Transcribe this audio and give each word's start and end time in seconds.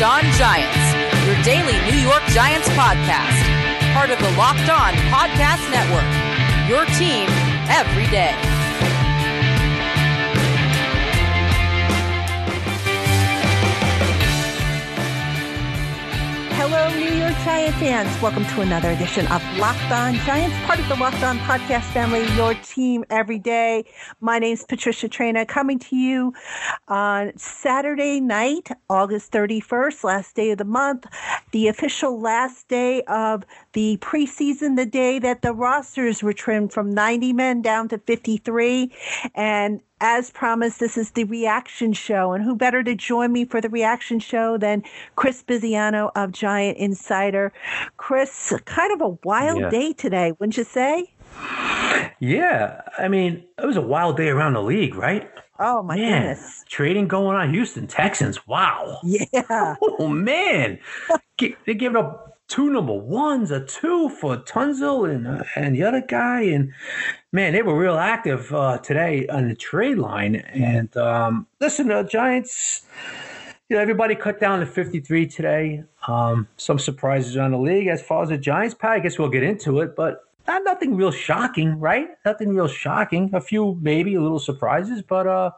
Locked 0.00 0.24
On 0.24 0.32
Giants, 0.38 1.26
your 1.26 1.36
daily 1.42 1.76
New 1.90 1.98
York 1.98 2.22
Giants 2.28 2.66
podcast. 2.70 3.92
Part 3.92 4.08
of 4.08 4.18
the 4.18 4.30
Locked 4.30 4.70
On 4.70 4.94
Podcast 5.12 5.70
Network. 5.70 6.08
Your 6.66 6.86
team 6.96 7.28
every 7.68 8.06
day. 8.06 8.59
Hello, 16.72 16.88
New 16.94 17.18
York 17.18 17.34
Giant 17.44 17.74
fans. 17.74 18.22
Welcome 18.22 18.44
to 18.44 18.60
another 18.60 18.90
edition 18.90 19.26
of 19.26 19.42
Locked 19.58 19.90
On 19.90 20.14
Giants, 20.24 20.56
part 20.66 20.78
of 20.78 20.86
the 20.86 20.94
Locked 20.94 21.20
On 21.24 21.36
podcast 21.38 21.82
family, 21.92 22.24
your 22.36 22.54
team 22.62 23.04
every 23.10 23.40
day. 23.40 23.84
My 24.20 24.38
name 24.38 24.52
is 24.52 24.62
Patricia 24.62 25.08
Traina, 25.08 25.48
coming 25.48 25.80
to 25.80 25.96
you 25.96 26.32
on 26.86 27.36
Saturday 27.36 28.20
night, 28.20 28.68
August 28.88 29.32
31st, 29.32 30.04
last 30.04 30.36
day 30.36 30.52
of 30.52 30.58
the 30.58 30.64
month, 30.64 31.06
the 31.50 31.66
official 31.66 32.20
last 32.20 32.68
day 32.68 33.02
of 33.08 33.42
the 33.72 33.96
preseason, 33.96 34.76
the 34.76 34.86
day 34.86 35.18
that 35.18 35.42
the 35.42 35.52
rosters 35.52 36.22
were 36.22 36.32
trimmed 36.32 36.72
from 36.72 36.94
90 36.94 37.32
men 37.32 37.62
down 37.62 37.88
to 37.88 37.98
53. 37.98 38.94
And 39.34 39.80
as 40.00 40.30
promised, 40.30 40.80
this 40.80 40.96
is 40.96 41.12
the 41.12 41.24
reaction 41.24 41.92
show. 41.92 42.32
And 42.32 42.42
who 42.42 42.56
better 42.56 42.82
to 42.82 42.94
join 42.94 43.32
me 43.32 43.44
for 43.44 43.60
the 43.60 43.68
reaction 43.68 44.18
show 44.18 44.56
than 44.56 44.82
Chris 45.16 45.42
Bisignano 45.42 46.10
of 46.16 46.32
Giant 46.32 46.78
Insider? 46.78 47.52
Chris, 47.96 48.52
kind 48.64 48.92
of 48.92 49.00
a 49.00 49.16
wild 49.24 49.60
yeah. 49.60 49.70
day 49.70 49.92
today, 49.92 50.32
wouldn't 50.38 50.56
you 50.56 50.64
say? 50.64 51.12
Yeah. 52.20 52.80
I 52.98 53.08
mean, 53.08 53.44
it 53.58 53.66
was 53.66 53.76
a 53.76 53.82
wild 53.82 54.16
day 54.16 54.28
around 54.28 54.54
the 54.54 54.62
league, 54.62 54.94
right? 54.94 55.30
Oh, 55.58 55.82
my 55.82 55.94
man, 55.94 56.22
goodness. 56.22 56.64
Trading 56.68 57.06
going 57.06 57.36
on. 57.36 57.52
Houston 57.52 57.86
Texans. 57.86 58.46
Wow. 58.46 58.98
Yeah. 59.04 59.76
Oh, 59.98 60.08
man. 60.08 60.78
They're 61.38 61.74
giving 61.74 61.96
up 61.96 62.29
two 62.50 62.68
number 62.68 62.92
ones, 62.92 63.50
a 63.50 63.64
two 63.64 64.10
for 64.10 64.36
Tunsil 64.36 65.08
and 65.08 65.26
uh, 65.26 65.44
and 65.56 65.74
the 65.74 65.84
other 65.84 66.02
guy, 66.02 66.42
and 66.42 66.72
man, 67.32 67.54
they 67.54 67.62
were 67.62 67.78
real 67.78 67.96
active 67.96 68.52
uh, 68.52 68.78
today 68.78 69.26
on 69.28 69.48
the 69.48 69.54
trade 69.54 69.98
line. 69.98 70.36
And 70.36 70.94
um, 70.96 71.46
listen, 71.60 71.88
the 71.88 72.02
Giants, 72.02 72.82
you 73.68 73.76
know, 73.76 73.82
everybody 73.82 74.14
cut 74.14 74.40
down 74.40 74.60
to 74.60 74.66
53 74.66 75.26
today. 75.28 75.84
Um, 76.06 76.48
some 76.56 76.78
surprises 76.78 77.36
on 77.36 77.52
the 77.52 77.58
league 77.58 77.86
as 77.86 78.02
far 78.02 78.24
as 78.24 78.28
the 78.28 78.38
Giants. 78.38 78.74
Pat, 78.74 78.90
I 78.90 78.98
guess 78.98 79.18
we'll 79.18 79.28
get 79.28 79.44
into 79.44 79.80
it, 79.80 79.94
but 79.96 80.24
not 80.48 80.64
nothing 80.64 80.96
real 80.96 81.12
shocking, 81.12 81.78
right? 81.78 82.08
Nothing 82.24 82.56
real 82.56 82.66
shocking. 82.66 83.30
A 83.32 83.40
few 83.40 83.78
maybe 83.80 84.16
a 84.16 84.20
little 84.20 84.40
surprises, 84.40 85.02
but 85.02 85.28
uh, 85.28 85.52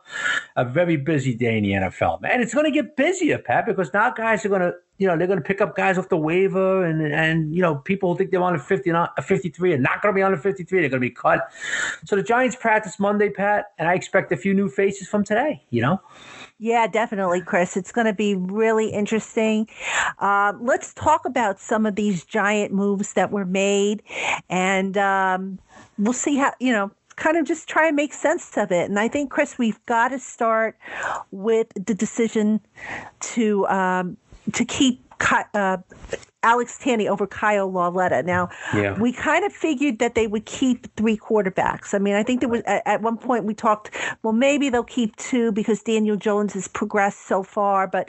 a 0.57 0.65
very 0.67 0.97
busy 0.97 1.35
day 1.35 1.57
in 1.57 1.63
the 1.63 1.73
NFL, 1.73 2.21
man. 2.21 2.43
It's 2.43 2.53
going 2.53 2.67
to 2.67 2.71
get 2.71 2.97
busier, 2.97 3.39
Pat, 3.39 3.65
because 3.65 3.93
now 3.95 4.11
guys 4.11 4.45
are 4.45 4.51
going 4.51 4.61
to 4.61 4.75
you 5.03 5.09
know, 5.09 5.17
they're 5.17 5.27
going 5.27 5.41
to 5.41 5.45
pick 5.45 5.61
up 5.61 5.75
guys 5.75 5.99
off 5.99 6.09
the 6.11 6.17
waiver, 6.17 6.85
and 6.85 7.03
and 7.03 7.53
you 7.53 7.61
know, 7.61 7.75
people 7.75 8.15
think 8.15 8.31
they're 8.31 8.41
on 8.41 8.55
a 8.55 8.59
50, 8.61 8.89
a 8.91 9.11
53 9.21 9.75
are 9.75 9.79
not 9.79 10.01
going 10.01 10.15
to 10.15 10.17
be 10.17 10.23
on 10.23 10.33
a 10.33 10.37
53. 10.37 10.79
They're 10.79 10.89
going 10.89 11.01
to 11.03 11.09
be 11.09 11.11
cut. 11.11 11.51
So 12.05 12.15
the 12.15 12.23
Giants 12.23 12.55
practice 12.55 13.01
Monday, 13.01 13.29
Pat, 13.29 13.73
and 13.79 13.89
I 13.89 13.95
expect 13.95 14.31
a 14.31 14.37
few 14.37 14.55
new 14.55 14.69
faces 14.69 15.09
from 15.09 15.25
today. 15.25 15.65
You 15.71 15.83
know. 15.83 16.01
Yeah, 16.61 16.87
definitely, 16.87 17.41
Chris. 17.41 17.77
It's 17.77 17.91
going 17.91 18.07
to 18.07 18.13
be 18.13 18.37
really 18.37 18.91
interesting. 18.91 19.69
Uh, 20.21 20.53
let's 20.61 20.95
talk 20.95 21.25
about 21.25 21.59
some 21.59 21.85
of 21.85 21.97
these 21.97 22.25
giant 22.25 22.73
moves 22.73 23.15
that 23.15 23.33
were 23.33 23.45
made, 23.45 24.05
and 24.49 24.97
um, 24.97 25.59
we'll 25.99 26.13
see 26.13 26.37
how 26.37 26.53
you 26.61 26.71
know 26.71 26.93
kind 27.17 27.37
of 27.37 27.47
just 27.47 27.69
try 27.69 27.89
and 27.89 27.97
make 27.97 28.13
sense 28.13 28.57
of 28.57 28.73
it. 28.73 28.89
And 28.89 28.99
I 28.99 29.09
think, 29.09 29.31
Chris, 29.31 29.59
we've 29.59 29.85
got 29.87 30.09
to 30.09 30.19
start 30.19 30.77
with 31.31 31.69
the 31.75 31.95
decision 31.95 32.61
to 33.21 33.67
um, 33.67 34.17
to 34.53 34.65
keep 34.65 35.01
uh, 35.55 35.79
Alex 36.43 36.79
Tanney 36.83 37.09
over 37.09 37.27
Kyle 37.27 37.71
Lauletta. 37.71 38.23
Now, 38.25 38.49
yeah. 38.75 38.99
we 38.99 39.13
kind 39.13 39.45
of 39.45 39.53
figured 39.53 40.01
that 40.01 40.17
they 40.17 40.27
would 40.27 40.45
keep 40.45 40.93
three 40.97 41.17
quarterbacks. 41.17 41.95
I 41.95 41.99
mean, 41.99 42.15
I 42.15 42.25
think 42.25 42.41
there 42.41 42.49
was 42.49 42.63
at, 42.67 42.83
at 42.85 43.03
one 43.03 43.17
point 43.17 43.45
we 43.45 43.55
talked, 43.55 43.91
well, 44.23 44.33
maybe 44.33 44.69
they'll 44.69 44.83
keep 44.83 45.15
two 45.17 45.53
because 45.53 45.83
Daniel 45.83 46.17
Jones 46.17 46.55
has 46.55 46.67
progressed 46.67 47.29
so 47.29 47.45
far, 47.45 47.87
but 47.87 48.09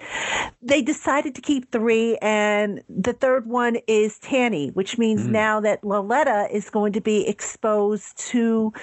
they 0.61 0.81
decided 0.81 1.35
to 1.35 1.41
keep 1.41 1.71
three, 1.71 2.17
and 2.17 2.81
the 2.89 3.13
third 3.13 3.45
one 3.45 3.77
is 3.87 4.17
Tanney, 4.19 4.73
which 4.73 4.97
means 4.97 5.27
mm. 5.27 5.29
now 5.29 5.59
that 5.59 5.83
Lauletta 5.83 6.47
is 6.51 6.69
going 6.69 6.93
to 6.93 7.01
be 7.01 7.27
exposed 7.27 8.17
to 8.31 8.73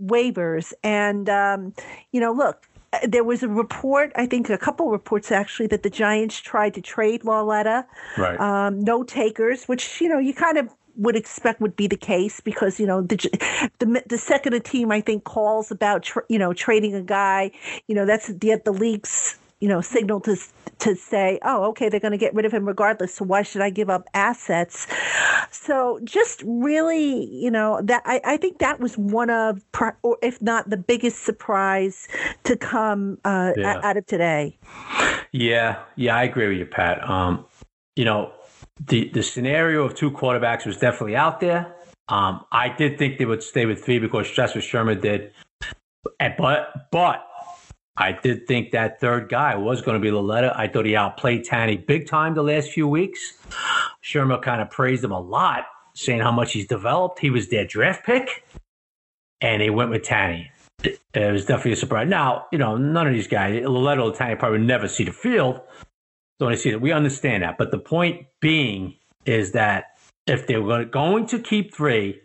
waivers. 0.00 0.72
And 0.84 1.28
um, 1.28 1.74
you 2.12 2.20
know, 2.20 2.32
look, 2.32 2.69
there 3.06 3.24
was 3.24 3.42
a 3.42 3.48
report, 3.48 4.12
I 4.16 4.26
think 4.26 4.50
a 4.50 4.58
couple 4.58 4.90
reports 4.90 5.30
actually, 5.30 5.68
that 5.68 5.82
the 5.82 5.90
Giants 5.90 6.38
tried 6.40 6.74
to 6.74 6.80
trade 6.80 7.24
Lauletta. 7.24 7.86
Right. 8.18 8.38
Um, 8.40 8.80
no 8.80 9.04
takers, 9.04 9.64
which, 9.64 10.00
you 10.00 10.08
know, 10.08 10.18
you 10.18 10.34
kind 10.34 10.58
of 10.58 10.68
would 10.96 11.16
expect 11.16 11.60
would 11.60 11.76
be 11.76 11.86
the 11.86 11.96
case 11.96 12.40
because 12.40 12.78
you 12.78 12.86
know 12.86 13.00
the 13.00 13.16
the, 13.78 14.02
the 14.06 14.18
second 14.18 14.54
a 14.54 14.60
team 14.60 14.90
I 14.90 15.00
think 15.00 15.24
calls 15.24 15.70
about 15.70 16.02
tra- 16.02 16.24
you 16.28 16.38
know 16.38 16.52
trading 16.52 16.94
a 16.94 17.00
guy 17.00 17.52
you 17.86 17.94
know 17.94 18.04
that's 18.04 18.26
the 18.26 18.60
the 18.64 18.72
league's 18.72 19.38
you 19.60 19.68
know, 19.68 19.80
signal 19.80 20.20
to 20.20 20.36
to 20.80 20.96
say, 20.96 21.38
oh, 21.42 21.64
okay, 21.64 21.88
they're 21.88 22.00
going 22.00 22.12
to 22.12 22.18
get 22.18 22.34
rid 22.34 22.46
of 22.46 22.52
him 22.52 22.66
regardless. 22.66 23.14
So 23.14 23.24
why 23.24 23.42
should 23.42 23.60
I 23.60 23.70
give 23.70 23.90
up 23.90 24.08
assets? 24.14 24.86
So 25.50 26.00
just 26.04 26.42
really, 26.46 27.26
you 27.26 27.50
know, 27.50 27.80
that 27.82 28.02
I, 28.06 28.20
I 28.24 28.36
think 28.38 28.58
that 28.58 28.80
was 28.80 28.96
one 28.96 29.28
of, 29.28 29.62
or 30.02 30.16
if 30.22 30.40
not 30.40 30.70
the 30.70 30.78
biggest 30.78 31.22
surprise 31.22 32.08
to 32.44 32.56
come 32.56 33.18
uh, 33.24 33.52
yeah. 33.56 33.80
out 33.84 33.96
of 33.98 34.06
today. 34.06 34.56
Yeah, 35.32 35.82
yeah, 35.96 36.16
I 36.16 36.24
agree 36.24 36.48
with 36.48 36.58
you, 36.58 36.66
Pat. 36.66 37.08
Um, 37.08 37.44
you 37.94 38.04
know, 38.04 38.32
the 38.86 39.10
the 39.10 39.22
scenario 39.22 39.84
of 39.84 39.94
two 39.94 40.10
quarterbacks 40.10 40.64
was 40.64 40.78
definitely 40.78 41.16
out 41.16 41.40
there. 41.40 41.74
Um, 42.08 42.44
I 42.50 42.70
did 42.70 42.98
think 42.98 43.18
they 43.18 43.26
would 43.26 43.42
stay 43.42 43.66
with 43.66 43.84
three 43.84 43.98
because 43.98 44.34
that's 44.34 44.54
what 44.54 44.64
Shurmur 44.64 45.00
did. 45.00 45.32
But 46.18 46.90
but 46.90 47.26
I 48.00 48.12
did 48.12 48.46
think 48.46 48.70
that 48.70 48.98
third 48.98 49.28
guy 49.28 49.56
was 49.56 49.82
going 49.82 49.94
to 49.94 50.00
be 50.00 50.10
Lauletta. 50.10 50.54
I 50.56 50.68
thought 50.68 50.86
he 50.86 50.96
outplayed 50.96 51.44
Tanney 51.44 51.86
big 51.86 52.08
time 52.08 52.34
the 52.34 52.42
last 52.42 52.70
few 52.70 52.88
weeks. 52.88 53.34
Shurmur 54.02 54.40
kind 54.40 54.62
of 54.62 54.70
praised 54.70 55.04
him 55.04 55.12
a 55.12 55.20
lot, 55.20 55.66
saying 55.94 56.20
how 56.20 56.32
much 56.32 56.54
he's 56.54 56.66
developed. 56.66 57.18
He 57.18 57.28
was 57.28 57.48
their 57.48 57.66
draft 57.66 58.06
pick, 58.06 58.42
and 59.42 59.60
they 59.60 59.68
went 59.68 59.90
with 59.90 60.02
Tanney. 60.02 60.46
It, 60.82 60.98
was 61.14 61.44
definitely 61.44 61.72
a 61.72 61.76
surprise. 61.76 62.08
Now, 62.08 62.46
you 62.50 62.56
know, 62.56 62.78
none 62.78 63.06
of 63.06 63.12
these 63.12 63.28
guys, 63.28 63.62
Lauletta 63.66 64.00
or 64.00 64.12
Tanney, 64.12 64.38
probably 64.38 64.60
never 64.60 64.88
see 64.88 65.04
the 65.04 65.12
field. 65.12 65.60
Don't 66.38 66.56
see 66.56 66.70
that. 66.70 66.80
We 66.80 66.92
understand 66.92 67.42
that. 67.42 67.58
But 67.58 67.70
the 67.70 67.78
point 67.78 68.28
being 68.40 68.94
is 69.26 69.52
that 69.52 69.98
if 70.26 70.46
they 70.46 70.56
were 70.56 70.86
going 70.86 71.26
to 71.26 71.38
keep 71.38 71.74
three, 71.74 72.18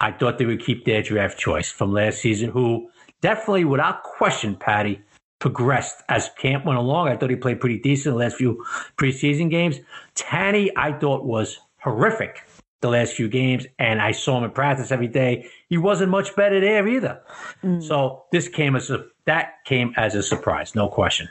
I 0.00 0.12
thought 0.12 0.38
they 0.38 0.46
would 0.46 0.64
keep 0.64 0.86
their 0.86 1.02
draft 1.02 1.38
choice 1.38 1.70
from 1.70 1.92
last 1.92 2.22
season, 2.22 2.48
who 2.48 2.88
definitely, 3.20 3.66
without 3.66 4.04
question, 4.04 4.56
Patty, 4.56 5.02
progressed 5.38 6.02
as 6.08 6.30
camp 6.38 6.64
went 6.64 6.78
along. 6.78 7.08
I 7.08 7.16
thought 7.16 7.30
he 7.30 7.36
played 7.36 7.60
pretty 7.60 7.78
decent 7.78 8.14
the 8.14 8.18
last 8.18 8.36
few 8.36 8.64
preseason 8.96 9.50
games. 9.50 9.80
Tanney, 10.14 10.70
I 10.76 10.92
thought 10.92 11.24
was 11.24 11.58
horrific 11.78 12.42
the 12.80 12.88
last 12.88 13.14
few 13.14 13.28
games, 13.28 13.66
and 13.78 14.00
I 14.00 14.12
saw 14.12 14.38
him 14.38 14.44
in 14.44 14.50
practice 14.50 14.92
every 14.92 15.08
day. 15.08 15.48
He 15.68 15.76
wasn't 15.76 16.10
much 16.10 16.34
better 16.34 16.60
there 16.60 16.88
either. 16.88 17.20
Mm. 17.62 17.82
So 17.82 18.24
this 18.32 18.48
came 18.48 18.74
as 18.76 18.90
a 18.90 19.04
that 19.28 19.62
came 19.66 19.92
as 19.98 20.14
a 20.14 20.22
surprise, 20.22 20.74
no 20.74 20.88
question. 20.88 21.28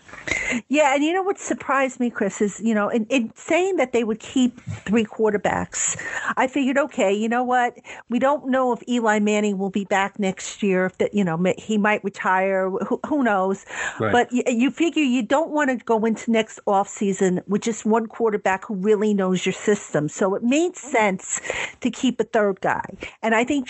Yeah, 0.69 0.93
and 0.93 1.03
you 1.03 1.11
know 1.11 1.23
what 1.23 1.39
surprised 1.39 1.99
me, 1.99 2.11
Chris, 2.11 2.41
is 2.41 2.59
you 2.59 2.75
know, 2.75 2.89
in, 2.89 3.05
in 3.05 3.31
saying 3.33 3.77
that 3.77 3.91
they 3.91 4.03
would 4.03 4.19
keep 4.19 4.61
three 4.85 5.03
quarterbacks, 5.03 5.99
I 6.37 6.45
figured, 6.45 6.77
okay, 6.77 7.11
you 7.11 7.27
know 7.27 7.43
what, 7.43 7.75
we 8.07 8.19
don't 8.19 8.49
know 8.49 8.71
if 8.71 8.87
Eli 8.87 9.17
Manning 9.17 9.57
will 9.57 9.71
be 9.71 9.83
back 9.85 10.19
next 10.19 10.61
year. 10.61 10.85
If 10.85 10.99
that, 10.99 11.15
you 11.15 11.23
know, 11.23 11.43
he 11.57 11.79
might 11.79 12.03
retire. 12.03 12.69
Who, 12.69 12.99
who 13.07 13.23
knows? 13.23 13.65
Right. 13.99 14.11
But 14.11 14.31
you, 14.31 14.43
you 14.45 14.69
figure 14.69 15.01
you 15.01 15.23
don't 15.23 15.49
want 15.49 15.71
to 15.71 15.83
go 15.83 16.05
into 16.05 16.29
next 16.29 16.59
off 16.67 16.87
season 16.87 17.41
with 17.47 17.63
just 17.63 17.83
one 17.83 18.05
quarterback 18.05 18.65
who 18.65 18.75
really 18.75 19.15
knows 19.15 19.43
your 19.43 19.53
system. 19.53 20.07
So 20.07 20.35
it 20.35 20.43
made 20.43 20.75
sense 20.75 21.41
to 21.81 21.89
keep 21.89 22.19
a 22.19 22.25
third 22.25 22.61
guy, 22.61 22.85
and 23.23 23.33
I 23.33 23.43
think 23.43 23.67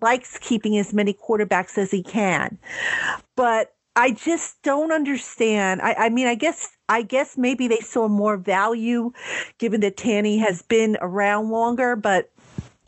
Likes 0.00 0.38
keeping 0.38 0.76
as 0.78 0.92
many 0.92 1.12
quarterbacks 1.12 1.78
as 1.78 1.90
he 1.90 2.02
can. 2.02 2.58
But 3.36 3.74
I 3.96 4.12
just 4.12 4.62
don't 4.62 4.92
understand. 4.92 5.82
I, 5.82 5.94
I, 5.94 6.08
mean, 6.08 6.26
I 6.26 6.36
guess 6.36 6.76
I 6.88 7.02
guess 7.02 7.36
maybe 7.36 7.66
they 7.68 7.80
saw 7.80 8.08
more 8.08 8.36
value 8.36 9.12
given 9.58 9.80
that 9.80 9.96
Tanney 9.96 10.38
has 10.38 10.62
been 10.62 10.96
around 11.00 11.50
longer, 11.50 11.96
but 11.96 12.30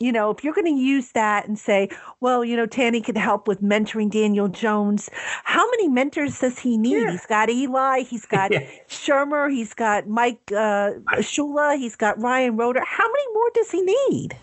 you 0.01 0.11
know, 0.11 0.31
if 0.31 0.43
you're 0.43 0.53
going 0.53 0.65
to 0.65 0.81
use 0.81 1.11
that 1.11 1.47
and 1.47 1.59
say, 1.59 1.89
well, 2.21 2.43
you 2.43 2.57
know, 2.57 2.65
Tanney 2.65 3.03
could 3.03 3.17
help 3.17 3.47
with 3.47 3.61
mentoring 3.61 4.09
Daniel 4.09 4.47
Jones, 4.47 5.09
how 5.43 5.69
many 5.69 5.87
mentors 5.87 6.39
does 6.39 6.57
he 6.57 6.77
need? 6.77 7.03
Yeah. 7.03 7.11
He's 7.11 7.25
got 7.27 7.49
Eli, 7.49 8.01
he's 8.01 8.25
got 8.25 8.51
yeah. 8.51 8.67
Shurmur, 8.89 9.51
he's 9.51 9.73
got 9.73 10.07
Mike 10.07 10.41
uh, 10.51 10.93
Shula, 11.17 11.77
he's 11.77 11.95
got 11.95 12.19
Ryan 12.19 12.57
Roeder. 12.57 12.83
How 12.83 13.05
many 13.07 13.33
more 13.33 13.49
does 13.53 13.69
he 13.69 13.81
need? 13.81 14.35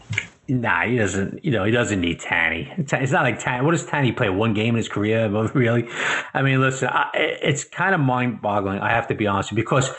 Nah, 0.51 0.87
he 0.87 0.97
doesn't. 0.97 1.45
You 1.45 1.51
know, 1.51 1.65
he 1.65 1.71
doesn't 1.71 2.01
need 2.01 2.21
Tanney. 2.21 2.73
It's 2.79 3.13
not 3.13 3.23
like 3.23 3.39
Tanney. 3.39 3.65
What 3.65 3.73
does 3.73 3.85
Tanney 3.85 4.17
play? 4.17 4.31
One 4.31 4.55
game 4.55 4.71
in 4.71 4.77
his 4.77 4.89
career, 4.89 5.29
really? 5.55 5.87
I 6.33 6.41
mean, 6.41 6.61
listen, 6.61 6.89
I, 6.89 7.11
it's 7.15 7.65
kind 7.65 7.95
of 7.95 8.01
mind-boggling. 8.01 8.79
I 8.79 8.91
have 8.91 9.07
to 9.09 9.15
be 9.15 9.27
honest, 9.27 9.55
because 9.55 9.91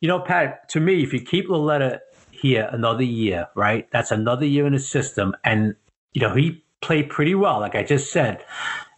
you 0.00 0.08
know, 0.08 0.18
Pat. 0.20 0.68
To 0.70 0.80
me, 0.80 1.02
if 1.02 1.12
you 1.12 1.20
keep 1.20 1.48
Lauletta 1.48 2.00
here 2.30 2.70
another 2.72 3.02
year, 3.02 3.48
right? 3.54 3.86
That's 3.90 4.10
another 4.10 4.46
year 4.46 4.66
in 4.66 4.72
the 4.72 4.78
system, 4.78 5.34
and 5.44 5.74
you 6.14 6.22
know 6.22 6.34
he 6.34 6.64
played 6.80 7.10
pretty 7.10 7.34
well. 7.34 7.60
Like 7.60 7.74
I 7.74 7.82
just 7.82 8.10
said, 8.10 8.42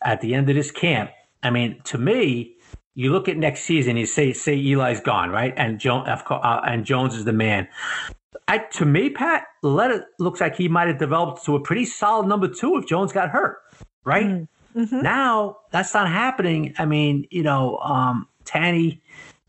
at 0.02 0.20
the 0.20 0.34
end 0.34 0.48
of 0.48 0.56
this 0.56 0.70
camp. 0.70 1.10
I 1.42 1.50
mean, 1.50 1.80
to 1.84 1.98
me, 1.98 2.54
you 2.94 3.12
look 3.12 3.28
at 3.28 3.36
next 3.36 3.62
season. 3.62 3.96
You 3.96 4.06
say 4.06 4.32
say 4.32 4.54
Eli's 4.54 5.00
gone, 5.00 5.30
right? 5.30 5.54
And 5.56 5.80
Jones 5.80 6.08
uh, 6.08 6.60
and 6.64 6.84
Jones 6.84 7.16
is 7.16 7.24
the 7.24 7.32
man. 7.32 7.66
I, 8.48 8.58
to 8.58 8.84
me, 8.84 9.10
Pat, 9.10 9.44
Lauletta 9.62 10.06
looks 10.18 10.40
like 10.40 10.56
he 10.56 10.68
might 10.68 10.88
have 10.88 10.98
developed 10.98 11.44
to 11.46 11.56
a 11.56 11.60
pretty 11.60 11.84
solid 11.84 12.26
number 12.26 12.48
two 12.48 12.76
if 12.76 12.86
Jones 12.86 13.12
got 13.12 13.30
hurt, 13.30 13.58
right? 14.04 14.26
Mm-hmm. 14.26 14.80
mm-hmm. 14.82 15.02
Now 15.02 15.58
that's 15.70 15.94
not 15.94 16.08
happening. 16.08 16.74
I 16.78 16.84
mean, 16.84 17.26
you 17.30 17.42
know, 17.42 17.78
um, 17.78 18.28
Tanney. 18.44 19.00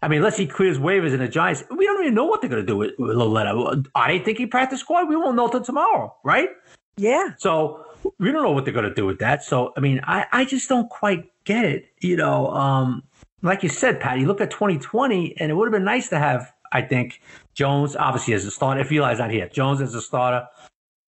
I 0.03 0.07
mean, 0.07 0.17
unless 0.17 0.35
he 0.35 0.47
clears 0.47 0.79
waivers 0.79 1.13
in 1.13 1.19
the 1.19 1.27
Giants, 1.27 1.63
we 1.69 1.85
don't 1.85 2.01
even 2.01 2.15
know 2.15 2.25
what 2.25 2.41
they're 2.41 2.49
going 2.49 2.63
to 2.63 2.67
do 2.67 2.75
with, 2.75 2.97
with 2.97 3.15
Lauletta. 3.15 3.83
I 3.93 4.17
think 4.17 4.39
he 4.39 4.47
practice 4.47 4.79
squad. 4.79 5.07
We 5.07 5.15
won't 5.15 5.35
know 5.35 5.47
till 5.47 5.61
tomorrow, 5.61 6.15
right? 6.23 6.49
Yeah. 6.97 7.33
So 7.37 7.85
we 8.17 8.31
don't 8.31 8.41
know 8.41 8.51
what 8.51 8.65
they're 8.65 8.73
going 8.73 8.89
to 8.89 8.93
do 8.93 9.05
with 9.05 9.19
that. 9.19 9.43
So 9.43 9.73
I 9.77 9.79
mean, 9.79 10.01
I, 10.03 10.25
I 10.31 10.45
just 10.45 10.67
don't 10.67 10.89
quite 10.89 11.31
get 11.43 11.65
it. 11.65 11.85
You 11.99 12.17
know, 12.17 12.47
um, 12.47 13.03
like 13.43 13.61
you 13.61 13.69
said, 13.69 13.99
Pat, 13.99 14.19
you 14.19 14.27
look 14.27 14.41
at 14.41 14.49
2020, 14.49 15.39
and 15.39 15.51
it 15.51 15.55
would 15.55 15.67
have 15.67 15.73
been 15.73 15.83
nice 15.83 16.09
to 16.09 16.17
have 16.19 16.51
I 16.71 16.81
think 16.81 17.21
Jones, 17.53 17.95
obviously, 17.95 18.33
as 18.33 18.45
a 18.45 18.51
starter, 18.51 18.81
if 18.81 18.91
you 18.91 19.03
Eli's 19.03 19.19
not 19.19 19.31
here, 19.31 19.49
Jones 19.49 19.81
as 19.81 19.93
a 19.93 20.01
starter, 20.01 20.47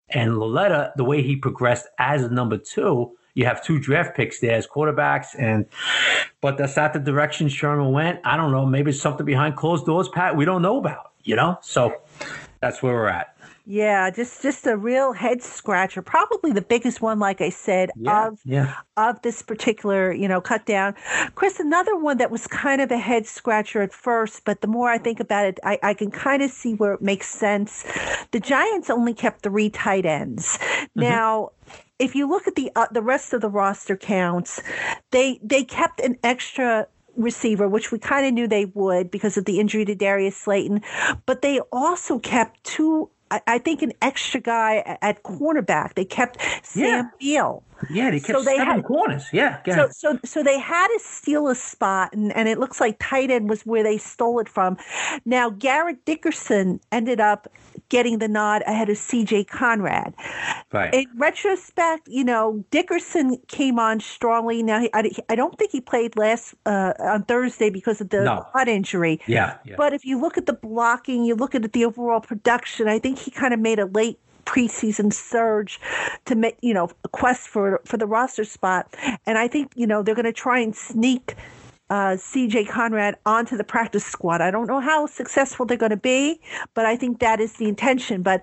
and 0.10 0.38
Lauletta, 0.38 0.94
the 0.96 1.04
way 1.04 1.22
he 1.22 1.36
progressed 1.36 1.88
as 1.98 2.24
a 2.24 2.30
number 2.30 2.58
two, 2.58 3.14
you 3.36 3.46
have 3.46 3.64
two 3.64 3.80
draft 3.80 4.16
picks 4.16 4.40
there 4.40 4.56
as 4.56 4.68
quarterbacks, 4.68 5.36
and 5.38 5.66
but 6.42 6.58
that's 6.58 6.76
not 6.76 6.94
the 6.94 7.00
direction 7.00 7.48
Shurmur 7.48 7.92
went. 7.92 8.20
I 8.24 8.38
don't 8.38 8.52
know. 8.52 8.66
Maybe 8.66 8.92
it's 8.92 9.02
something 9.02 9.26
behind 9.26 9.56
closed 9.56 9.86
doors, 9.86 10.08
Pat. 10.10 10.36
We 10.36 10.46
don't 10.46 10.62
know 10.62 10.78
about. 10.78 11.12
You 11.24 11.38
know, 11.38 11.58
so 11.62 12.02
that's 12.60 12.84
where 12.84 12.94
we're 12.94 13.08
at. 13.08 13.33
Yeah, 13.66 14.10
just 14.10 14.42
just 14.42 14.68
a 14.68 14.76
real 14.76 15.14
head 15.14 15.42
scratcher. 15.42 16.02
Probably 16.02 16.52
the 16.52 16.62
biggest 16.62 17.02
one, 17.02 17.20
like 17.20 17.40
I 17.40 17.50
said, 17.50 17.92
yeah, 17.96 18.28
of 18.28 18.40
yeah. 18.44 18.76
of 18.98 19.22
this 19.22 19.42
particular, 19.42 20.12
you 20.12 20.28
know, 20.28 20.42
cut 20.42 20.66
down. 20.66 20.96
Chris, 21.36 21.62
another 21.62 21.96
one 21.96 22.18
that 22.18 22.30
was 22.30 22.46
kind 22.46 22.82
of 22.82 22.92
a 22.92 22.98
head 22.98 23.26
scratcher 23.26 23.82
at 23.82 23.94
first, 23.94 24.44
but 24.44 24.60
the 24.60 24.68
more 24.68 24.90
I 24.90 24.98
think 24.98 25.22
about 25.22 25.46
it, 25.46 25.60
I, 25.64 25.80
I 25.82 25.94
can 25.94 26.12
kind 26.12 26.44
of 26.44 26.52
see 26.52 26.74
where 26.74 26.94
it 26.94 27.02
makes 27.02 27.28
sense. 27.28 27.86
The 28.32 28.42
Giants 28.42 28.90
only 28.90 29.14
kept 29.14 29.44
three 29.44 29.70
tight 29.70 30.06
ends. 30.06 30.58
Mm-hmm. 30.58 31.00
Now, 31.02 31.52
if 32.00 32.16
you 32.16 32.28
look 32.28 32.48
at 32.48 32.56
the 32.56 32.70
uh, 32.76 32.88
the 32.92 33.02
rest 33.02 33.32
of 33.32 33.40
the 33.40 33.50
roster 33.50 33.96
counts, 33.96 34.62
they 35.12 35.40
they 35.42 35.64
kept 35.64 36.02
an 36.02 36.18
extra 36.22 36.88
receiver, 37.16 37.68
which 37.70 37.92
we 37.92 38.00
kind 38.00 38.26
of 38.26 38.34
knew 38.34 38.48
they 38.48 38.66
would 38.66 39.12
because 39.12 39.38
of 39.38 39.46
the 39.46 39.60
injury 39.60 39.86
to 39.86 39.96
Darius 39.96 40.36
Slayton, 40.36 40.82
but 41.26 41.42
they 41.42 41.60
also 41.72 42.20
kept 42.20 42.64
two 42.64 43.10
I, 43.48 43.58
think 43.60 43.82
an 43.82 43.94
extra 44.02 44.40
guy 44.40 44.98
at 45.02 45.24
cornerback. 45.24 45.96
They 45.96 46.06
kept 46.06 46.38
Sam 46.64 46.84
yeah. 46.84 47.10
Beal. 47.20 47.64
Yeah, 47.90 48.12
they 48.12 48.20
kept 48.20 48.40
so 48.40 48.44
they 48.44 48.58
seven 48.58 48.76
had, 48.76 48.86
corners. 48.86 49.26
Yeah. 49.32 49.62
So, 49.66 49.90
so, 49.92 50.20
so 50.24 50.44
they 50.44 50.60
had 50.60 50.88
to 50.88 51.00
steal 51.00 51.48
a 51.48 51.56
spot, 51.56 52.14
and, 52.14 52.36
and 52.36 52.48
it 52.48 52.60
looks 52.60 52.80
like 52.80 52.98
tight 53.00 53.32
end 53.32 53.50
was 53.50 53.66
where 53.66 53.84
they 53.84 53.98
stole 53.98 54.40
it 54.40 54.50
from. 54.50 54.78
Now, 55.26 55.50
Garrett 55.50 56.06
Dickerson 56.06 56.80
ended 56.92 57.20
up 57.20 57.48
getting 57.90 58.20
the 58.20 58.28
nod 58.28 58.64
ahead 58.66 58.90
of 58.90 58.98
C.J. 58.98 59.46
Conrad. 59.46 60.14
Right. 60.72 60.94
In 60.94 61.06
retrospect, 61.16 62.08
you 62.08 62.24
know, 62.24 62.64
Dickerson 62.72 63.38
came 63.48 63.78
on 63.78 64.00
strongly. 64.00 64.64
Now, 64.64 64.88
I, 64.94 65.12
I 65.30 65.36
don't 65.36 65.58
think 65.58 65.72
he 65.72 65.82
played 65.82 66.18
last 66.18 66.56
uh, 66.66 66.94
on 67.00 67.24
Thursday 67.24 67.70
because 67.70 68.02
of 68.02 68.10
the 68.10 68.24
no. 68.24 68.48
butt 68.54 68.68
injury. 68.68 69.22
Yeah, 69.28 69.58
yeah. 69.66 69.76
But 69.78 69.94
if 69.94 70.06
you 70.06 70.20
look 70.20 70.38
at 70.38 70.46
the 70.46 70.54
blocking, 70.54 71.24
you 71.24 71.36
look 71.36 71.54
at 71.56 71.72
the 71.72 71.86
overall 71.86 72.20
production, 72.20 72.88
I 72.88 73.00
think 73.00 73.20
he 73.20 73.32
kind 73.32 73.54
of 73.54 73.60
made 73.60 73.80
a 73.80 73.86
late 73.86 74.20
preseason 74.46 75.12
surge 75.12 75.80
to 76.26 76.36
make 76.36 76.58
you 76.62 76.74
know 76.74 76.90
a 77.04 77.08
quest 77.10 77.48
for 77.48 77.82
for 77.86 77.98
the 77.98 78.08
roster 78.08 78.46
spot. 78.46 78.94
And 79.26 79.38
i 79.38 79.48
think 79.48 79.72
you 79.76 79.88
know 79.88 80.04
they're 80.04 80.16
going 80.16 80.26
to 80.26 80.34
try 80.34 80.60
and 80.60 80.76
sneak 80.76 81.36
uh, 81.90 82.16
CJ 82.16 82.70
Conrad 82.70 83.18
onto 83.26 83.58
the 83.58 83.64
practice 83.64 84.06
squad. 84.06 84.42
I 84.42 84.52
don't 84.52 84.68
know 84.68 84.80
how 84.80 85.06
successful 85.06 85.66
they're 85.66 85.78
going 85.78 85.90
to 85.92 85.98
be, 85.98 86.40
but 86.74 86.86
I 86.86 86.96
think 86.96 87.20
that 87.20 87.40
is 87.40 87.54
the 87.54 87.68
intention. 87.68 88.24
But 88.24 88.42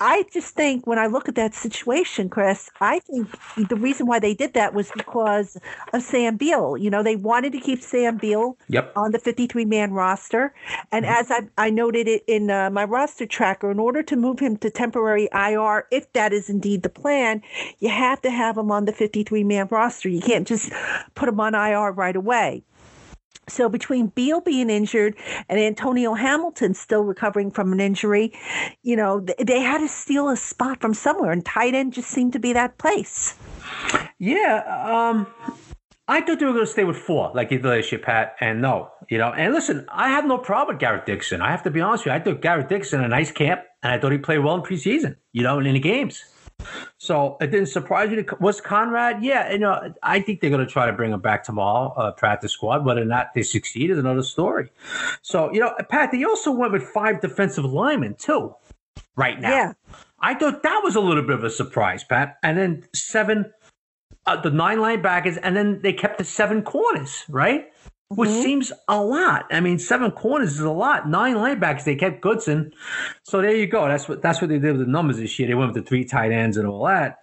I 0.00 0.24
just 0.32 0.54
think 0.54 0.86
when 0.86 0.98
I 0.98 1.06
look 1.06 1.28
at 1.28 1.36
that 1.36 1.54
situation, 1.54 2.28
Chris, 2.28 2.68
I 2.80 2.98
think 2.98 3.28
the 3.68 3.76
reason 3.76 4.06
why 4.06 4.18
they 4.18 4.34
did 4.34 4.54
that 4.54 4.74
was 4.74 4.90
because 4.96 5.56
of 5.92 6.02
Sam 6.02 6.36
Beal. 6.36 6.76
You 6.76 6.90
know, 6.90 7.02
they 7.02 7.16
wanted 7.16 7.52
to 7.52 7.60
keep 7.60 7.80
Sam 7.80 8.18
Beal 8.18 8.58
yep. 8.68 8.92
on 8.96 9.12
the 9.12 9.18
53 9.18 9.64
man 9.64 9.92
roster. 9.92 10.52
And 10.90 11.04
mm-hmm. 11.04 11.14
as 11.14 11.30
I, 11.30 11.66
I 11.66 11.70
noted 11.70 12.08
it 12.08 12.24
in 12.26 12.50
uh, 12.50 12.68
my 12.70 12.84
roster 12.84 13.26
tracker, 13.26 13.70
in 13.70 13.78
order 13.78 14.02
to 14.02 14.16
move 14.16 14.40
him 14.40 14.56
to 14.58 14.70
temporary 14.70 15.28
IR, 15.32 15.86
if 15.92 16.12
that 16.14 16.32
is 16.32 16.50
indeed 16.50 16.82
the 16.82 16.90
plan, 16.90 17.42
you 17.78 17.88
have 17.88 18.20
to 18.22 18.30
have 18.30 18.58
him 18.58 18.70
on 18.70 18.86
the 18.86 18.92
53 18.92 19.44
man 19.44 19.68
roster. 19.70 20.08
You 20.08 20.20
can't 20.20 20.46
just 20.46 20.72
put 21.14 21.28
him 21.28 21.38
on 21.40 21.54
IR 21.54 21.92
right 21.92 22.16
away. 22.16 22.64
So 23.48 23.68
between 23.68 24.06
Beal 24.08 24.40
being 24.40 24.70
injured 24.70 25.16
and 25.48 25.58
Antonio 25.58 26.14
Hamilton 26.14 26.74
still 26.74 27.02
recovering 27.02 27.50
from 27.50 27.72
an 27.72 27.80
injury, 27.80 28.32
you 28.82 28.96
know, 28.96 29.20
they 29.38 29.60
had 29.60 29.78
to 29.78 29.88
steal 29.88 30.28
a 30.28 30.36
spot 30.36 30.80
from 30.80 30.94
somewhere, 30.94 31.32
and 31.32 31.44
tight 31.44 31.74
end 31.74 31.92
just 31.92 32.08
seemed 32.08 32.32
to 32.34 32.38
be 32.38 32.52
that 32.52 32.78
place. 32.78 33.34
Yeah, 34.18 34.62
um, 34.86 35.26
I 36.06 36.20
thought 36.20 36.38
they 36.38 36.46
were 36.46 36.52
going 36.52 36.66
to 36.66 36.70
stay 36.70 36.84
with 36.84 36.96
four, 36.96 37.32
like 37.34 37.50
you 37.50 37.58
did, 37.58 38.02
Pat, 38.02 38.36
and 38.40 38.62
no, 38.62 38.90
you 39.08 39.18
know. 39.18 39.32
And 39.32 39.52
listen, 39.52 39.86
I 39.88 40.08
have 40.08 40.24
no 40.24 40.38
problem 40.38 40.74
with 40.76 40.80
Garrett 40.80 41.06
Dixon. 41.06 41.40
I 41.40 41.50
have 41.50 41.62
to 41.64 41.70
be 41.70 41.80
honest 41.80 42.04
with 42.04 42.12
you. 42.12 42.20
I 42.20 42.20
thought 42.20 42.42
Garrett 42.42 42.68
Dixon 42.68 43.02
a 43.02 43.08
nice 43.08 43.32
camp, 43.32 43.62
and 43.82 43.92
I 43.92 43.98
thought 43.98 44.12
he 44.12 44.18
played 44.18 44.38
well 44.38 44.54
in 44.54 44.62
preseason, 44.62 45.16
you 45.32 45.42
know, 45.42 45.58
and 45.58 45.66
in 45.66 45.74
the 45.74 45.80
games. 45.80 46.24
So 46.98 47.36
it 47.40 47.48
didn't 47.48 47.66
surprise 47.66 48.10
you. 48.10 48.22
To, 48.22 48.36
was 48.40 48.60
Conrad? 48.60 49.22
Yeah, 49.22 49.52
you 49.52 49.58
know, 49.58 49.92
I 50.02 50.20
think 50.20 50.40
they're 50.40 50.50
going 50.50 50.64
to 50.64 50.72
try 50.72 50.86
to 50.86 50.92
bring 50.92 51.12
him 51.12 51.20
back 51.20 51.44
tomorrow, 51.44 51.92
uh, 51.96 52.12
practice 52.12 52.52
squad. 52.52 52.84
Whether 52.84 53.02
or 53.02 53.06
not 53.06 53.34
they 53.34 53.42
succeed 53.42 53.90
is 53.90 53.98
another 53.98 54.22
story. 54.22 54.70
So 55.22 55.52
you 55.52 55.60
know, 55.60 55.74
Pat, 55.88 56.12
they 56.12 56.24
also 56.24 56.52
went 56.52 56.72
with 56.72 56.82
five 56.82 57.20
defensive 57.20 57.64
linemen 57.64 58.14
too. 58.14 58.54
Right 59.16 59.40
now, 59.40 59.50
yeah, 59.50 59.72
I 60.20 60.34
thought 60.34 60.62
that 60.62 60.80
was 60.82 60.96
a 60.96 61.00
little 61.00 61.22
bit 61.22 61.34
of 61.34 61.44
a 61.44 61.50
surprise, 61.50 62.04
Pat. 62.04 62.38
And 62.42 62.56
then 62.56 62.84
seven, 62.94 63.52
uh, 64.26 64.40
the 64.40 64.50
nine 64.50 64.78
linebackers, 64.78 65.38
and 65.42 65.56
then 65.56 65.80
they 65.82 65.92
kept 65.92 66.18
the 66.18 66.24
seven 66.24 66.62
corners, 66.62 67.24
right? 67.28 67.71
Which 68.14 68.30
mm-hmm. 68.30 68.42
seems 68.42 68.72
a 68.88 69.00
lot. 69.00 69.46
I 69.50 69.60
mean, 69.60 69.78
seven 69.78 70.10
corners 70.10 70.52
is 70.52 70.60
a 70.60 70.70
lot. 70.70 71.08
Nine 71.08 71.36
linebackers. 71.36 71.84
They 71.84 71.96
kept 71.96 72.20
Goodson, 72.20 72.72
so 73.22 73.40
there 73.40 73.54
you 73.54 73.66
go. 73.66 73.88
That's 73.88 74.08
what 74.08 74.22
that's 74.22 74.40
what 74.40 74.48
they 74.48 74.58
did 74.58 74.76
with 74.76 74.86
the 74.86 74.92
numbers 74.92 75.18
this 75.18 75.38
year. 75.38 75.48
They 75.48 75.54
went 75.54 75.74
with 75.74 75.84
the 75.84 75.88
three 75.88 76.04
tight 76.04 76.32
ends 76.32 76.56
and 76.56 76.66
all 76.66 76.86
that. 76.86 77.18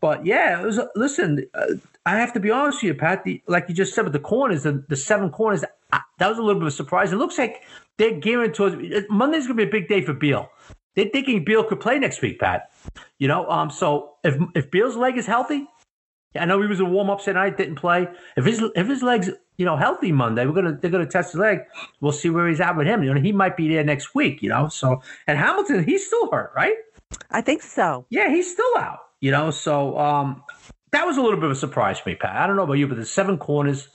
But 0.00 0.24
yeah, 0.24 0.60
it 0.60 0.64
was. 0.64 0.80
Listen, 0.94 1.46
uh, 1.54 1.74
I 2.06 2.16
have 2.16 2.32
to 2.34 2.40
be 2.40 2.50
honest 2.50 2.82
with 2.82 2.88
you, 2.88 2.94
Pat. 2.94 3.24
The, 3.24 3.42
like 3.46 3.66
you 3.68 3.74
just 3.74 3.94
said 3.94 4.04
with 4.04 4.12
the 4.12 4.20
corners, 4.20 4.62
the, 4.62 4.84
the 4.88 4.96
seven 4.96 5.30
corners. 5.30 5.64
Uh, 5.92 5.98
that 6.18 6.28
was 6.28 6.38
a 6.38 6.42
little 6.42 6.60
bit 6.60 6.66
of 6.66 6.68
a 6.68 6.76
surprise. 6.76 7.12
It 7.12 7.16
looks 7.16 7.38
like 7.38 7.62
they're 7.96 8.18
gearing 8.18 8.52
towards 8.52 8.76
Monday's 9.08 9.46
going 9.46 9.56
to 9.56 9.64
be 9.64 9.68
a 9.68 9.70
big 9.70 9.88
day 9.88 10.02
for 10.02 10.12
Beal. 10.12 10.50
They're 10.94 11.08
thinking 11.08 11.44
Beal 11.44 11.64
could 11.64 11.80
play 11.80 11.98
next 11.98 12.22
week, 12.22 12.40
Pat. 12.40 12.70
You 13.18 13.28
know, 13.28 13.48
um, 13.48 13.70
so 13.70 14.14
if 14.24 14.36
if 14.54 14.70
Beal's 14.70 14.96
leg 14.96 15.16
is 15.16 15.26
healthy, 15.26 15.66
I 16.36 16.44
know 16.44 16.60
he 16.60 16.68
was 16.68 16.80
a 16.80 16.84
warm 16.84 17.10
up 17.10 17.22
tonight, 17.22 17.56
didn't 17.56 17.76
play. 17.76 18.08
If 18.36 18.44
his 18.44 18.62
if 18.74 18.86
his 18.86 19.02
legs 19.02 19.30
you 19.58 19.64
know, 19.64 19.76
healthy 19.76 20.12
Monday. 20.12 20.46
We're 20.46 20.54
gonna 20.54 20.78
they're 20.80 20.90
gonna 20.90 21.06
test 21.06 21.32
his 21.32 21.40
leg. 21.40 21.58
We'll 22.00 22.12
see 22.12 22.30
where 22.30 22.48
he's 22.48 22.60
at 22.60 22.76
with 22.76 22.86
him. 22.86 23.02
You 23.02 23.12
know, 23.12 23.20
he 23.20 23.32
might 23.32 23.56
be 23.56 23.68
there 23.68 23.84
next 23.84 24.14
week. 24.14 24.40
You 24.42 24.48
know, 24.48 24.68
so 24.68 25.02
and 25.26 25.36
Hamilton, 25.36 25.84
he's 25.84 26.06
still 26.06 26.30
hurt, 26.30 26.52
right? 26.56 26.76
I 27.30 27.42
think 27.42 27.62
so. 27.62 28.06
Yeah, 28.08 28.30
he's 28.30 28.50
still 28.50 28.78
out. 28.78 29.00
You 29.20 29.32
know, 29.32 29.50
so 29.50 29.98
um, 29.98 30.42
that 30.92 31.04
was 31.04 31.16
a 31.16 31.22
little 31.22 31.38
bit 31.38 31.46
of 31.46 31.50
a 31.50 31.56
surprise 31.56 31.98
for 31.98 32.08
me, 32.08 32.14
Pat. 32.14 32.36
I 32.36 32.46
don't 32.46 32.56
know 32.56 32.62
about 32.62 32.74
you, 32.74 32.86
but 32.86 32.96
the 32.96 33.04
seven 33.04 33.36
corners 33.36 33.88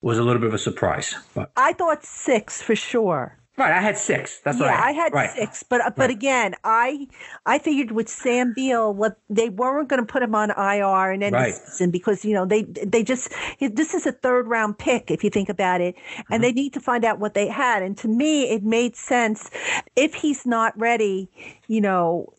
was 0.00 0.18
a 0.18 0.22
little 0.22 0.40
bit 0.40 0.48
of 0.48 0.54
a 0.54 0.58
surprise. 0.58 1.14
But 1.34 1.50
I 1.56 1.72
thought 1.72 2.04
six 2.04 2.62
for 2.62 2.76
sure. 2.76 3.38
Right, 3.58 3.70
I 3.70 3.82
had 3.82 3.98
six. 3.98 4.40
That's 4.40 4.58
yeah, 4.58 4.64
what 4.64 4.74
I 4.74 4.76
had. 4.76 4.82
I 4.82 4.92
had 4.92 5.12
right. 5.12 5.30
six, 5.30 5.62
but 5.62 5.82
but 5.94 5.98
right. 5.98 6.10
again, 6.10 6.54
I 6.64 7.06
I 7.44 7.58
figured 7.58 7.92
with 7.92 8.08
Sam 8.08 8.54
Beal, 8.54 8.94
what 8.94 9.18
they 9.28 9.50
weren't 9.50 9.90
going 9.90 10.00
to 10.00 10.06
put 10.06 10.22
him 10.22 10.34
on 10.34 10.50
IR 10.52 11.10
and 11.10 11.22
end 11.22 11.34
right. 11.34 11.54
season 11.54 11.90
because 11.90 12.24
you 12.24 12.32
know 12.32 12.46
they 12.46 12.62
they 12.62 13.04
just 13.04 13.30
this 13.60 13.92
is 13.92 14.06
a 14.06 14.12
third 14.12 14.48
round 14.48 14.78
pick 14.78 15.10
if 15.10 15.22
you 15.22 15.28
think 15.28 15.50
about 15.50 15.82
it, 15.82 15.96
and 16.16 16.24
mm-hmm. 16.24 16.42
they 16.42 16.52
need 16.52 16.72
to 16.72 16.80
find 16.80 17.04
out 17.04 17.18
what 17.18 17.34
they 17.34 17.46
had. 17.46 17.82
And 17.82 17.94
to 17.98 18.08
me, 18.08 18.44
it 18.44 18.62
made 18.62 18.96
sense 18.96 19.50
if 19.96 20.14
he's 20.14 20.46
not 20.46 20.72
ready, 20.78 21.28
you 21.72 21.80
know, 21.80 22.30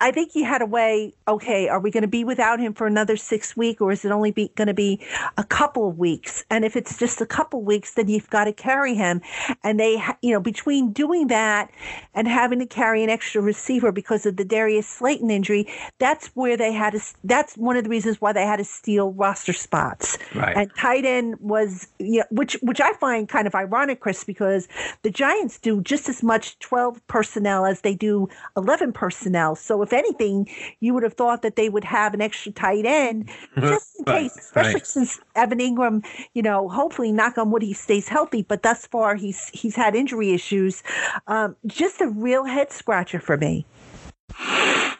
I 0.00 0.10
think 0.10 0.32
he 0.32 0.42
had 0.42 0.60
a 0.60 0.66
way. 0.66 1.14
Okay, 1.28 1.68
are 1.68 1.78
we 1.78 1.92
going 1.92 2.02
to 2.02 2.08
be 2.08 2.24
without 2.24 2.58
him 2.58 2.74
for 2.74 2.84
another 2.84 3.16
six 3.16 3.56
weeks, 3.56 3.80
or 3.80 3.92
is 3.92 4.04
it 4.04 4.10
only 4.10 4.32
going 4.32 4.66
to 4.66 4.74
be 4.74 5.00
a 5.38 5.44
couple 5.44 5.88
of 5.88 5.98
weeks? 5.98 6.44
And 6.50 6.64
if 6.64 6.74
it's 6.74 6.98
just 6.98 7.20
a 7.20 7.26
couple 7.26 7.62
weeks, 7.62 7.94
then 7.94 8.08
you've 8.08 8.28
got 8.28 8.46
to 8.46 8.52
carry 8.52 8.96
him. 8.96 9.20
And 9.62 9.78
they, 9.78 10.02
you 10.20 10.32
know, 10.32 10.40
between 10.40 10.92
doing 10.92 11.28
that 11.28 11.70
and 12.12 12.26
having 12.26 12.58
to 12.58 12.66
carry 12.66 13.04
an 13.04 13.08
extra 13.08 13.40
receiver 13.40 13.92
because 13.92 14.26
of 14.26 14.36
the 14.36 14.44
Darius 14.44 14.88
Slayton 14.88 15.30
injury, 15.30 15.72
that's 16.00 16.26
where 16.34 16.56
they 16.56 16.72
had 16.72 16.94
to. 16.94 17.00
That's 17.22 17.56
one 17.56 17.76
of 17.76 17.84
the 17.84 17.90
reasons 17.90 18.20
why 18.20 18.32
they 18.32 18.44
had 18.44 18.56
to 18.56 18.64
steal 18.64 19.12
roster 19.12 19.52
spots. 19.52 20.18
Right. 20.34 20.56
And 20.56 20.74
tight 20.76 21.04
end 21.04 21.36
was, 21.38 21.86
you 22.00 22.18
know, 22.18 22.24
which 22.32 22.54
which 22.62 22.80
I 22.80 22.94
find 22.94 23.28
kind 23.28 23.46
of 23.46 23.54
ironic, 23.54 24.00
Chris, 24.00 24.24
because 24.24 24.66
the 25.02 25.10
Giants 25.10 25.60
do 25.60 25.80
just 25.82 26.08
as 26.08 26.24
much 26.24 26.58
twelve 26.58 27.00
personnel 27.06 27.64
as 27.64 27.82
they 27.82 27.94
do 27.94 28.28
eleven 28.56 28.71
personnel. 28.80 29.54
So 29.56 29.82
if 29.82 29.92
anything, 29.92 30.48
you 30.80 30.94
would 30.94 31.02
have 31.02 31.14
thought 31.14 31.42
that 31.42 31.56
they 31.56 31.68
would 31.68 31.84
have 31.84 32.14
an 32.14 32.20
extra 32.20 32.52
tight 32.52 32.84
end 32.86 33.30
just 33.60 33.96
in 33.98 34.04
Right, 34.06 34.30
case, 34.30 34.36
especially 34.38 34.80
right. 34.80 34.86
since 34.86 35.20
Evan 35.34 35.58
Engram, 35.58 36.04
you 36.34 36.42
know, 36.42 36.68
hopefully 36.68 37.12
knock 37.12 37.38
on 37.38 37.50
wood 37.50 37.62
he 37.62 37.72
stays 37.72 38.08
healthy, 38.08 38.42
but 38.42 38.62
thus 38.62 38.86
far 38.86 39.14
he's 39.14 39.48
he's 39.48 39.76
had 39.76 39.94
injury 39.94 40.30
issues. 40.32 40.82
Um, 41.26 41.56
just 41.66 42.00
a 42.00 42.08
real 42.08 42.44
head 42.44 42.72
scratcher 42.72 43.20
for 43.20 43.36
me. 43.36 43.66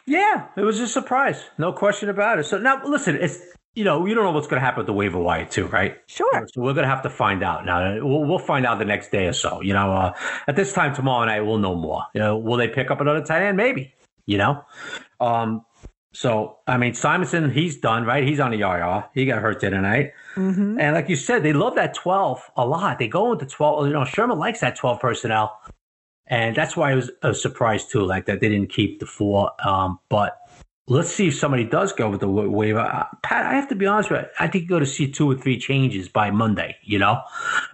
Yeah, 0.05 0.47
it 0.57 0.61
was 0.61 0.79
a 0.79 0.87
surprise, 0.87 1.43
no 1.57 1.71
question 1.71 2.09
about 2.09 2.39
it. 2.39 2.43
So 2.45 2.57
now, 2.57 2.81
listen, 2.85 3.15
it's 3.15 3.39
you 3.75 3.83
know 3.83 4.05
you 4.05 4.13
don't 4.13 4.23
know 4.23 4.31
what's 4.31 4.47
going 4.47 4.59
to 4.59 4.65
happen 4.65 4.79
with 4.79 4.87
the 4.87 4.93
waiver 4.93 5.19
wire 5.19 5.45
too, 5.45 5.67
right? 5.67 5.97
Sure. 6.07 6.47
So 6.53 6.61
we're 6.61 6.73
going 6.73 6.83
to 6.83 6.89
have 6.89 7.03
to 7.03 7.09
find 7.09 7.43
out 7.43 7.65
now. 7.65 8.03
We'll, 8.05 8.23
we'll 8.23 8.39
find 8.39 8.65
out 8.65 8.79
the 8.79 8.85
next 8.85 9.11
day 9.11 9.27
or 9.27 9.33
so. 9.33 9.61
You 9.61 9.73
know, 9.73 9.93
uh, 9.93 10.13
at 10.47 10.55
this 10.55 10.73
time 10.73 10.93
tomorrow 10.93 11.25
night, 11.25 11.41
we'll 11.41 11.57
know 11.57 11.75
more. 11.75 12.03
You 12.13 12.19
know, 12.19 12.37
will 12.37 12.57
they 12.57 12.67
pick 12.67 12.91
up 12.91 13.01
another 13.01 13.23
tight 13.23 13.43
end? 13.43 13.57
Maybe. 13.57 13.93
You 14.25 14.37
know, 14.37 14.63
um, 15.19 15.65
so 16.13 16.59
I 16.67 16.77
mean, 16.77 16.93
Simonson, 16.93 17.51
he's 17.51 17.77
done, 17.77 18.05
right? 18.05 18.23
He's 18.23 18.39
on 18.39 18.51
the 18.51 18.61
IR. 18.61 19.05
He 19.13 19.25
got 19.25 19.41
hurt 19.41 19.59
the 19.59 19.67
other 19.67 19.81
night. 19.81 20.13
Mm-hmm. 20.35 20.79
And 20.79 20.95
like 20.95 21.09
you 21.09 21.15
said, 21.15 21.43
they 21.43 21.53
love 21.53 21.75
that 21.75 21.95
12 21.95 22.51
a 22.55 22.65
lot. 22.65 22.99
They 22.99 23.07
go 23.07 23.33
into 23.33 23.45
12. 23.45 23.87
You 23.87 23.93
know, 23.93 24.01
Shurmur 24.01 24.37
likes 24.37 24.61
that 24.61 24.75
12 24.75 24.99
personnel. 24.99 25.59
And 26.27 26.55
that's 26.55 26.77
why 26.77 26.93
it 26.93 26.95
was 26.95 27.11
a 27.21 27.33
surprise, 27.33 27.85
too, 27.85 28.05
like 28.05 28.27
that 28.27 28.39
they 28.39 28.49
didn't 28.49 28.69
keep 28.69 28.99
the 28.99 29.05
four. 29.05 29.51
Um, 29.67 29.99
but 30.07 30.37
let's 30.87 31.11
see 31.11 31.27
if 31.27 31.35
somebody 31.35 31.63
does 31.63 31.93
go 31.93 32.09
with 32.09 32.19
the 32.19 32.27
wa- 32.27 32.47
waiver. 32.47 32.79
Uh, 32.79 33.05
Pat, 33.21 33.45
I 33.45 33.53
have 33.53 33.69
to 33.69 33.75
be 33.75 33.85
honest 33.85 34.11
with 34.11 34.21
you. 34.21 34.27
I 34.39 34.47
think 34.47 34.63
you're 34.63 34.79
going 34.79 34.85
to 34.85 34.91
see 34.91 35.09
two 35.11 35.29
or 35.31 35.35
three 35.35 35.57
changes 35.57 36.09
by 36.09 36.31
Monday, 36.31 36.75
you 36.83 36.99
know? 36.99 37.21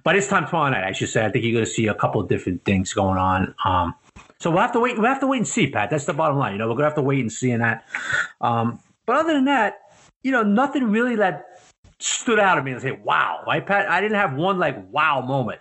By 0.03 0.13
this 0.13 0.27
time 0.27 0.45
tomorrow 0.45 0.69
night, 0.69 0.83
I 0.83 0.91
should 0.91 1.09
say, 1.09 1.25
I 1.25 1.29
think 1.31 1.43
you're 1.43 1.53
going 1.53 1.65
to 1.65 1.71
see 1.71 1.87
a 1.87 1.95
couple 1.95 2.21
of 2.21 2.27
different 2.27 2.65
things 2.65 2.93
going 2.93 3.17
on. 3.17 3.55
Um, 3.65 3.95
so 4.39 4.51
we'll 4.51 4.61
have 4.61 4.71
to 4.73 4.79
wait. 4.79 4.97
We'll 4.97 5.07
have 5.07 5.19
to 5.19 5.27
wait 5.27 5.37
and 5.37 5.47
see, 5.47 5.69
Pat. 5.69 5.89
That's 5.89 6.05
the 6.05 6.13
bottom 6.13 6.37
line. 6.37 6.53
You 6.53 6.59
know, 6.59 6.67
we're 6.67 6.75
going 6.75 6.83
to 6.83 6.89
have 6.89 6.95
to 6.95 7.01
wait 7.01 7.19
and 7.19 7.31
see 7.31 7.51
in 7.51 7.59
that. 7.59 7.85
Um, 8.41 8.79
but 9.05 9.17
other 9.17 9.33
than 9.33 9.45
that, 9.45 9.79
you 10.23 10.31
know, 10.31 10.43
nothing 10.43 10.91
really 10.91 11.15
that 11.17 11.45
stood 11.99 12.39
out 12.39 12.57
at 12.57 12.63
me 12.63 12.71
and 12.71 12.81
say, 12.81 12.91
wow, 12.91 13.43
right, 13.45 13.65
Pat? 13.65 13.89
I 13.89 13.99
didn't 14.01 14.17
have 14.17 14.35
one 14.35 14.59
like 14.59 14.77
wow 14.91 15.21
moment 15.21 15.59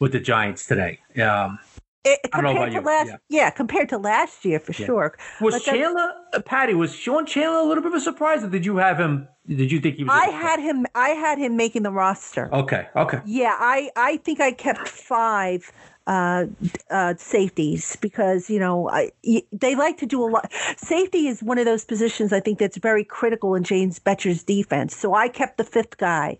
with 0.00 0.12
the 0.12 0.20
Giants 0.20 0.66
today. 0.66 0.98
Um, 1.22 1.58
It, 2.04 2.20
I 2.32 2.40
don't 2.40 2.44
know 2.44 2.50
compared 2.60 2.70
to 2.72 2.78
you. 2.78 2.86
last, 2.86 3.06
Yeah. 3.08 3.16
yeah. 3.28 3.50
compared 3.50 3.88
to 3.90 3.98
last 3.98 4.44
year 4.44 4.60
for 4.60 4.72
Yeah. 4.72 4.86
sure. 4.86 5.18
was 5.40 5.54
But 5.54 5.62
Chandler, 5.64 6.12
uh, 6.32 6.40
Patty, 6.40 6.74
was 6.74 6.94
Sean 6.94 7.26
Chandler 7.26 7.58
a 7.58 7.64
little 7.64 7.82
bit 7.82 7.92
of 7.92 7.98
a 7.98 8.00
surprise, 8.00 8.44
or 8.44 8.48
did 8.48 8.64
you 8.64 8.76
have 8.76 8.98
him? 8.98 9.28
Did 9.46 9.72
you 9.72 9.80
think 9.80 9.96
he 9.96 10.04
was? 10.04 10.12
I 10.14 10.28
had 10.30 10.60
him. 10.60 10.86
I 10.94 11.10
had 11.10 11.38
him 11.38 11.56
making 11.56 11.82
the 11.82 11.90
roster. 11.90 12.48
Okay, 12.54 12.86
okay. 12.94 13.20
Yeah, 13.26 13.54
I, 13.58 13.90
I 13.96 14.18
think 14.18 14.40
I 14.40 14.52
kept 14.52 14.86
five 14.88 15.72
uh, 16.06 16.46
uh, 16.90 17.14
safeties 17.18 17.96
because 17.96 18.48
you 18.48 18.58
know 18.58 18.88
I, 18.88 19.10
y- 19.24 19.42
they 19.52 19.74
like 19.74 19.98
to 19.98 20.06
do 20.06 20.22
a 20.24 20.28
lot. 20.30 20.50
Safety 20.76 21.28
is 21.28 21.42
one 21.42 21.58
of 21.58 21.64
those 21.66 21.84
positions 21.84 22.32
I 22.32 22.40
think 22.40 22.58
that's 22.58 22.78
very 22.78 23.04
critical 23.04 23.54
in 23.54 23.64
James 23.64 23.98
Bettcher's 23.98 24.42
defense. 24.42 24.96
So 24.96 25.14
I 25.14 25.28
kept 25.28 25.58
the 25.58 25.64
fifth 25.64 25.96
guy. 25.98 26.38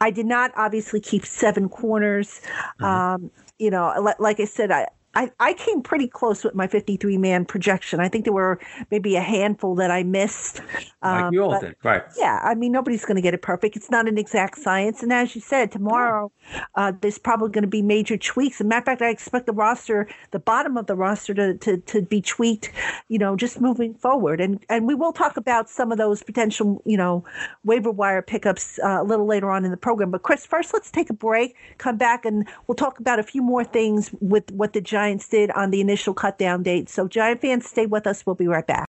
I 0.00 0.10
did 0.10 0.26
not 0.26 0.50
obviously 0.56 1.00
keep 1.00 1.24
seven 1.24 1.68
corners. 1.68 2.40
Um, 2.80 3.30
you 3.58 3.70
know, 3.70 4.14
like 4.18 4.40
I 4.40 4.44
said, 4.44 4.70
I. 4.70 4.88
I, 5.16 5.30
I 5.40 5.54
came 5.54 5.82
pretty 5.82 6.08
close 6.08 6.44
with 6.44 6.54
my 6.54 6.66
53 6.66 7.16
man 7.18 7.44
projection. 7.46 8.00
I 8.00 8.08
think 8.08 8.24
there 8.24 8.34
were 8.34 8.60
maybe 8.90 9.16
a 9.16 9.20
handful 9.22 9.74
that 9.76 9.90
I 9.90 10.02
missed. 10.02 10.60
Like 11.02 11.24
Um, 11.24 11.34
you 11.34 11.42
all 11.42 11.58
did, 11.58 11.74
right? 11.82 12.02
yeah, 12.18 12.40
I 12.44 12.54
mean, 12.54 12.72
nobody's 12.72 13.04
going 13.04 13.16
to 13.16 13.22
get 13.22 13.32
it 13.34 13.42
perfect. 13.42 13.76
It's 13.76 13.90
not 13.90 14.08
an 14.08 14.18
exact 14.18 14.58
science. 14.58 15.02
And 15.02 15.12
as 15.12 15.34
you 15.34 15.40
said, 15.40 15.72
tomorrow 15.72 16.30
uh, 16.74 16.92
there's 17.00 17.18
probably 17.18 17.50
going 17.50 17.62
to 17.62 17.68
be 17.68 17.82
major 17.82 18.16
tweaks. 18.18 18.56
As 18.56 18.62
a 18.62 18.68
matter 18.68 18.80
of 18.80 18.84
fact, 18.84 19.02
I 19.02 19.10
expect 19.10 19.46
the 19.46 19.52
roster, 19.52 20.08
the 20.32 20.38
bottom 20.38 20.76
of 20.76 20.86
the 20.86 20.96
roster, 20.96 21.32
to, 21.34 21.54
to, 21.58 21.78
to 21.78 22.02
be 22.02 22.20
tweaked, 22.20 22.70
you 23.08 23.18
know, 23.18 23.36
just 23.36 23.60
moving 23.60 23.94
forward. 23.94 24.40
And 24.40 24.64
and 24.68 24.86
we 24.86 24.94
will 24.94 25.12
talk 25.12 25.36
about 25.38 25.70
some 25.70 25.92
of 25.92 25.98
those 25.98 26.22
potential, 26.22 26.82
you 26.84 26.96
know, 26.96 27.24
waiver 27.64 27.90
wire 27.90 28.22
pickups 28.22 28.78
uh, 28.84 29.00
a 29.00 29.04
little 29.04 29.26
later 29.26 29.50
on 29.50 29.64
in 29.64 29.70
the 29.70 29.76
program. 29.76 30.10
But 30.10 30.22
Chris, 30.22 30.44
first 30.44 30.74
let's 30.74 30.90
take 30.90 31.08
a 31.08 31.14
break, 31.14 31.56
come 31.78 31.96
back, 31.96 32.24
and 32.24 32.46
we'll 32.66 32.74
talk 32.76 33.00
about 33.00 33.18
a 33.18 33.22
few 33.22 33.42
more 33.42 33.64
things 33.64 34.10
with 34.20 34.50
what 34.52 34.72
the 34.72 34.80
Giants 34.80 35.05
did 35.14 35.50
on 35.52 35.70
the 35.70 35.80
initial 35.80 36.14
cut 36.14 36.38
down 36.38 36.62
date. 36.62 36.88
So, 36.88 37.08
Giant 37.08 37.40
fans, 37.40 37.66
stay 37.66 37.86
with 37.86 38.06
us. 38.06 38.24
We'll 38.26 38.34
be 38.34 38.48
right 38.48 38.66
back. 38.66 38.86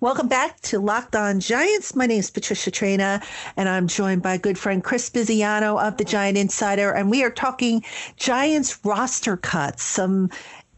Welcome 0.00 0.28
back 0.28 0.60
to 0.60 0.78
Locked 0.78 1.16
On 1.16 1.40
Giants. 1.40 1.96
My 1.96 2.04
name 2.04 2.18
is 2.18 2.30
Patricia 2.30 2.70
Traina, 2.70 3.24
and 3.56 3.66
I'm 3.66 3.88
joined 3.88 4.22
by 4.22 4.36
good 4.36 4.58
friend 4.58 4.84
Chris 4.84 5.08
Bisignano 5.08 5.82
of 5.82 5.96
the 5.96 6.04
Giant 6.04 6.36
Insider, 6.36 6.92
and 6.92 7.10
we 7.10 7.24
are 7.24 7.30
talking 7.30 7.82
Giants 8.16 8.78
roster 8.84 9.38
cuts. 9.38 9.82
Some 9.82 10.28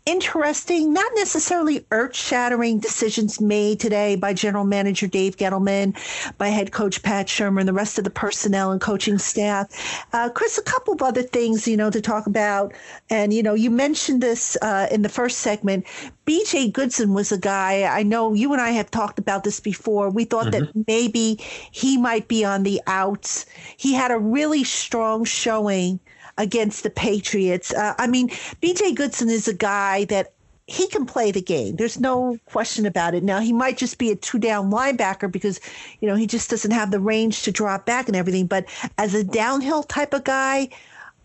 interesting, 0.08 0.94
not 0.94 1.12
necessarily 1.16 1.84
earth 1.90 2.16
shattering 2.16 2.78
decisions 2.78 3.42
made 3.42 3.78
today 3.78 4.16
by 4.16 4.32
General 4.32 4.64
Manager 4.64 5.06
Dave 5.06 5.36
Gettleman, 5.36 5.94
by 6.38 6.48
head 6.48 6.72
coach 6.72 7.02
Pat 7.02 7.26
Shurmur, 7.26 7.60
and 7.60 7.68
the 7.68 7.74
rest 7.74 7.98
of 7.98 8.04
the 8.04 8.10
personnel 8.10 8.72
and 8.72 8.80
coaching 8.80 9.18
staff. 9.18 9.68
Uh, 10.14 10.30
Chris, 10.30 10.56
a 10.56 10.62
couple 10.62 10.94
of 10.94 11.02
other 11.02 11.22
things, 11.22 11.68
you 11.68 11.76
know, 11.76 11.90
to 11.90 12.00
talk 12.00 12.26
about. 12.26 12.72
And, 13.10 13.34
you 13.34 13.42
know, 13.42 13.52
you 13.52 13.70
mentioned 13.70 14.22
this 14.22 14.56
uh, 14.62 14.88
in 14.90 15.02
the 15.02 15.10
first 15.10 15.38
segment. 15.38 15.84
BJ 16.24 16.72
Goodson 16.72 17.12
was 17.12 17.30
a 17.30 17.38
guy, 17.38 17.82
I 17.82 18.02
know 18.02 18.32
you 18.32 18.52
and 18.54 18.62
I 18.62 18.70
have 18.70 18.90
talked 18.90 19.18
about 19.18 19.44
this 19.44 19.60
before. 19.60 20.08
We 20.08 20.24
thought 20.24 20.52
that 20.52 20.70
maybe 20.86 21.38
he 21.70 21.98
might 21.98 22.28
be 22.28 22.46
on 22.46 22.62
the 22.62 22.80
outs. 22.86 23.44
He 23.76 23.92
had 23.92 24.10
a 24.10 24.18
really 24.18 24.64
strong 24.64 25.24
showing 25.24 26.00
against 26.38 26.82
the 26.82 26.90
Patriots. 26.90 27.74
Uh, 27.74 27.94
I 27.98 28.06
mean, 28.06 28.30
BJ 28.62 28.94
Goodson 28.94 29.28
is 29.28 29.46
a 29.46 29.54
guy 29.54 30.06
that 30.06 30.32
he 30.66 30.86
can 30.86 31.06
play 31.06 31.30
the 31.30 31.40
game. 31.40 31.76
There's 31.76 31.98
no 31.98 32.38
question 32.46 32.86
about 32.86 33.14
it. 33.14 33.22
Now, 33.22 33.40
he 33.40 33.52
might 33.52 33.78
just 33.78 33.98
be 33.98 34.10
a 34.10 34.16
two 34.16 34.38
down 34.38 34.70
linebacker 34.70 35.30
because, 35.30 35.60
you 36.00 36.08
know, 36.08 36.14
he 36.14 36.26
just 36.26 36.50
doesn't 36.50 36.70
have 36.70 36.90
the 36.90 37.00
range 37.00 37.42
to 37.42 37.52
drop 37.52 37.86
back 37.86 38.06
and 38.06 38.16
everything. 38.16 38.46
But 38.46 38.66
as 38.98 39.14
a 39.14 39.24
downhill 39.24 39.82
type 39.82 40.12
of 40.12 40.24
guy, 40.24 40.68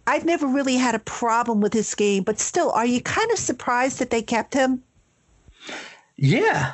I've 0.07 0.25
never 0.25 0.47
really 0.47 0.75
had 0.75 0.95
a 0.95 0.99
problem 0.99 1.61
with 1.61 1.73
his 1.73 1.93
game. 1.93 2.23
But 2.23 2.39
still, 2.39 2.71
are 2.71 2.85
you 2.85 3.01
kind 3.01 3.31
of 3.31 3.37
surprised 3.37 3.99
that 3.99 4.09
they 4.09 4.21
kept 4.21 4.53
him? 4.53 4.81
Yeah, 6.15 6.73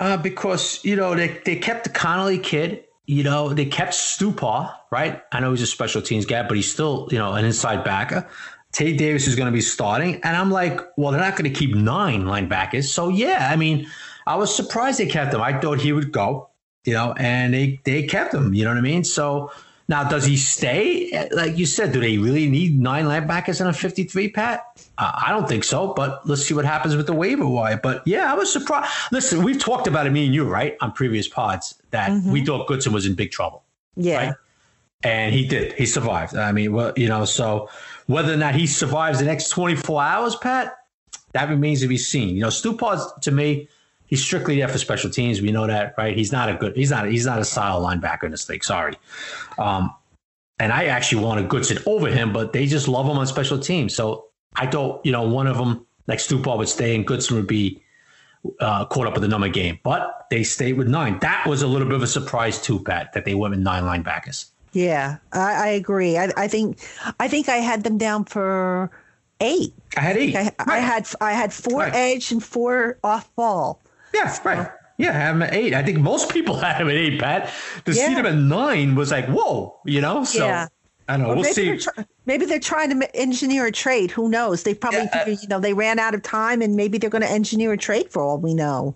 uh, 0.00 0.16
because 0.16 0.84
you 0.84 0.96
know 0.96 1.14
they 1.14 1.40
they 1.44 1.56
kept 1.56 1.84
the 1.84 1.90
Connelly 1.90 2.38
kid. 2.38 2.84
You 3.06 3.24
know 3.24 3.52
they 3.52 3.64
kept 3.64 3.92
Stupar, 3.92 4.74
right? 4.90 5.22
I 5.32 5.40
know 5.40 5.50
he's 5.50 5.62
a 5.62 5.66
special 5.66 6.02
teams 6.02 6.24
guy, 6.24 6.42
but 6.46 6.56
he's 6.56 6.70
still 6.70 7.08
you 7.10 7.18
know 7.18 7.32
an 7.32 7.44
inside 7.44 7.84
backer. 7.84 8.28
Tae 8.72 8.96
Davis 8.96 9.26
is 9.26 9.36
going 9.36 9.46
to 9.46 9.52
be 9.52 9.60
starting, 9.60 10.14
and 10.22 10.36
I'm 10.36 10.50
like, 10.50 10.80
well, 10.96 11.12
they're 11.12 11.20
not 11.20 11.36
going 11.36 11.52
to 11.52 11.58
keep 11.58 11.74
nine 11.74 12.22
linebackers. 12.24 12.84
So 12.84 13.08
yeah, 13.08 13.48
I 13.50 13.56
mean, 13.56 13.86
I 14.26 14.36
was 14.36 14.54
surprised 14.54 14.98
they 14.98 15.06
kept 15.06 15.34
him. 15.34 15.42
I 15.42 15.58
thought 15.60 15.80
he 15.80 15.92
would 15.92 16.10
go, 16.12 16.48
you 16.84 16.94
know, 16.94 17.12
and 17.18 17.52
they 17.52 17.80
they 17.84 18.04
kept 18.04 18.32
him. 18.32 18.54
You 18.54 18.64
know 18.64 18.70
what 18.70 18.78
I 18.78 18.82
mean? 18.82 19.04
So 19.04 19.50
now, 19.92 20.04
does 20.04 20.24
he 20.24 20.38
stay? 20.38 21.28
Like 21.32 21.58
you 21.58 21.66
said, 21.66 21.92
do 21.92 22.00
they 22.00 22.16
really 22.16 22.48
need 22.48 22.80
nine 22.80 23.04
linebackers 23.04 23.60
in 23.60 23.66
a 23.66 23.74
53, 23.74 24.30
Pat? 24.30 24.64
Uh, 24.96 25.12
I 25.26 25.30
don't 25.30 25.46
think 25.46 25.64
so, 25.64 25.92
but 25.92 26.26
let's 26.26 26.42
see 26.42 26.54
what 26.54 26.64
happens 26.64 26.96
with 26.96 27.06
the 27.06 27.12
waiver 27.12 27.46
wire. 27.46 27.76
But 27.76 28.02
yeah, 28.06 28.32
I 28.32 28.34
was 28.34 28.50
surprised. 28.50 28.90
Listen, 29.12 29.42
we've 29.42 29.58
talked 29.58 29.86
about 29.86 30.06
it, 30.06 30.10
me 30.10 30.24
and 30.24 30.34
you, 30.34 30.48
right, 30.48 30.78
on 30.80 30.92
previous 30.92 31.28
pods, 31.28 31.74
that 31.90 32.10
we 32.24 32.42
thought 32.42 32.66
Goodson 32.66 32.94
was 32.94 33.04
in 33.04 33.14
big 33.14 33.32
trouble. 33.32 33.64
Yeah. 33.94 34.16
Right. 34.16 34.34
And 35.02 35.34
he 35.34 35.46
did. 35.46 35.74
He 35.74 35.84
survived. 35.84 36.36
I 36.36 36.52
mean, 36.52 36.72
well, 36.72 36.94
you 36.96 37.08
know, 37.08 37.26
so 37.26 37.68
whether 38.06 38.32
or 38.32 38.38
not 38.38 38.54
he 38.54 38.66
survives 38.66 39.18
the 39.18 39.26
next 39.26 39.50
24 39.50 40.02
hours, 40.02 40.36
Pat, 40.36 40.74
that 41.32 41.50
remains 41.50 41.82
to 41.82 41.86
be 41.86 41.98
seen. 41.98 42.34
You 42.34 42.44
know, 42.44 42.50
Stu 42.50 42.72
Stupar's 42.72 43.12
to 43.20 43.30
me, 43.30 43.68
he's 44.12 44.22
strictly 44.22 44.58
there 44.58 44.68
for 44.68 44.76
special 44.76 45.08
teams. 45.08 45.40
We 45.40 45.52
know 45.52 45.66
that, 45.66 45.94
right? 45.96 46.14
He's 46.14 46.32
not 46.32 46.50
a 46.50 46.54
good, 46.54 46.76
he's 46.76 46.90
not, 46.90 47.08
he's 47.08 47.24
not 47.24 47.38
a 47.38 47.46
solid 47.46 47.82
linebacker 47.82 48.24
in 48.24 48.30
this 48.30 48.46
league. 48.46 48.62
Sorry. 48.62 48.92
Um, 49.56 49.94
and 50.58 50.70
I 50.70 50.84
actually 50.84 51.24
wanted 51.24 51.48
Goodson 51.48 51.78
over 51.86 52.08
him, 52.08 52.30
but 52.30 52.52
they 52.52 52.66
just 52.66 52.88
love 52.88 53.06
him 53.06 53.16
on 53.16 53.26
special 53.26 53.58
teams. 53.58 53.94
So 53.94 54.26
I 54.54 54.66
thought, 54.66 55.00
you 55.06 55.12
know, 55.12 55.22
one 55.22 55.46
of 55.46 55.56
them, 55.56 55.86
like 56.08 56.18
Stupar, 56.18 56.58
would 56.58 56.68
stay 56.68 56.94
and 56.94 57.06
Goodson 57.06 57.36
would 57.36 57.46
be 57.46 57.82
uh, 58.60 58.84
caught 58.84 59.06
up 59.06 59.14
with 59.14 59.22
the 59.22 59.28
number 59.28 59.48
game. 59.48 59.78
But 59.82 60.26
they 60.30 60.42
stayed 60.42 60.74
with 60.74 60.88
nine. 60.88 61.18
That 61.20 61.46
was 61.46 61.62
a 61.62 61.66
little 61.66 61.88
bit 61.88 61.94
of 61.96 62.02
a 62.02 62.06
surprise 62.06 62.60
too, 62.60 62.80
Pat, 62.80 63.14
that 63.14 63.24
they 63.24 63.34
went 63.34 63.52
with 63.52 63.60
nine 63.60 63.84
linebackers. 63.84 64.50
Yeah, 64.74 65.16
I, 65.32 65.54
I 65.54 65.66
agree. 65.68 66.18
I, 66.18 66.30
I 66.36 66.48
think 66.48 66.78
I 67.18 67.28
think 67.28 67.48
I 67.48 67.56
had 67.56 67.82
them 67.82 67.96
down 67.96 68.24
for 68.26 68.90
eight. 69.40 69.72
I 69.96 70.00
had 70.00 70.16
eight. 70.18 70.36
I, 70.36 70.50
I 70.58 70.78
had 70.80 71.08
I 71.20 71.32
had 71.32 71.50
four 71.52 71.80
Right. 71.80 71.94
edge 71.94 72.30
and 72.30 72.44
four 72.44 72.98
off 73.02 73.34
ball. 73.36 73.80
Yeah, 74.14 74.36
right. 74.44 74.70
Yeah, 74.98 75.12
have 75.12 75.36
him 75.36 75.42
at 75.42 75.54
eight. 75.54 75.74
I 75.74 75.82
think 75.82 75.98
most 75.98 76.30
people 76.30 76.56
had 76.60 76.80
him 76.80 76.88
at 76.88 76.94
eight, 76.94 77.18
Pat. 77.20 77.50
To 77.86 77.94
see 77.94 78.00
Yeah. 78.00 78.10
him 78.20 78.26
at 78.26 78.34
nine 78.36 78.94
was 78.94 79.10
like, 79.10 79.26
whoa, 79.26 79.78
you 79.84 80.00
know? 80.00 80.24
So 80.24 80.46
Yeah. 80.46 80.68
I 81.08 81.16
don't 81.16 81.22
know. 81.22 81.32
Or 81.32 81.34
we'll 81.36 81.42
maybe 81.42 81.54
see. 81.54 81.64
They're 81.66 81.78
try- 81.78 82.04
maybe 82.26 82.46
they're 82.46 82.60
trying 82.60 83.00
to 83.00 83.16
engineer 83.16 83.66
a 83.66 83.72
trade. 83.72 84.10
Who 84.12 84.28
knows? 84.28 84.62
They 84.62 84.74
probably, 84.74 85.08
Yeah, 85.12 85.24
uh, 85.26 85.30
you 85.30 85.48
know, 85.48 85.58
they 85.60 85.74
ran 85.74 85.98
out 85.98 86.14
of 86.14 86.22
time, 86.22 86.62
and 86.62 86.76
maybe 86.76 86.98
they're 86.98 87.10
going 87.10 87.22
to 87.22 87.30
engineer 87.30 87.72
a 87.72 87.76
trade 87.76 88.10
for 88.10 88.22
all 88.22 88.38
we 88.38 88.54
know. 88.54 88.94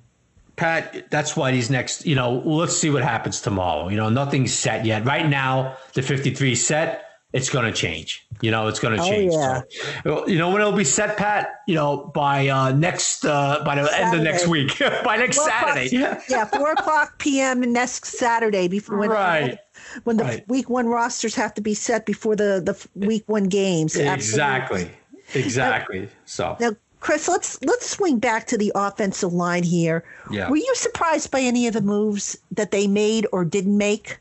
Pat, 0.55 1.11
that's 1.11 1.37
why 1.37 1.51
these 1.51 1.69
next, 1.69 2.07
you 2.07 2.15
know, 2.15 2.41
let's 2.47 2.75
see 2.77 2.89
what 2.89 3.03
happens 3.03 3.41
tomorrow. 3.43 3.89
You 3.89 3.97
know, 3.97 4.09
nothing's 4.09 4.55
set 4.55 4.87
yet. 4.87 5.05
Right 5.05 5.29
now, 5.29 5.77
the 5.95 6.01
53 6.03 6.55
set, 6.55 7.06
it's 7.33 7.51
going 7.51 7.65
to 7.65 7.73
change. 7.73 8.27
You 8.41 8.51
know, 8.51 8.67
it's 8.69 8.79
going 8.79 8.97
to 8.97 9.03
change. 9.03 9.33
Oh, 9.35 9.63
change. 9.63 9.75
yeah. 9.85 10.03
So, 10.05 10.27
you 10.29 10.39
know, 10.39 10.51
when 10.51 10.61
it'll 10.61 10.73
be 10.73 10.85
set, 10.85 11.17
Pat, 11.17 11.49
you 11.67 11.75
know, 11.75 12.11
by 12.15 12.49
uh, 12.49 12.73
next, 12.73 13.25
uh, 13.25 13.63
by 13.65 13.75
the 13.81 13.89
end 13.99 14.15
of 14.17 14.23
next 14.23 14.47
week, 14.47 14.79
by 15.05 15.17
next 15.17 15.37
Four 15.39 15.49
o'clock- 15.49 15.75
Saturday. 15.75 16.21
yeah, 16.29 16.45
four 16.45 16.73
o'clock 16.73 17.19
p.m. 17.19 17.61
next 17.73 18.05
Saturday 18.07 18.69
before 18.69 18.99
when, 18.99 19.11
Right. 19.11 19.59
when 20.05 20.17
the 20.19 20.25
Right. 20.25 20.49
week 20.49 20.69
one 20.71 20.87
rosters 20.87 21.35
have 21.35 21.55
to 21.55 21.61
be 21.61 21.75
set 21.75 22.07
before 22.07 22.37
the 22.37 22.61
the 22.65 23.07
week 23.07 23.25
one 23.27 23.45
games. 23.45 23.97
Absolutely. 23.97 24.15
Exactly. 24.15 24.91
Exactly. 25.35 26.09
So, 26.25 26.57
Now, 26.61 26.71
Chris, 27.01 27.29
let's 27.29 27.63
let's 27.65 27.89
swing 27.89 28.19
back 28.19 28.47
to 28.49 28.59
the 28.59 28.73
offensive 28.75 29.33
line 29.33 29.63
here. 29.63 30.05
Yeah. 30.31 30.49
Were 30.51 30.57
you 30.57 30.73
surprised 30.75 31.31
by 31.31 31.41
any 31.41 31.67
of 31.67 31.75
the 31.75 31.81
moves 31.81 32.39
that 32.53 32.71
they 32.71 32.87
made 32.87 33.27
or 33.33 33.45
didn't 33.45 33.77
make? 33.77 34.19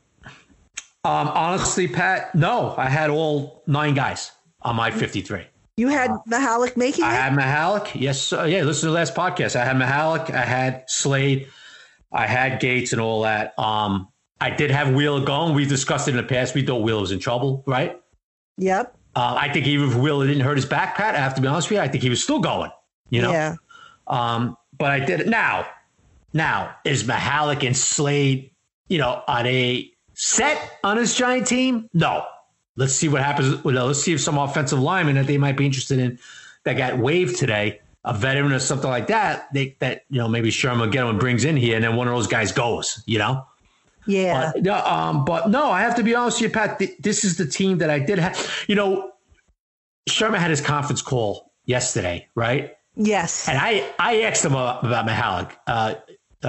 Um, 1.05 1.27
honestly, 1.27 1.87
Pat, 1.87 2.33
no, 2.33 2.73
I 2.77 2.89
had 2.89 3.11
all 3.11 3.61
nine 3.67 3.93
guys 3.93 4.31
on 4.63 4.75
my 4.75 4.89
53. 4.89 5.45
You 5.77 5.89
had 5.89 6.09
Mihalik 6.27 6.75
making 6.77 7.03
I 7.03 7.13
it. 7.13 7.21
had 7.21 7.33
Mihalik. 7.33 7.99
Yes. 7.99 8.33
Uh, 8.33 8.43
yeah. 8.43 8.63
Listen 8.63 8.87
to 8.87 8.87
the 8.87 8.93
last 8.93 9.13
podcast. 9.13 9.55
I 9.55 9.65
had 9.65 9.75
Mihalik. 9.75 10.33
I 10.33 10.41
had 10.41 10.89
Slade. 10.89 11.47
I 12.11 12.25
had 12.25 12.59
Gates 12.59 12.91
and 12.91 12.99
all 13.01 13.21
that. 13.21 13.57
Um, 13.59 14.07
I 14.41 14.49
did 14.49 14.71
have 14.71 14.95
Wheeler 14.95 15.23
going. 15.23 15.53
We 15.53 15.65
discussed 15.65 16.07
it 16.07 16.11
in 16.11 16.17
the 16.17 16.23
past. 16.23 16.55
We 16.55 16.65
thought 16.65 16.81
Wheeler 16.81 17.01
was 17.01 17.11
in 17.11 17.19
trouble, 17.19 17.63
right? 17.67 18.01
Yep. 18.57 18.97
Uh, 19.15 19.35
I 19.37 19.51
think 19.51 19.67
even 19.67 19.89
if 19.89 19.95
Wheeler 19.95 20.25
didn't 20.25 20.43
hurt 20.43 20.57
his 20.57 20.65
back, 20.65 20.95
Pat, 20.95 21.13
I 21.13 21.19
have 21.19 21.35
to 21.35 21.41
be 21.41 21.47
honest 21.47 21.69
with 21.69 21.77
you, 21.77 21.83
I 21.83 21.87
think 21.87 22.03
he 22.03 22.09
was 22.09 22.23
still 22.23 22.39
going, 22.39 22.71
you 23.09 23.21
know? 23.21 23.31
Yeah. 23.31 23.55
Um, 24.07 24.57
but 24.77 24.91
I 24.91 24.99
did 24.99 25.21
it. 25.21 25.27
Now, 25.27 25.67
now, 26.33 26.75
is 26.83 27.03
Mihalik 27.03 27.65
and 27.65 27.77
Slade, 27.77 28.51
you 28.87 28.97
know, 28.97 29.23
are 29.27 29.43
they 29.43 29.91
set 30.15 30.79
on 30.83 30.97
his 30.97 31.15
giant 31.15 31.47
team? 31.47 31.89
No. 31.93 32.25
Let's 32.77 32.93
see 32.93 33.07
what 33.07 33.21
happens. 33.21 33.63
Well, 33.63 33.85
let's 33.85 34.01
see 34.01 34.13
if 34.13 34.21
some 34.21 34.37
offensive 34.37 34.79
lineman 34.79 35.15
that 35.15 35.27
they 35.27 35.37
might 35.37 35.55
be 35.55 35.65
interested 35.65 35.99
in 35.99 36.19
that 36.65 36.73
got 36.73 36.97
waived 36.97 37.37
today, 37.37 37.79
a 38.03 38.13
veteran 38.13 38.51
or 38.51 38.59
something 38.59 38.89
like 38.89 39.07
that, 39.07 39.51
they 39.53 39.75
that 39.79 40.03
you 40.09 40.17
know 40.19 40.27
maybe 40.27 40.49
Shurmur 40.49 40.91
get 40.91 41.05
him 41.05 41.17
brings 41.17 41.45
in 41.45 41.55
here, 41.55 41.75
and 41.75 41.83
then 41.83 41.95
one 41.95 42.07
of 42.07 42.13
those 42.13 42.27
guys 42.27 42.51
goes, 42.51 43.01
you 43.05 43.17
know. 43.17 43.45
Yeah. 44.07 44.51
But, 44.53 44.63
no, 44.63 44.75
um, 44.85 45.25
but 45.25 45.49
no, 45.49 45.71
I 45.71 45.81
have 45.81 45.95
to 45.95 46.03
be 46.03 46.13
honest 46.13 46.41
with 46.41 46.49
you, 46.51 46.53
Pat. 46.53 46.79
th- 46.79 46.97
This 46.99 47.23
is 47.23 47.37
the 47.37 47.45
team 47.47 47.77
that 47.79 47.89
I 47.89 47.97
did 47.99 48.19
have. 48.19 48.65
You 48.67 48.75
know, 48.75 49.11
Shurmur 50.09 50.37
had 50.37 50.49
his 50.49 50.61
conference 50.61 51.01
call 51.01 51.51
yesterday, 51.65 52.27
right? 52.35 52.75
yes. 52.97 53.49
And 53.49 53.57
I, 53.57 53.89
I 53.99 54.21
asked 54.21 54.45
him 54.45 54.51
about, 54.53 54.85
about 54.85 55.05
Mihalik. 55.07 55.51
Uh, 55.67 55.95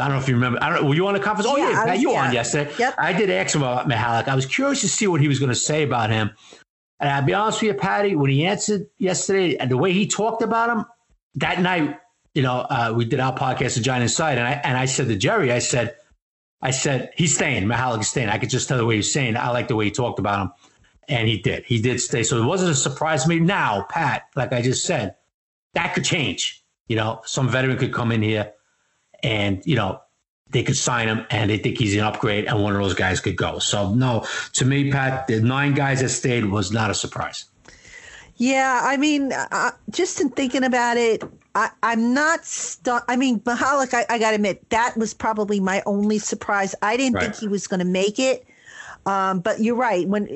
I 0.01 0.09
don't 0.09 0.17
know 0.17 0.23
if 0.23 0.29
you 0.29 0.35
remember. 0.35 0.59
I 0.63 0.71
don't. 0.75 0.89
Were 0.89 0.95
you 0.95 1.07
on 1.07 1.15
the 1.15 1.21
conference? 1.21 1.49
Oh 1.51 1.57
Yeah, 1.57 1.71
yeah, 1.71 1.93
was- 1.93 2.01
you 2.03 2.09
were 2.09 2.15
yeah. 2.15 2.27
on 2.29 2.33
yesterday. 2.35 2.73
Yep. 2.79 2.95
I 2.99 3.13
did 3.13 3.31
ask 3.31 3.55
him 3.55 3.63
about 3.63 3.89
Mihalik. 3.89 4.29
I 4.29 4.35
was 4.35 4.47
curious 4.47 4.81
to 4.83 4.89
see 4.89 5.07
what 5.07 5.21
he 5.21 5.29
was 5.29 5.39
going 5.39 5.51
to 5.51 5.55
say 5.55 5.83
about 5.83 6.11
him. 6.11 6.31
And 7.01 7.11
I'll 7.11 7.23
be 7.23 7.35
honest 7.35 7.61
with 7.61 7.75
you, 7.75 7.79
Patty, 7.79 8.17
when 8.17 8.31
he 8.31 8.47
answered 8.47 8.87
yesterday 8.99 9.57
and 9.57 9.71
the 9.71 9.77
way 9.77 9.93
he 9.93 10.07
talked 10.07 10.41
about 10.43 10.71
him 10.75 10.85
that 11.35 11.61
night, 11.61 11.99
you 12.35 12.43
know, 12.43 12.61
uh, 12.71 12.93
we 12.97 13.05
did 13.05 13.21
our 13.21 13.35
podcast, 13.37 13.75
The 13.75 13.83
Giant 13.83 14.03
Inside, 14.03 14.39
and 14.39 14.47
I 14.49 14.53
and 14.65 14.79
I 14.79 14.87
said 14.87 15.09
to 15.09 15.17
Jerry, 15.17 15.53
I 15.53 15.59
said, 15.59 15.97
I 16.63 16.71
said 16.71 17.11
he's 17.17 17.35
staying. 17.35 17.65
Mihalik 17.65 18.01
is 18.01 18.09
staying. 18.09 18.29
I 18.31 18.39
could 18.39 18.51
just 18.51 18.67
tell 18.69 18.79
the 18.79 18.87
way 18.87 18.97
he's 18.97 19.13
saying. 19.13 19.37
I 19.37 19.51
like 19.51 19.69
the 19.69 19.77
way 19.77 19.85
he 19.87 19.91
talked 19.91 20.19
about 20.19 20.41
him, 20.47 20.53
and 21.09 21.29
he 21.29 21.39
did. 21.39 21.65
He 21.65 21.81
did 21.81 22.01
stay. 22.01 22.23
So 22.23 22.43
it 22.43 22.47
wasn't 22.47 22.71
a 22.71 22.75
surprise 22.75 23.25
to 23.25 23.29
me. 23.29 23.41
Now, 23.41 23.87
Pat, 23.91 24.25
like 24.35 24.53
I 24.55 24.63
just 24.63 24.85
said, 24.85 25.17
that 25.75 25.95
could 25.95 26.05
change. 26.05 26.63
You 26.89 26.97
know, 26.97 27.21
some 27.27 27.49
veteran 27.49 27.77
could 27.77 27.93
come 27.93 28.11
in 28.13 28.23
here, 28.23 28.53
and 29.27 29.61
you 29.67 29.75
know 29.75 30.01
they 30.51 30.63
could 30.63 30.77
sign 30.77 31.09
him, 31.09 31.27
and 31.31 31.51
they 31.51 31.59
think 31.59 31.77
he's 31.77 31.95
an 31.95 32.01
upgrade, 32.01 32.45
and 32.47 32.63
one 32.63 32.75
of 32.75 32.81
those 32.81 32.95
guys 32.95 33.21
could 33.21 33.37
go. 33.37 33.59
So 33.59 33.93
no, 33.93 34.25
to 34.55 34.65
me, 34.65 34.91
Pat, 34.93 35.27
the 35.27 35.41
nine 35.41 35.75
guys 35.75 36.01
that 36.01 36.11
stayed 36.11 36.47
was 36.47 36.71
not 36.71 36.91
a 36.91 36.95
surprise. 36.95 37.47
Yeah, 38.37 38.81
I 38.85 38.97
mean, 38.97 39.33
uh, 39.33 39.73
just 39.91 40.21
in 40.21 40.29
thinking 40.31 40.63
about 40.63 40.99
it, 40.99 41.25
I, 41.55 41.71
I'm 41.83 42.15
not 42.15 42.45
stuck. 42.45 43.05
I 43.09 43.17
mean, 43.17 43.41
Mihalik, 43.41 43.95
I, 43.95 44.05
I 44.09 44.19
got 44.19 44.31
to 44.31 44.37
admit, 44.37 44.69
that 44.71 44.97
was 44.97 45.15
probably 45.15 45.59
my 45.59 45.83
only 45.87 46.19
surprise. 46.19 46.75
I 46.83 46.97
didn't 46.97 47.19
think 47.19 47.35
he 47.37 47.49
was 47.49 47.67
going 47.67 47.81
to 47.81 47.87
make 47.87 48.19
it. 48.19 48.47
Um, 49.07 49.41
but 49.41 49.61
you're 49.61 49.77
right. 49.77 50.07
When 50.07 50.27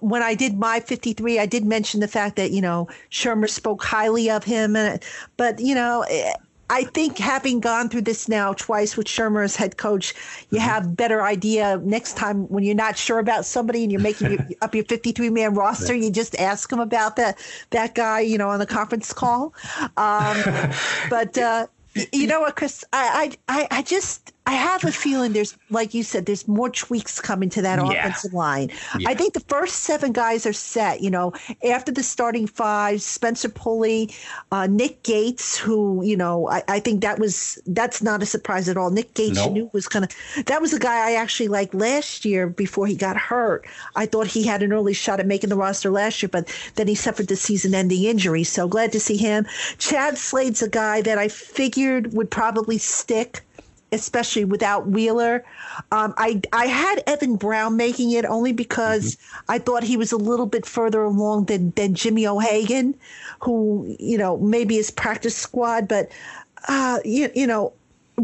when 0.00 0.22
I 0.22 0.34
did 0.34 0.58
my 0.58 0.80
53, 0.80 1.38
I 1.38 1.46
did 1.46 1.64
mention 1.64 2.00
the 2.00 2.08
fact 2.08 2.36
that 2.36 2.50
you 2.52 2.60
know 2.60 2.88
Shurmur 3.10 3.48
spoke 3.48 3.82
highly 3.82 4.30
of 4.30 4.44
him, 4.44 4.76
and 4.76 5.02
but 5.36 5.60
you 5.60 5.74
know. 5.74 6.04
I 6.70 6.84
think 6.84 7.18
having 7.18 7.60
gone 7.60 7.88
through 7.88 8.02
this 8.02 8.28
now 8.28 8.52
twice 8.52 8.96
with 8.96 9.06
Shurmur 9.06 9.44
as 9.44 9.56
head 9.56 9.76
coach, 9.76 10.14
you 10.50 10.60
have 10.60 10.96
better 10.96 11.22
idea 11.22 11.80
next 11.82 12.16
time 12.16 12.48
when 12.48 12.64
you're 12.64 12.74
not 12.74 12.98
sure 12.98 13.18
about 13.18 13.46
somebody 13.46 13.82
and 13.82 13.92
you're 13.92 14.00
making 14.00 14.32
your, 14.32 14.46
up 14.62 14.74
your 14.74 14.84
53 14.84 15.30
man 15.30 15.54
roster. 15.54 15.94
You 15.94 16.10
just 16.10 16.38
ask 16.38 16.68
them 16.68 16.80
about 16.80 17.16
that 17.16 17.38
that 17.70 17.94
guy, 17.94 18.20
you 18.20 18.38
know, 18.38 18.50
on 18.50 18.58
the 18.58 18.66
conference 18.66 19.12
call. 19.12 19.54
Um, 19.96 20.42
but 21.10 21.38
uh, 21.38 21.66
you 22.12 22.26
know 22.26 22.40
what, 22.40 22.56
Chris? 22.56 22.84
I 22.92 23.36
I 23.48 23.66
I 23.70 23.82
just 23.82 24.32
I 24.48 24.52
have 24.52 24.82
a 24.84 24.90
feeling 24.92 25.34
there's 25.34 25.54
like 25.68 25.92
you 25.92 26.02
said, 26.02 26.24
there's 26.24 26.48
more 26.48 26.70
tweaks 26.70 27.20
coming 27.20 27.50
to 27.50 27.60
that 27.62 27.78
Yeah. 27.78 27.90
offensive 27.92 28.32
line. 28.32 28.70
Yeah. 28.98 29.10
I 29.10 29.14
think 29.14 29.34
the 29.34 29.40
first 29.40 29.80
seven 29.80 30.12
guys 30.12 30.46
are 30.46 30.54
set. 30.54 31.02
You 31.02 31.10
know, 31.10 31.34
after 31.62 31.92
the 31.92 32.02
starting 32.02 32.46
five, 32.46 33.02
Spencer 33.02 33.50
Pulley, 33.50 34.10
uh, 34.50 34.66
Nick 34.66 35.02
Gates, 35.02 35.58
who 35.58 36.02
you 36.02 36.16
know, 36.16 36.48
I, 36.48 36.62
I 36.66 36.80
think 36.80 37.02
that 37.02 37.18
was 37.18 37.58
that's 37.66 38.00
not 38.02 38.22
a 38.22 38.26
surprise 38.26 38.70
at 38.70 38.78
all. 38.78 38.90
Nick 38.90 39.12
Gates, 39.12 39.36
Nope. 39.36 39.48
you 39.48 39.52
knew 39.52 39.70
was 39.74 39.86
kind 39.86 40.04
of 40.06 40.10
that 40.46 40.62
was 40.62 40.72
a 40.72 40.78
guy 40.78 41.10
I 41.10 41.12
actually 41.12 41.48
liked 41.48 41.74
last 41.74 42.24
year 42.24 42.46
before 42.48 42.86
he 42.86 42.94
got 42.96 43.18
hurt. 43.18 43.66
I 43.96 44.06
thought 44.06 44.28
he 44.28 44.44
had 44.44 44.62
an 44.62 44.72
early 44.72 44.94
shot 44.94 45.20
at 45.20 45.26
making 45.26 45.50
the 45.50 45.56
roster 45.56 45.90
last 45.90 46.22
year, 46.22 46.30
but 46.32 46.48
then 46.76 46.88
he 46.88 46.94
suffered 46.94 47.28
the 47.28 47.36
season-ending 47.36 48.02
injury. 48.04 48.44
So 48.44 48.66
glad 48.66 48.92
to 48.92 49.00
see 49.00 49.18
him. 49.18 49.46
Chad 49.76 50.16
Slade's 50.16 50.62
a 50.62 50.70
guy 50.70 51.02
that 51.02 51.18
I 51.18 51.28
figured 51.28 52.14
would 52.14 52.30
probably 52.30 52.78
stick 52.78 53.42
especially 53.92 54.44
without 54.44 54.88
Wheeler. 54.88 55.44
Um, 55.92 56.14
I 56.16 56.40
I 56.52 56.66
had 56.66 57.02
Evan 57.06 57.36
Brown 57.36 57.76
making 57.76 58.10
it 58.12 58.24
only 58.24 58.52
because 58.52 59.16
I 59.48 59.58
thought 59.58 59.82
he 59.82 59.96
was 59.96 60.12
a 60.12 60.16
little 60.16 60.46
bit 60.46 60.66
further 60.66 61.02
along 61.02 61.46
than 61.46 61.70
than 61.72 61.94
Jimmy 61.94 62.26
O'Hagan, 62.26 62.94
who 63.40 63.96
you 63.98 64.18
know 64.18 64.38
maybe 64.38 64.76
is 64.76 64.90
practice 64.90 65.36
squad, 65.36 65.88
but 65.88 66.10
uh, 66.68 66.98
you, 67.04 67.30
you 67.34 67.46
know. 67.46 67.72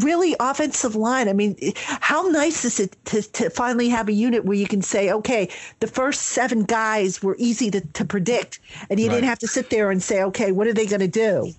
Really, 0.01 0.35
offensive 0.41 0.97
line. 0.97 1.29
I 1.29 1.33
mean, 1.35 1.57
how 1.77 2.23
nice 2.23 2.65
is 2.65 2.81
it 2.81 2.97
to, 3.05 3.23
to 3.23 3.49
finally 3.49 3.89
have 3.91 4.09
a 4.09 4.13
unit 4.13 4.45
where 4.45 4.57
you 4.57 4.67
can 4.67 4.83
say, 4.83 5.13
okay, 5.13 5.49
the 5.79 5.87
first 5.87 6.23
seven 6.23 6.65
guys 6.65 7.23
were 7.23 7.37
easy 7.39 7.71
to, 7.71 7.81
to 7.81 8.05
predict, 8.05 8.59
and 8.91 8.99
you 8.99 9.07
Right. 9.07 9.15
didn't 9.15 9.29
have 9.29 9.39
to 9.39 9.47
sit 9.47 9.71
there 9.71 9.93
and 9.93 10.03
say, 10.03 10.21
okay, 10.25 10.51
what 10.51 10.67
are 10.67 10.73
they 10.73 10.87
going 10.87 10.99
to 10.99 11.07
do? 11.07 11.55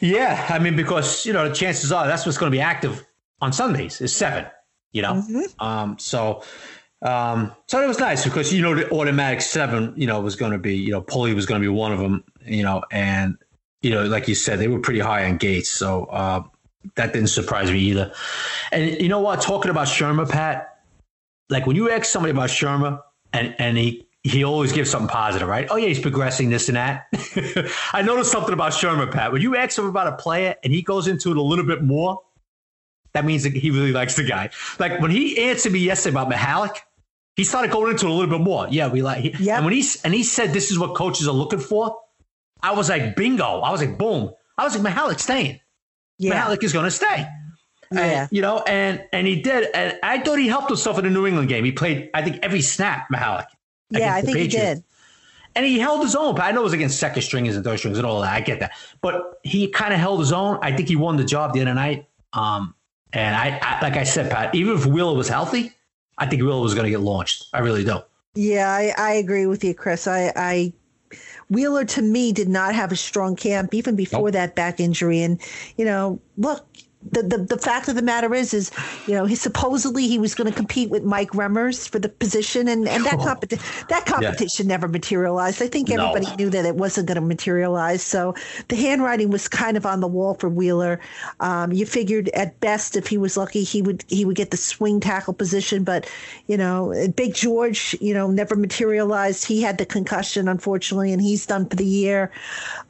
Yeah, 0.00 0.46
I 0.48 0.58
mean, 0.58 0.76
because 0.76 1.24
you 1.24 1.32
know 1.32 1.48
the 1.48 1.54
chances 1.54 1.92
are 1.92 2.06
that's 2.06 2.26
what's 2.26 2.38
going 2.38 2.50
to 2.50 2.56
be 2.56 2.60
active 2.60 3.06
on 3.40 3.52
Sundays 3.52 4.00
is 4.00 4.14
seven. 4.14 4.46
You 4.92 5.02
know, 5.02 5.22
um, 5.58 5.98
so 5.98 6.42
um, 7.02 7.52
so 7.66 7.82
it 7.82 7.86
was 7.86 7.98
nice 7.98 8.24
because 8.24 8.52
you 8.52 8.62
know 8.62 8.74
the 8.74 8.90
automatic 8.90 9.40
seven, 9.40 9.92
you 9.96 10.06
know, 10.06 10.20
was 10.20 10.36
going 10.36 10.52
to 10.52 10.58
be 10.58 10.74
you 10.76 10.90
know 10.90 11.00
Pulley 11.00 11.34
was 11.34 11.46
going 11.46 11.60
to 11.60 11.64
be 11.64 11.68
one 11.68 11.92
of 11.92 11.98
them. 11.98 12.24
You 12.44 12.62
know, 12.62 12.82
and 12.90 13.36
you 13.82 13.90
know, 13.90 14.04
like 14.04 14.28
you 14.28 14.34
said, 14.34 14.58
they 14.58 14.68
were 14.68 14.80
pretty 14.80 15.00
high 15.00 15.24
on 15.28 15.36
Gates, 15.36 15.70
so 15.70 16.04
uh, 16.06 16.42
that 16.96 17.12
didn't 17.12 17.28
surprise 17.28 17.70
me 17.70 17.78
either. 17.78 18.12
And 18.72 19.00
you 19.00 19.08
know 19.08 19.20
what? 19.20 19.40
Talking 19.40 19.70
about 19.70 19.86
Shurmur, 19.86 20.28
Pat, 20.28 20.78
like 21.48 21.66
when 21.66 21.76
you 21.76 21.90
ask 21.90 22.06
somebody 22.06 22.32
about 22.32 22.50
Shurmur, 22.50 23.00
and 23.32 23.54
and 23.58 23.76
he 23.76 24.05
he 24.28 24.44
always 24.44 24.72
gives 24.72 24.90
something 24.90 25.08
positive, 25.08 25.48
right? 25.48 25.66
Oh 25.70 25.76
yeah, 25.76 25.88
he's 25.88 26.00
progressing, 26.00 26.50
this 26.50 26.68
and 26.68 26.76
that. 26.76 27.06
I 27.92 28.02
noticed 28.02 28.32
something 28.32 28.52
about 28.52 28.72
Shurmur, 28.72 29.10
Pat. 29.10 29.32
When 29.32 29.42
you 29.42 29.56
ask 29.56 29.78
him 29.78 29.86
about 29.86 30.06
a 30.06 30.16
player 30.16 30.56
and 30.64 30.72
he 30.72 30.82
goes 30.82 31.06
into 31.06 31.30
it 31.30 31.36
a 31.36 31.42
little 31.42 31.64
bit 31.66 31.82
more, 31.82 32.20
that 33.12 33.24
means 33.24 33.44
that 33.44 33.52
he 33.54 33.70
really 33.70 33.92
likes 33.92 34.16
the 34.16 34.24
guy. 34.24 34.50
Like 34.78 35.00
when 35.00 35.10
he 35.10 35.38
answered 35.48 35.72
me 35.72 35.78
yesterday 35.78 36.14
about 36.18 36.30
Mihalik, 36.30 36.76
he 37.36 37.44
started 37.44 37.70
going 37.70 37.90
into 37.90 38.06
it 38.06 38.10
a 38.10 38.12
little 38.12 38.38
bit 38.38 38.44
more. 38.44 38.66
Yeah, 38.70 38.88
we 38.88 39.02
like. 39.02 39.38
Yep. 39.38 39.56
And 39.56 39.64
when 39.64 39.74
he 39.74 39.84
and 40.04 40.12
he 40.12 40.22
said 40.22 40.52
this 40.52 40.70
is 40.70 40.78
what 40.78 40.94
coaches 40.94 41.28
are 41.28 41.34
looking 41.34 41.60
for, 41.60 41.96
I 42.62 42.72
was 42.72 42.88
like 42.88 43.16
bingo. 43.16 43.60
I 43.60 43.70
was 43.70 43.80
like 43.80 43.96
boom. 43.98 44.32
I 44.58 44.64
was 44.64 44.76
like 44.78 44.94
Mihalik's 44.94 45.22
staying. 45.22 45.60
Yeah. 46.18 46.32
Mihalik 46.32 46.62
is 46.64 46.72
going 46.72 46.86
to 46.86 46.90
stay. 46.90 47.26
yeah. 47.92 48.22
And, 48.22 48.28
you 48.32 48.42
know, 48.42 48.60
and 48.66 49.04
and 49.12 49.26
he 49.26 49.40
did. 49.42 49.68
And 49.74 49.98
I 50.02 50.18
thought 50.20 50.38
he 50.38 50.48
helped 50.48 50.68
himself 50.68 50.98
in 50.98 51.04
the 51.04 51.10
New 51.10 51.26
England 51.26 51.48
game. 51.48 51.64
He 51.64 51.72
played, 51.72 52.10
I 52.14 52.22
think, 52.22 52.40
every 52.42 52.62
snap, 52.62 53.08
Mahalik. 53.12 53.46
Yeah, 53.90 54.14
I 54.14 54.22
think 54.22 54.38
he 54.38 54.48
did. 54.48 54.82
and 55.54 55.64
he 55.64 55.78
held 55.78 56.02
his 56.02 56.14
own. 56.14 56.38
I 56.40 56.52
know 56.52 56.60
it 56.60 56.64
was 56.64 56.72
against 56.72 56.98
second 56.98 57.22
stringers 57.22 57.56
and 57.56 57.64
third 57.64 57.78
stringers 57.78 57.98
and 57.98 58.06
all 58.06 58.20
that. 58.20 58.32
I 58.32 58.40
get 58.40 58.60
that, 58.60 58.72
but 59.00 59.40
he 59.42 59.68
kind 59.68 59.92
of 59.92 60.00
held 60.00 60.20
his 60.20 60.32
own. 60.32 60.58
I 60.62 60.72
think 60.74 60.88
he 60.88 60.96
won 60.96 61.16
the 61.16 61.24
job 61.24 61.52
the 61.54 61.62
other 61.62 61.74
night. 61.74 62.06
Um, 62.32 62.74
and 63.12 63.34
I, 63.34 63.58
I, 63.62 63.80
like 63.82 63.96
I 63.96 64.04
said, 64.04 64.30
Pat, 64.30 64.54
even 64.54 64.76
if 64.76 64.84
Wheeler 64.86 65.14
was 65.16 65.28
healthy, 65.28 65.72
I 66.18 66.26
think 66.26 66.42
Wheeler 66.42 66.60
was 66.60 66.74
going 66.74 66.84
to 66.84 66.90
get 66.90 67.00
launched. 67.00 67.46
I 67.52 67.60
really 67.60 67.84
do. 67.84 68.00
Yeah, 68.34 68.70
I, 68.70 68.92
I 68.98 69.12
agree 69.12 69.46
with 69.46 69.64
you, 69.64 69.72
Chris. 69.72 70.06
I, 70.06 70.32
I 70.36 70.72
Wheeler 71.48 71.84
to 71.84 72.02
me 72.02 72.32
did 72.32 72.48
not 72.48 72.74
have 72.74 72.92
a 72.92 72.96
strong 72.96 73.36
camp 73.36 73.72
even 73.72 73.96
before 73.96 74.24
nope. 74.24 74.32
that 74.32 74.54
back 74.56 74.80
injury. 74.80 75.22
And, 75.22 75.40
you 75.76 75.84
know, 75.84 76.20
look, 76.36 76.66
the, 77.12 77.22
the, 77.22 77.38
the 77.38 77.58
fact 77.58 77.88
of 77.88 77.94
the 77.94 78.02
matter 78.02 78.34
is, 78.34 78.52
is 78.54 78.70
you 79.06 79.14
know, 79.14 79.24
he 79.24 79.34
supposedly 79.34 80.08
he 80.08 80.18
was 80.18 80.34
going 80.34 80.50
to 80.50 80.56
compete 80.56 80.90
with 80.90 81.04
Mike 81.04 81.30
Remmers 81.30 81.88
for 81.88 81.98
the 81.98 82.08
position, 82.08 82.68
and, 82.68 82.88
and 82.88 83.04
that 83.04 83.14
oh. 83.20 83.24
competi- 83.24 83.88
that 83.88 84.06
competition 84.06 84.66
yeah. 84.66 84.74
never 84.74 84.88
materialized. 84.88 85.62
I 85.62 85.68
think 85.68 85.90
everybody 85.90 86.26
no. 86.26 86.34
knew 86.36 86.50
that 86.50 86.64
it 86.64 86.76
wasn't 86.76 87.08
going 87.08 87.16
to 87.16 87.20
materialize. 87.20 88.02
So 88.02 88.34
the 88.68 88.76
handwriting 88.76 89.30
was 89.30 89.48
kind 89.48 89.76
of 89.76 89.86
on 89.86 90.00
the 90.00 90.08
wall 90.08 90.34
for 90.34 90.48
Wheeler. 90.48 91.00
Um, 91.40 91.72
you 91.72 91.86
figured 91.86 92.28
at 92.30 92.58
best, 92.60 92.96
if 92.96 93.06
he 93.06 93.18
was 93.18 93.36
lucky, 93.36 93.62
he 93.62 93.82
would 93.82 94.04
he 94.08 94.24
would 94.24 94.36
get 94.36 94.50
the 94.50 94.56
swing 94.56 95.00
tackle 95.00 95.34
position, 95.34 95.84
but 95.84 96.10
you 96.46 96.56
know, 96.56 96.94
Big 97.14 97.34
George, 97.34 97.96
you 98.00 98.14
know, 98.14 98.30
never 98.30 98.56
materialized. 98.56 99.46
He 99.46 99.62
had 99.62 99.78
the 99.78 99.86
concussion, 99.86 100.48
unfortunately, 100.48 101.12
and 101.12 101.22
he's 101.22 101.46
done 101.46 101.68
for 101.68 101.76
the 101.76 101.86
year. 101.86 102.30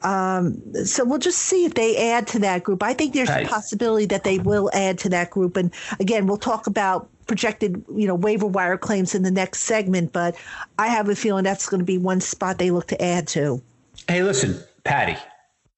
Um, 0.01 0.61
so 0.85 1.05
we'll 1.05 1.19
just 1.19 1.39
see 1.39 1.65
if 1.65 1.73
they 1.73 2.11
add 2.11 2.27
to 2.27 2.39
that 2.39 2.63
group. 2.63 2.83
I 2.83 2.93
think 2.93 3.13
there's 3.13 3.29
a 3.29 3.45
possibility 3.45 4.06
that 4.09 4.23
they 4.23 4.39
will 4.39 4.69
add 4.73 4.97
to 4.99 5.09
that 5.09 5.31
group. 5.31 5.57
And 5.57 5.73
again, 5.99 6.27
we'll 6.27 6.37
talk 6.37 6.67
about 6.67 7.09
projected, 7.27 7.83
you 7.93 8.07
know, 8.07 8.15
waiver 8.15 8.47
wire 8.47 8.77
claims 8.77 9.13
in 9.13 9.23
the 9.23 9.31
next 9.31 9.63
segment, 9.63 10.13
but 10.13 10.35
I 10.79 10.87
have 10.87 11.09
a 11.09 11.15
feeling 11.15 11.43
that's 11.43 11.67
going 11.67 11.79
to 11.79 11.85
be 11.85 11.97
one 11.97 12.21
spot 12.21 12.57
they 12.57 12.71
look 12.71 12.87
to 12.87 13.01
add 13.01 13.27
to. 13.29 13.61
Hey, 14.07 14.23
listen, 14.23 14.57
Patty, 14.83 15.17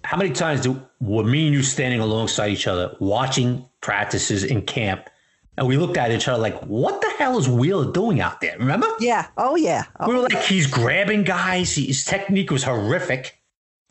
how 0.04 0.18
many 0.18 0.32
times 0.32 0.62
do 0.62 0.82
were 1.00 1.24
me 1.24 1.48
and 1.48 1.54
you 1.54 1.64
standing 1.64 2.00
alongside 2.00 2.52
each 2.52 2.68
other 2.68 2.96
watching 3.00 3.66
practices 3.82 4.44
in 4.44 4.62
camp? 4.62 5.10
And 5.58 5.68
we 5.68 5.76
looked 5.76 5.98
at 5.98 6.12
each 6.12 6.28
other 6.28 6.42
like, 6.42 6.58
what 6.62 7.02
the 7.02 7.10
hell 7.18 7.38
is 7.38 7.50
Wheeler 7.50 7.92
doing 7.92 8.22
out 8.22 8.40
there? 8.40 8.58
Remember? 8.58 8.88
Yeah. 9.02 9.28
Oh, 9.36 9.58
yeah. 9.58 9.84
Oh, 10.00 10.08
we 10.08 10.16
were 10.16 10.22
like, 10.22 10.42
he's 10.44 10.68
grabbing 10.68 11.24
guys. 11.24 11.76
His 11.76 12.06
technique 12.06 12.50
was 12.50 12.64
horrific. 12.64 13.38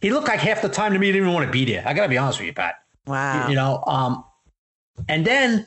He 0.00 0.10
looked 0.10 0.28
like 0.28 0.40
half 0.40 0.62
the 0.62 0.68
time 0.68 0.94
to 0.94 0.98
me 0.98 1.06
he 1.06 1.12
didn't 1.12 1.24
even 1.24 1.34
want 1.34 1.46
to 1.46 1.52
be 1.52 1.64
there. 1.66 1.82
I 1.84 1.92
got 1.92 2.04
to 2.04 2.08
be 2.08 2.16
honest 2.16 2.38
with 2.38 2.46
you, 2.46 2.54
Pat. 2.54 2.76
Wow. 3.06 3.42
You, 3.42 3.50
you 3.50 3.56
know, 3.56 3.82
um, 3.86 4.24
and 5.08 5.26
then, 5.26 5.66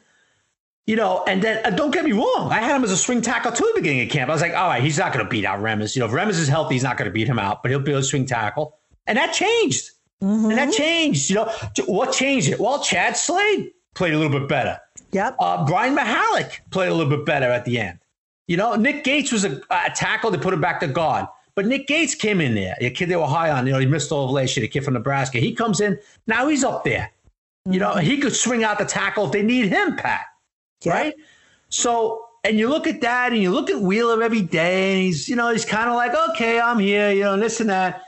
you 0.85 0.95
know, 0.95 1.23
and 1.27 1.41
then 1.41 1.65
uh, 1.65 1.69
don't 1.69 1.91
get 1.91 2.03
me 2.03 2.11
wrong, 2.11 2.51
I 2.51 2.59
had 2.59 2.75
him 2.75 2.83
as 2.83 2.91
a 2.91 2.97
swing 2.97 3.21
tackle 3.21 3.51
too 3.51 3.65
at 3.65 3.75
the 3.75 3.81
beginning 3.81 4.01
of 4.03 4.09
camp. 4.09 4.29
I 4.29 4.33
was 4.33 4.41
like, 4.41 4.53
all 4.53 4.67
right, 4.67 4.83
he's 4.83 4.97
not 4.97 5.13
going 5.13 5.23
to 5.23 5.29
beat 5.29 5.45
out 5.45 5.59
Remmers. 5.59 5.95
You 5.95 6.01
know, 6.01 6.07
if 6.07 6.11
Remmers 6.11 6.39
is 6.39 6.47
healthy, 6.47 6.75
he's 6.75 6.83
not 6.83 6.97
going 6.97 7.09
to 7.09 7.13
beat 7.13 7.27
him 7.27 7.39
out, 7.39 7.61
but 7.61 7.71
he'll 7.71 7.79
be 7.79 7.93
a 7.93 8.03
swing 8.03 8.25
tackle. 8.25 8.77
And 9.07 9.17
that 9.17 9.33
changed. 9.33 9.91
Mm-hmm. 10.21 10.49
And 10.49 10.57
that 10.57 10.73
changed. 10.73 11.29
You 11.29 11.37
know, 11.37 11.53
what 11.87 12.13
changed 12.13 12.49
it? 12.49 12.59
Well, 12.59 12.83
Chad 12.83 13.17
Slade 13.17 13.71
played 13.95 14.13
a 14.13 14.17
little 14.17 14.37
bit 14.39 14.47
better. 14.47 14.79
Yep. 15.11 15.35
Uh, 15.39 15.65
Brian 15.65 15.95
Mihalik 15.95 16.59
played 16.69 16.89
a 16.89 16.93
little 16.93 17.09
bit 17.09 17.25
better 17.25 17.47
at 17.47 17.65
the 17.65 17.79
end. 17.79 17.99
You 18.47 18.57
know, 18.57 18.75
Nick 18.75 19.03
Gates 19.03 19.31
was 19.31 19.45
a, 19.45 19.61
a 19.69 19.91
tackle. 19.95 20.31
They 20.31 20.37
put 20.37 20.53
him 20.53 20.61
back 20.61 20.79
to 20.81 20.87
guard. 20.87 21.27
But 21.53 21.65
Nick 21.65 21.87
Gates 21.87 22.15
came 22.15 22.39
in 22.39 22.55
there, 22.55 22.75
a 22.79 22.89
kid 22.89 23.09
they 23.09 23.15
were 23.15 23.27
high 23.27 23.51
on. 23.51 23.67
You 23.67 23.73
know, 23.73 23.79
he 23.79 23.85
missed 23.85 24.11
all 24.11 24.25
of 24.25 24.31
last 24.31 24.55
year, 24.55 24.61
the 24.61 24.69
kid 24.69 24.85
from 24.85 24.93
Nebraska. 24.93 25.37
He 25.37 25.53
comes 25.53 25.81
in. 25.81 25.99
Now 26.25 26.47
he's 26.47 26.63
up 26.63 26.85
there. 26.85 27.11
You 27.69 27.79
know, 27.79 27.95
he 27.95 28.17
could 28.17 28.35
swing 28.35 28.63
out 28.63 28.79
the 28.79 28.85
tackle 28.85 29.25
if 29.25 29.31
they 29.31 29.43
need 29.43 29.67
him, 29.67 29.95
Pat. 29.95 30.25
Yeah. 30.81 30.93
Right? 30.93 31.13
So, 31.69 32.25
and 32.43 32.57
you 32.57 32.69
look 32.69 32.87
at 32.87 33.01
that 33.01 33.33
and 33.33 33.41
you 33.41 33.51
look 33.51 33.69
at 33.69 33.79
Wheeler 33.79 34.23
every 34.23 34.41
day, 34.41 34.93
and 34.93 35.01
he's, 35.03 35.29
you 35.29 35.35
know, 35.35 35.51
he's 35.51 35.65
kind 35.65 35.89
of 35.89 35.95
like, 35.95 36.13
okay, 36.31 36.59
I'm 36.59 36.79
here, 36.79 37.11
you 37.11 37.21
know, 37.21 37.37
this 37.37 37.59
and 37.59 37.69
that. 37.69 38.01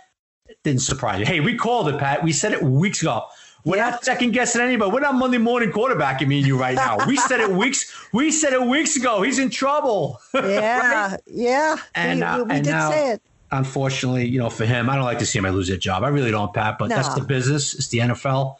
It 0.47 0.57
didn't 0.63 0.81
surprise 0.81 1.19
you. 1.19 1.25
Hey, 1.25 1.39
we 1.39 1.55
called 1.55 1.87
it, 1.87 1.99
Pat. 1.99 2.23
We 2.23 2.33
said 2.33 2.51
it 2.51 2.63
weeks 2.63 3.01
ago. 3.01 3.25
We're 3.65 3.77
yeah. 3.77 3.91
not 3.91 4.03
second 4.03 4.31
guessing 4.31 4.61
anybody. 4.61 4.91
We're 4.91 4.99
not 4.99 5.15
Monday 5.15 5.37
morning 5.37 5.71
quarterbacking 5.71 6.27
me 6.27 6.39
and 6.39 6.47
you 6.47 6.59
right 6.59 6.75
now. 6.75 6.97
We 7.07 7.15
said 7.15 7.39
it 7.39 7.49
weeks. 7.55 7.93
We 8.11 8.31
said 8.31 8.53
it 8.53 8.61
weeks 8.61 8.97
ago. 8.97 9.21
He's 9.21 9.39
in 9.39 9.49
trouble. 9.49 10.19
Yeah, 10.33 11.11
right? 11.11 11.19
yeah. 11.25 11.77
And, 11.95 12.19
we, 12.19 12.25
uh, 12.25 12.43
we 12.43 12.51
and 12.55 12.63
did 12.65 12.71
now, 12.71 12.89
say 12.89 13.11
it. 13.11 13.21
Unfortunately, 13.51 14.27
you 14.27 14.39
know, 14.39 14.49
for 14.49 14.65
him, 14.65 14.89
I 14.89 14.95
don't 14.95 15.05
like 15.05 15.19
to 15.19 15.25
see 15.25 15.39
him 15.39 15.45
lose 15.45 15.69
a 15.69 15.77
job. 15.77 16.03
I 16.03 16.09
really 16.09 16.31
don't, 16.31 16.53
Pat. 16.53 16.77
But 16.77 16.89
no. 16.89 16.95
that's 16.95 17.13
the 17.13 17.21
business. 17.21 17.73
It's 17.75 17.87
the 17.87 17.99
NFL. 17.99 18.57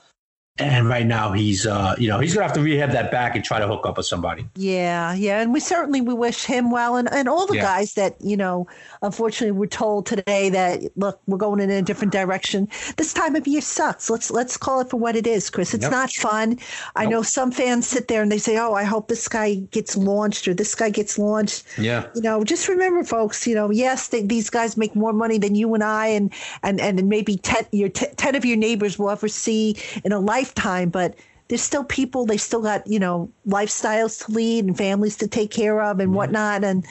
And 0.59 0.87
right 0.87 1.07
now 1.07 1.31
he's, 1.31 1.65
uh, 1.65 1.95
you 1.97 2.07
know, 2.07 2.19
he's 2.19 2.35
gonna 2.35 2.45
have 2.45 2.53
to 2.53 2.61
rehab 2.61 2.91
that 2.91 3.09
back 3.09 3.35
and 3.35 3.43
try 3.43 3.57
to 3.57 3.67
hook 3.67 3.87
up 3.87 3.97
with 3.97 4.05
somebody. 4.05 4.47
Yeah, 4.55 5.15
yeah, 5.15 5.41
and 5.41 5.51
we 5.51 5.59
certainly 5.59 5.99
we 5.99 6.13
wish 6.13 6.45
him 6.45 6.69
well, 6.69 6.95
and, 6.95 7.11
and 7.11 7.27
all 7.27 7.47
the 7.47 7.55
yeah. 7.55 7.63
guys 7.63 7.95
that 7.95 8.15
you 8.21 8.37
know, 8.37 8.67
unfortunately, 9.01 9.57
we're 9.57 9.65
told 9.65 10.05
today 10.05 10.49
that 10.51 10.95
look, 10.95 11.19
we're 11.25 11.39
going 11.39 11.59
in 11.59 11.71
a 11.71 11.81
different 11.81 12.13
direction. 12.13 12.67
This 12.97 13.13
time 13.13 13.35
of 13.35 13.47
year 13.47 13.61
sucks. 13.61 14.11
Let's 14.11 14.29
let's 14.29 14.55
call 14.55 14.81
it 14.81 14.91
for 14.91 14.97
what 14.97 15.15
it 15.15 15.25
is, 15.25 15.49
Chris. 15.49 15.73
It's 15.73 15.85
yep. 15.85 15.91
not 15.91 16.11
fun. 16.11 16.59
I 16.95 17.07
know 17.07 17.23
some 17.23 17.51
fans 17.51 17.87
sit 17.87 18.07
there 18.07 18.21
and 18.21 18.31
they 18.31 18.37
say, 18.37 18.59
"Oh, 18.59 18.75
I 18.75 18.83
hope 18.83 19.07
this 19.07 19.27
guy 19.27 19.55
gets 19.71 19.97
launched 19.97 20.47
or 20.47 20.53
this 20.53 20.75
guy 20.75 20.91
gets 20.91 21.17
launched." 21.17 21.65
Yeah, 21.79 22.05
you 22.13 22.21
know, 22.21 22.43
just 22.43 22.67
remember, 22.67 23.03
folks. 23.03 23.47
You 23.47 23.55
know, 23.55 23.71
yes, 23.71 24.09
they, 24.09 24.21
these 24.21 24.51
guys 24.51 24.77
make 24.77 24.95
more 24.95 25.13
money 25.13 25.39
than 25.39 25.55
you 25.55 25.73
and 25.73 25.83
I, 25.83 26.05
and 26.09 26.31
and 26.61 26.79
and 26.79 27.09
maybe 27.09 27.37
ten 27.37 27.65
your 27.71 27.89
t- 27.89 28.13
ten 28.17 28.35
of 28.35 28.45
your 28.45 28.57
neighbors 28.57 28.99
will 28.99 29.09
ever 29.09 29.27
see 29.27 29.77
in 30.03 30.11
a 30.11 30.19
life 30.19 30.42
lifetime, 30.43 30.89
but 30.89 31.15
there's 31.47 31.61
still 31.61 31.83
people, 31.83 32.25
they 32.25 32.37
still 32.37 32.61
got, 32.61 32.85
you 32.85 32.99
know, 32.99 33.29
lifestyles 33.47 34.25
to 34.25 34.31
lead 34.31 34.65
and 34.65 34.77
families 34.77 35.15
to 35.17 35.27
take 35.27 35.51
care 35.51 35.81
of 35.81 35.99
and 35.99 36.13
whatnot. 36.13 36.63
And, 36.63 36.85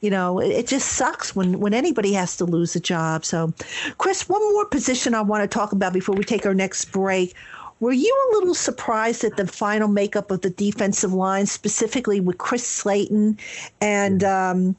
you 0.00 0.10
know, 0.10 0.40
it, 0.40 0.50
it 0.50 0.66
just 0.66 0.88
sucks 0.88 1.36
when, 1.36 1.60
when 1.60 1.74
anybody 1.74 2.12
has 2.14 2.36
to 2.38 2.44
lose 2.44 2.74
a 2.74 2.80
job. 2.80 3.24
So, 3.24 3.52
Chris, 3.98 4.28
one 4.28 4.40
more 4.52 4.66
position 4.66 5.14
I 5.14 5.22
want 5.22 5.42
to 5.42 5.48
talk 5.48 5.72
about 5.72 5.92
before 5.92 6.16
we 6.16 6.24
take 6.24 6.46
our 6.46 6.54
next 6.54 6.86
break. 6.86 7.34
Were 7.78 7.92
you 7.92 8.30
a 8.30 8.32
little 8.34 8.54
surprised 8.54 9.22
at 9.22 9.36
the 9.36 9.46
final 9.46 9.88
makeup 9.88 10.30
of 10.30 10.40
the 10.40 10.50
defensive 10.50 11.12
line, 11.12 11.46
specifically 11.46 12.20
with 12.20 12.38
Chris 12.38 12.66
Slayton 12.66 13.38
and 13.80 14.24
um, 14.24 14.76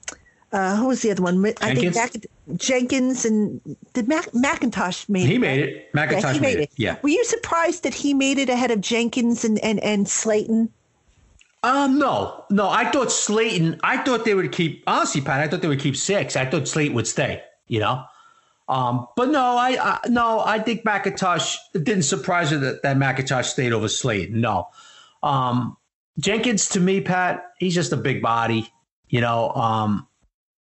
uh, 0.51 0.75
who 0.77 0.87
was 0.87 1.01
the 1.01 1.11
other 1.11 1.23
one? 1.23 1.45
I 1.61 1.75
think 1.75 1.93
Mac- 1.95 2.25
Jenkins 2.55 3.25
and 3.25 3.59
did 3.93 4.07
Mac- 4.07 4.31
McIntosh 4.31 5.09
made 5.09 5.27
he 5.27 5.35
it, 5.35 5.39
made 5.39 5.59
it. 5.59 5.93
McIntosh 5.93 6.21
yeah, 6.21 6.33
he 6.33 6.39
made, 6.39 6.55
made 6.55 6.59
it. 6.59 6.63
it. 6.63 6.71
Yeah. 6.77 6.97
Were 7.01 7.09
you 7.09 7.23
surprised 7.25 7.83
that 7.83 7.93
he 7.93 8.13
made 8.13 8.37
it 8.37 8.49
ahead 8.49 8.71
of 8.71 8.81
Jenkins 8.81 9.43
and 9.43 9.59
and 9.59 9.79
and 9.81 10.07
Slayton? 10.07 10.69
Um, 11.63 11.99
no, 11.99 12.45
no. 12.49 12.69
I 12.69 12.89
thought 12.91 13.11
Slayton. 13.11 13.79
I 13.83 13.97
thought 13.97 14.23
they 14.23 14.35
would 14.35 14.51
keep. 14.51 14.83
Honestly, 14.87 15.21
Pat, 15.21 15.41
I 15.41 15.47
thought 15.47 15.61
they 15.61 15.67
would 15.67 15.81
keep 15.81 15.97
six. 15.97 16.35
I 16.35 16.45
thought 16.45 16.67
Slayton 16.67 16.95
would 16.95 17.07
stay. 17.07 17.43
You 17.67 17.79
know. 17.79 18.03
Um, 18.69 19.07
but 19.15 19.29
no, 19.29 19.41
I, 19.41 19.77
I 19.81 19.99
no, 20.07 20.41
I 20.45 20.59
think 20.59 20.83
McIntosh. 20.83 21.57
it 21.73 21.83
didn't 21.83 22.03
surprise 22.03 22.51
me 22.51 22.57
that, 22.57 22.83
that 22.83 22.97
McIntosh 22.97 23.45
stayed 23.45 23.73
over 23.73 23.87
Slayton. 23.87 24.39
No. 24.39 24.69
Um, 25.23 25.77
Jenkins 26.19 26.69
to 26.69 26.79
me, 26.79 27.01
Pat, 27.01 27.43
he's 27.59 27.75
just 27.75 27.91
a 27.91 27.97
big 27.97 28.21
body. 28.21 28.71
You 29.09 29.21
know, 29.21 29.51
um, 29.51 30.07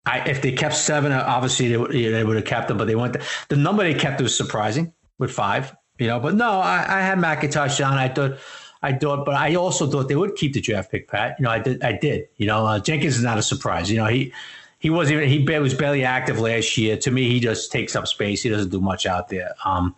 I, 0.05 0.29
if 0.29 0.43
they 0.43 0.53
kept 0.53 0.75
seven, 0.75 1.12
uh, 1.12 1.25
obviously 1.27 1.69
they 1.69 1.77
would, 1.77 1.93
they 1.93 2.25
would 2.25 2.37
have 2.37 2.45
kept 2.45 2.69
them, 2.69 2.77
but 2.77 2.87
they 2.87 2.97
went. 2.97 3.12
The, 3.12 3.25
the 3.49 3.57
number 3.57 3.85
they 3.85 3.95
kept 3.95 4.21
was 4.21 4.37
surprising 4.37 4.93
with 5.19 5.31
five, 5.31 5.77
you 5.99 6.09
know. 6.09 6.19
But 6.19 6.35
no, 6.35 6.59
I, 6.61 6.85
I 6.88 7.01
had 7.01 7.19
McIntosh 7.19 7.85
on. 7.87 7.99
I 7.99 8.09
thought, 8.09 8.38
I 8.83 8.93
thought, 8.95 9.25
but 9.25 9.37
I 9.37 9.55
also 9.55 9.88
thought 9.88 10.09
they 10.09 10.17
would 10.17 10.35
keep 10.35 10.55
the 10.55 10.61
draft 10.61 10.91
pick, 10.91 11.09
Pat. 11.09 11.37
You 11.38 11.45
know, 11.45 11.51
I 11.51 11.61
did, 11.61 11.83
I 11.85 11.93
did. 11.93 12.29
You 12.37 12.47
know, 12.47 12.67
uh, 12.67 12.81
Jenkins 12.81 13.17
is 13.17 13.23
not 13.23 13.38
a 13.38 13.43
surprise. 13.43 13.91
You 13.91 13.99
know, 13.99 14.07
he 14.07 14.33
he 14.81 14.91
wasn't 14.91 15.23
even 15.23 15.29
he 15.29 15.59
was 15.61 15.75
barely 15.75 16.05
active 16.05 16.41
last 16.41 16.77
year. 16.77 16.97
To 16.97 17.11
me, 17.12 17.29
he 17.29 17.38
just 17.38 17.71
takes 17.71 17.95
up 17.95 18.09
space. 18.09 18.43
He 18.43 18.49
doesn't 18.49 18.71
do 18.71 18.81
much 18.81 19.07
out 19.07 19.29
there. 19.29 19.55
Um, 19.65 19.95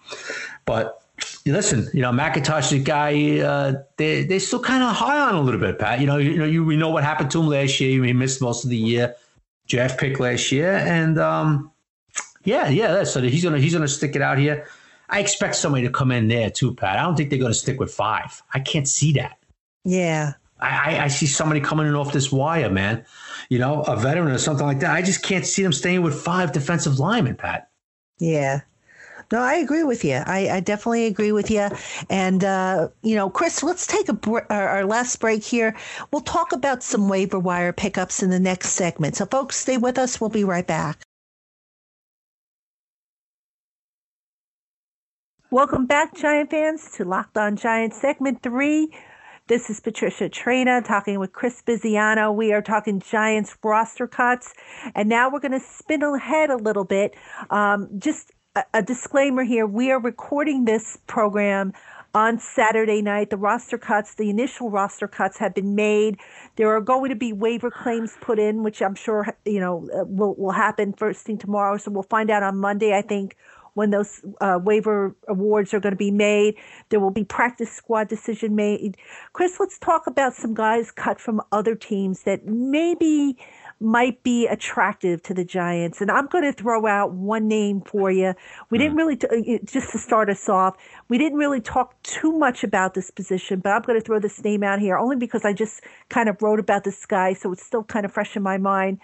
but 0.66 1.00
listen, 1.46 1.88
you 1.94 2.02
know, 2.02 2.12
McIntosh, 2.12 2.70
the 2.70 2.80
guy, 2.80 3.40
uh, 3.40 3.82
they 3.96 4.24
they 4.24 4.38
still 4.38 4.60
kind 4.60 4.82
of 4.82 4.94
high 4.94 5.18
on 5.18 5.34
a 5.34 5.40
little 5.40 5.60
bit, 5.60 5.78
Pat. 5.78 6.00
You 6.00 6.06
know, 6.06 6.18
you 6.18 6.36
know, 6.36 6.44
you 6.44 6.62
we 6.62 6.76
know 6.76 6.90
what 6.90 7.04
happened 7.04 7.30
to 7.30 7.40
him 7.40 7.48
last 7.48 7.80
year. 7.80 8.04
He 8.04 8.12
missed 8.12 8.42
most 8.42 8.64
of 8.64 8.70
the 8.70 8.76
year 8.76 9.14
draft 9.66 9.98
pick 9.98 10.20
last 10.20 10.52
year, 10.52 10.72
and 10.72 11.18
um, 11.18 11.70
yeah, 12.44 12.68
yeah. 12.68 13.04
So 13.04 13.20
he's 13.22 13.44
gonna 13.44 13.58
he's 13.58 13.74
gonna 13.74 13.88
stick 13.88 14.16
it 14.16 14.22
out 14.22 14.38
here. 14.38 14.66
I 15.08 15.20
expect 15.20 15.56
somebody 15.56 15.86
to 15.86 15.92
come 15.92 16.10
in 16.10 16.28
there 16.28 16.50
too, 16.50 16.74
Pat. 16.74 16.98
I 16.98 17.02
don't 17.02 17.16
think 17.16 17.30
they're 17.30 17.38
gonna 17.38 17.54
stick 17.54 17.78
with 17.78 17.92
five. 17.92 18.42
I 18.52 18.60
can't 18.60 18.88
see 18.88 19.12
that. 19.14 19.38
Yeah. 19.84 20.32
I, 20.60 20.98
I, 21.00 21.08
see 21.08 21.26
somebody 21.26 21.60
coming 21.60 21.86
in 21.86 21.94
off 21.94 22.12
this 22.12 22.32
wire, 22.32 22.70
man. 22.70 23.04
You 23.50 23.58
know, 23.58 23.82
a 23.82 23.96
veteran 23.96 24.32
or 24.32 24.38
something 24.38 24.64
like 24.64 24.80
that. 24.80 24.94
I 24.94 25.02
just 25.02 25.22
can't 25.22 25.44
see 25.44 25.62
them 25.62 25.72
staying 25.72 26.00
with 26.00 26.14
five 26.14 26.52
defensive 26.52 26.98
linemen, 26.98 27.36
Pat. 27.36 27.68
Yeah. 28.18 28.60
No, 29.34 29.42
I 29.42 29.54
agree 29.54 29.82
with 29.82 30.04
you. 30.04 30.22
I, 30.24 30.48
I 30.48 30.60
definitely 30.60 31.06
agree 31.06 31.32
with 31.32 31.50
you. 31.50 31.68
And, 32.08 32.44
uh, 32.44 32.86
you 33.02 33.16
know, 33.16 33.28
Chris, 33.28 33.64
let's 33.64 33.84
take 33.84 34.08
a 34.08 34.12
br- 34.12 34.46
our, 34.48 34.68
our 34.68 34.84
last 34.86 35.18
break 35.18 35.42
here. 35.42 35.74
We'll 36.12 36.22
talk 36.22 36.52
about 36.52 36.84
some 36.84 37.08
waiver 37.08 37.40
wire 37.40 37.72
pickups 37.72 38.22
in 38.22 38.30
the 38.30 38.38
next 38.38 38.68
segment. 38.68 39.16
So, 39.16 39.26
folks, 39.26 39.56
stay 39.56 39.76
with 39.76 39.98
us. 39.98 40.20
We'll 40.20 40.30
be 40.30 40.44
right 40.44 40.64
back. 40.64 41.02
Welcome 45.50 45.86
back, 45.86 46.14
Giant 46.14 46.50
fans, 46.50 46.92
to 46.92 47.04
Locked 47.04 47.36
On 47.36 47.56
Giants 47.56 48.00
segment 48.00 48.40
three. 48.40 48.96
This 49.46 49.68
is 49.68 49.78
Patricia 49.78 50.30
Traina 50.30 50.82
talking 50.82 51.18
with 51.18 51.32
Chris 51.32 51.60
Bisignano. 51.60 52.34
We 52.34 52.52
are 52.54 52.62
talking 52.62 53.00
Giants 53.00 53.54
roster 53.62 54.06
cuts. 54.06 54.54
And 54.94 55.08
now 55.08 55.28
we're 55.28 55.40
going 55.40 55.52
to 55.52 55.60
spin 55.60 56.02
ahead 56.02 56.48
a 56.50 56.56
little 56.56 56.84
bit. 56.84 57.14
Um, 57.50 57.90
just 57.98 58.30
a, 58.72 58.82
disclaimer 58.82 59.42
here 59.42 59.66
we 59.66 59.90
are 59.90 60.00
recording 60.00 60.64
this 60.64 60.98
program 61.06 61.72
on 62.14 62.38
Saturday 62.38 63.02
night. 63.02 63.30
The 63.30 63.36
roster 63.36 63.78
cuts, 63.78 64.14
the 64.14 64.30
initial 64.30 64.70
roster 64.70 65.08
cuts 65.08 65.38
have 65.38 65.54
been 65.54 65.74
made. 65.74 66.18
There 66.56 66.72
are 66.74 66.80
going 66.80 67.10
to 67.10 67.16
be 67.16 67.32
waiver 67.32 67.70
claims 67.70 68.16
put 68.20 68.38
in, 68.38 68.62
which 68.62 68.80
I'm 68.80 68.94
sure, 68.94 69.26
you 69.44 69.58
know, 69.58 69.88
uh, 69.92 70.04
will, 70.04 70.34
will 70.36 70.52
happen 70.52 70.92
first 70.92 71.26
thing 71.26 71.38
tomorrow. 71.38 71.76
So 71.78 71.90
we'll 71.90 72.04
find 72.04 72.30
out 72.30 72.44
on 72.44 72.56
Monday, 72.58 72.96
I 72.96 73.02
think, 73.02 73.36
when 73.74 73.90
those 73.90 74.24
uh, 74.40 74.60
waiver 74.62 75.16
awards 75.26 75.74
are 75.74 75.80
going 75.80 75.92
to 75.92 75.96
be 75.96 76.12
made. 76.12 76.54
There 76.90 77.00
will 77.00 77.10
be 77.10 77.24
practice 77.24 77.72
squad 77.72 78.08
decision 78.08 78.54
made. 78.54 78.96
Chris, 79.32 79.58
let's 79.58 79.80
talk 79.80 80.06
about 80.06 80.34
some 80.34 80.54
guys 80.54 80.92
cut 80.92 81.20
from 81.20 81.40
other 81.50 81.74
teams 81.74 82.22
that 82.22 82.46
maybe 82.46 83.36
might 83.80 84.22
be 84.22 84.46
attractive 84.46 85.22
to 85.24 85.34
the 85.34 85.44
Giants. 85.44 86.00
And 86.00 86.10
I'm 86.10 86.26
going 86.26 86.44
to 86.44 86.52
throw 86.52 86.86
out 86.86 87.12
one 87.12 87.48
name 87.48 87.82
for 87.82 88.10
you. 88.10 88.34
We 88.70 88.78
didn't 88.78 88.92
hmm. 88.92 88.98
really, 88.98 89.16
t- 89.16 89.26
uh, 89.26 89.58
just 89.64 89.92
to 89.92 89.98
start 89.98 90.30
us 90.30 90.48
off, 90.48 90.76
we 91.08 91.18
didn't 91.18 91.38
really 91.38 91.60
talk 91.60 92.00
too 92.02 92.32
much 92.32 92.64
about 92.64 92.94
this 92.94 93.10
position, 93.10 93.60
but 93.60 93.70
I'm 93.70 93.82
going 93.82 93.98
to 93.98 94.04
throw 94.04 94.18
this 94.18 94.42
name 94.42 94.62
out 94.62 94.78
here 94.78 94.96
only 94.96 95.16
because 95.16 95.44
I 95.44 95.52
just 95.52 95.82
kind 96.08 96.28
of 96.28 96.40
wrote 96.40 96.60
about 96.60 96.84
this 96.84 97.04
guy, 97.06 97.34
so 97.34 97.52
it's 97.52 97.64
still 97.64 97.84
kind 97.84 98.04
of 98.04 98.12
fresh 98.12 98.36
in 98.36 98.42
my 98.42 98.58
mind. 98.58 98.98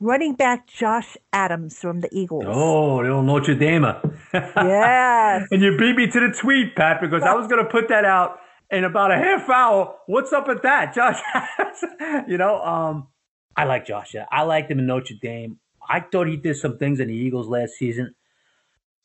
Running 0.00 0.34
back 0.34 0.68
Josh 0.68 1.16
Adams 1.32 1.76
from 1.78 2.02
the 2.02 2.08
Eagles. 2.12 2.44
Oh, 2.46 2.98
little 2.98 3.22
Notre 3.22 3.56
Dame. 3.56 3.92
yes. 4.32 5.48
and 5.50 5.60
you 5.60 5.76
beat 5.76 5.96
me 5.96 6.06
to 6.06 6.20
the 6.20 6.36
tweet, 6.40 6.76
Pat, 6.76 7.00
because 7.00 7.24
I 7.24 7.34
was 7.34 7.48
going 7.48 7.64
to 7.64 7.68
put 7.68 7.88
that 7.88 8.04
out 8.04 8.38
in 8.70 8.84
about 8.84 9.10
a 9.10 9.16
half 9.16 9.48
hour. 9.48 9.96
What's 10.06 10.32
up 10.32 10.46
with 10.46 10.62
that, 10.62 10.94
Josh? 10.94 11.18
you 12.28 12.38
know, 12.38 12.62
um, 12.62 13.08
I 13.58 13.64
like 13.64 13.86
Josh. 13.86 14.14
I 14.30 14.42
liked 14.42 14.70
him 14.70 14.78
in 14.78 14.86
Notre 14.86 15.16
Dame. 15.20 15.58
I 15.90 15.98
thought 15.98 16.28
he 16.28 16.36
did 16.36 16.56
some 16.56 16.78
things 16.78 17.00
in 17.00 17.08
the 17.08 17.14
Eagles 17.14 17.48
last 17.48 17.72
season. 17.72 18.14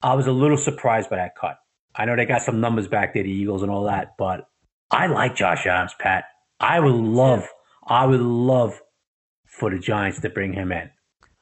I 0.04 0.14
was 0.14 0.28
a 0.28 0.32
little 0.32 0.58
surprised 0.58 1.10
by 1.10 1.16
that 1.16 1.36
cut. 1.36 1.58
I 1.96 2.06
know 2.06 2.16
they 2.16 2.26
got 2.26 2.44
some 2.44 2.62
numbers 2.62 2.88
back 2.88 3.16
there, 3.16 3.24
the 3.24 3.32
Eagles 3.32 3.64
and 3.64 3.72
all 3.72 3.86
that, 3.86 4.14
but 4.16 4.48
I 4.92 5.08
like 5.08 5.36
Josh 5.36 5.66
Adams, 5.66 5.96
Pat. 6.00 6.26
I 6.60 6.80
would 6.80 6.94
love, 6.94 7.48
I 7.88 8.06
would 8.06 8.22
love 8.22 8.80
for 9.48 9.72
the 9.72 9.80
Giants 9.80 10.20
to 10.22 10.30
bring 10.30 10.54
him 10.54 10.72
in. 10.72 10.92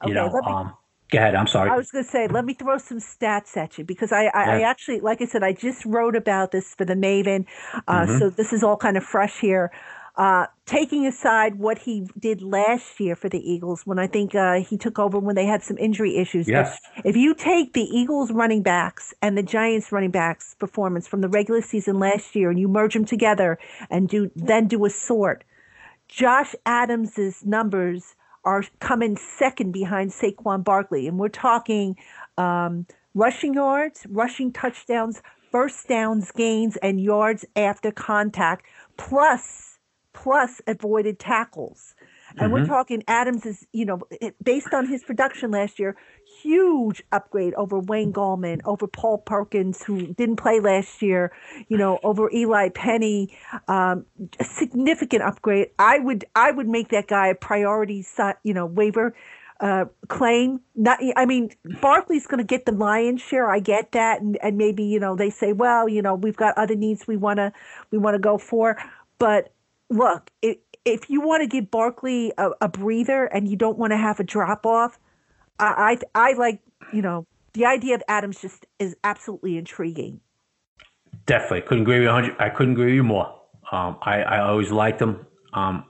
You 0.05 0.11
okay, 0.11 0.13
know, 0.13 0.29
me, 0.29 0.39
um, 0.45 0.73
go 1.11 1.17
ahead. 1.17 1.35
I'm 1.35 1.47
sorry. 1.47 1.69
I 1.69 1.75
was 1.75 1.91
going 1.91 2.05
to 2.05 2.09
say, 2.09 2.29
let 2.29 2.45
me 2.45 2.53
throw 2.53 2.77
some 2.77 2.99
stats 2.99 3.57
at 3.57 3.77
you 3.77 3.83
because 3.83 4.13
I, 4.13 4.27
I, 4.27 4.45
yeah. 4.45 4.51
I, 4.53 4.61
actually, 4.61 5.01
like 5.01 5.21
I 5.21 5.25
said, 5.25 5.43
I 5.43 5.51
just 5.51 5.83
wrote 5.85 6.15
about 6.15 6.51
this 6.51 6.73
for 6.75 6.85
the 6.85 6.95
Maven, 6.95 7.45
uh, 7.89 8.05
mm-hmm. 8.05 8.19
so 8.19 8.29
this 8.29 8.53
is 8.53 8.63
all 8.63 8.77
kind 8.77 8.95
of 8.95 9.03
fresh 9.03 9.37
here. 9.41 9.69
Uh, 10.17 10.45
taking 10.65 11.07
aside 11.07 11.55
what 11.55 11.77
he 11.77 12.05
did 12.19 12.41
last 12.41 12.99
year 12.99 13.15
for 13.15 13.29
the 13.29 13.39
Eagles, 13.39 13.83
when 13.85 13.97
I 13.97 14.07
think 14.07 14.35
uh, 14.35 14.59
he 14.59 14.77
took 14.77 14.99
over 14.99 15.17
when 15.19 15.35
they 15.35 15.45
had 15.45 15.63
some 15.63 15.77
injury 15.77 16.17
issues. 16.17 16.47
Yes. 16.47 16.77
If 17.05 17.15
you 17.15 17.33
take 17.33 17.73
the 17.73 17.83
Eagles 17.83 18.31
running 18.31 18.61
backs 18.61 19.13
and 19.21 19.37
the 19.37 19.43
Giants 19.43 19.91
running 19.91 20.11
backs 20.11 20.55
performance 20.59 21.07
from 21.07 21.21
the 21.21 21.29
regular 21.29 21.61
season 21.61 21.97
last 21.99 22.35
year 22.35 22.49
and 22.49 22.59
you 22.59 22.67
merge 22.67 22.93
them 22.93 23.05
together 23.05 23.57
and 23.89 24.09
do 24.09 24.29
then 24.35 24.67
do 24.67 24.83
a 24.83 24.89
sort, 24.89 25.45
Josh 26.09 26.53
Adams's 26.65 27.45
numbers 27.45 28.15
are 28.43 28.63
coming 28.79 29.15
second 29.17 29.71
behind 29.71 30.11
Saquon 30.11 30.63
Barkley, 30.63 31.07
and 31.07 31.17
we're 31.17 31.29
talking 31.29 31.95
um, 32.37 32.85
rushing 33.13 33.53
yards, 33.53 34.05
rushing 34.09 34.51
touchdowns, 34.51 35.21
first 35.51 35.87
downs, 35.87 36.31
gains, 36.31 36.75
and 36.77 36.99
yards 36.99 37.45
after 37.55 37.91
contact, 37.91 38.65
plus 38.97 39.70
plus 40.13 40.61
avoided 40.67 41.19
tackles. 41.19 41.95
And 42.37 42.39
mm-hmm. 42.39 42.53
we're 42.53 42.65
talking 42.65 43.03
Adams 43.07 43.45
is, 43.45 43.65
you 43.73 43.85
know, 43.85 44.01
based 44.43 44.73
on 44.73 44.87
his 44.87 45.03
production 45.03 45.51
last 45.51 45.79
year, 45.79 45.97
huge 46.41 47.03
upgrade 47.11 47.53
over 47.55 47.79
Wayne 47.79 48.13
Gallman, 48.13 48.61
over 48.65 48.87
Paul 48.87 49.17
Perkins, 49.19 49.83
who 49.83 50.07
didn't 50.13 50.37
play 50.37 50.59
last 50.59 51.01
year, 51.01 51.31
you 51.67 51.77
know, 51.77 51.99
over 52.03 52.31
Eli 52.31 52.69
Penny, 52.69 53.37
um, 53.67 54.05
a 54.39 54.43
significant 54.43 55.23
upgrade. 55.23 55.69
I 55.77 55.99
would, 55.99 56.25
I 56.35 56.51
would 56.51 56.69
make 56.69 56.89
that 56.89 57.07
guy 57.07 57.27
a 57.27 57.35
priority, 57.35 58.05
you 58.43 58.53
know, 58.53 58.65
waiver 58.65 59.13
uh, 59.61 59.85
claim. 60.07 60.59
Not, 60.75 60.99
I 61.15 61.25
mean, 61.25 61.51
Barkley's 61.81 62.27
going 62.27 62.39
to 62.39 62.43
get 62.43 62.65
the 62.65 62.71
lion's 62.71 63.21
share. 63.21 63.49
I 63.49 63.59
get 63.59 63.91
that, 63.91 64.21
and, 64.21 64.37
and 64.41 64.57
maybe 64.57 64.83
you 64.83 64.99
know 64.99 65.15
they 65.15 65.29
say, 65.29 65.53
well, 65.53 65.87
you 65.87 66.01
know, 66.01 66.15
we've 66.15 66.35
got 66.35 66.57
other 66.57 66.75
needs 66.75 67.07
we 67.07 67.15
want 67.15 67.37
to 67.37 67.53
we 67.91 67.97
want 67.97 68.15
to 68.15 68.19
go 68.19 68.37
for, 68.37 68.77
but 69.19 69.53
look, 69.91 70.31
if, 70.41 70.57
if 70.85 71.09
you 71.09 71.21
want 71.21 71.41
to 71.41 71.47
give 71.47 71.69
Barkley 71.69 72.33
a, 72.37 72.51
a, 72.61 72.67
breather 72.67 73.25
and 73.25 73.47
you 73.47 73.55
don't 73.55 73.77
want 73.77 73.91
to 73.91 73.97
have 73.97 74.19
a 74.19 74.23
drop 74.23 74.65
off, 74.65 74.97
I, 75.59 75.99
I, 76.15 76.29
I 76.29 76.33
like 76.33 76.61
you 76.91 77.01
know 77.01 77.27
the 77.53 77.65
idea 77.65 77.95
of 77.95 78.03
Adams 78.07 78.41
just 78.41 78.65
is 78.79 78.95
absolutely 79.03 79.57
intriguing. 79.57 80.21
Definitely 81.25 81.61
couldn't 81.61 81.83
agree 81.83 81.99
with 81.99 82.03
you. 82.03 82.13
100. 82.13 82.35
I 82.39 82.49
couldn't 82.49 82.73
agree 82.73 82.85
with 82.85 82.95
you 82.95 83.03
more. 83.03 83.35
Um, 83.71 83.97
I, 84.01 84.21
I 84.21 84.39
always 84.41 84.71
liked 84.71 85.01
him. 85.01 85.25
Um, 85.53 85.85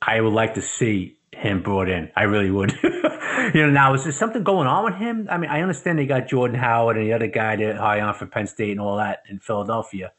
I 0.00 0.20
would 0.20 0.32
like 0.32 0.54
to 0.54 0.62
see 0.62 1.18
him 1.32 1.62
brought 1.62 1.88
in. 1.88 2.10
I 2.16 2.22
really 2.24 2.50
would. 2.50 2.72
you 2.82 3.62
know, 3.62 3.70
now 3.70 3.94
is 3.94 4.04
there 4.04 4.12
something 4.12 4.42
going 4.42 4.66
on 4.66 4.84
with 4.84 4.94
him? 4.94 5.28
I 5.30 5.38
mean, 5.38 5.50
I 5.50 5.60
understand 5.60 5.98
they 5.98 6.06
got 6.06 6.28
Jordan 6.28 6.58
Howard 6.58 6.96
and 6.96 7.06
the 7.06 7.12
other 7.12 7.26
guy 7.26 7.56
that 7.56 7.76
high 7.76 8.00
on 8.00 8.14
for 8.14 8.26
Penn 8.26 8.46
State 8.46 8.72
and 8.72 8.80
all 8.80 8.96
that 8.96 9.22
in 9.28 9.38
Philadelphia, 9.38 10.12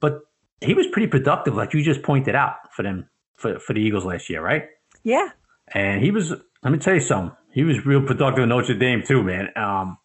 but 0.00 0.22
he 0.60 0.74
was 0.74 0.86
pretty 0.88 1.08
productive, 1.08 1.54
like 1.54 1.72
you 1.74 1.82
just 1.82 2.02
pointed 2.02 2.34
out 2.34 2.56
for 2.72 2.82
them 2.82 3.08
for 3.36 3.58
for 3.58 3.72
the 3.72 3.80
Eagles 3.80 4.04
last 4.04 4.28
year, 4.28 4.42
right? 4.42 4.66
Yeah. 5.04 5.30
And 5.72 6.02
he 6.02 6.10
was. 6.10 6.32
Let 6.62 6.72
me 6.72 6.78
tell 6.78 6.94
you 6.94 7.00
something. 7.00 7.36
He 7.52 7.62
was 7.62 7.86
real 7.86 8.02
productive 8.02 8.42
in 8.42 8.48
Notre 8.48 8.74
Dame 8.74 9.02
too, 9.06 9.22
man. 9.22 9.48
Um, 9.56 9.98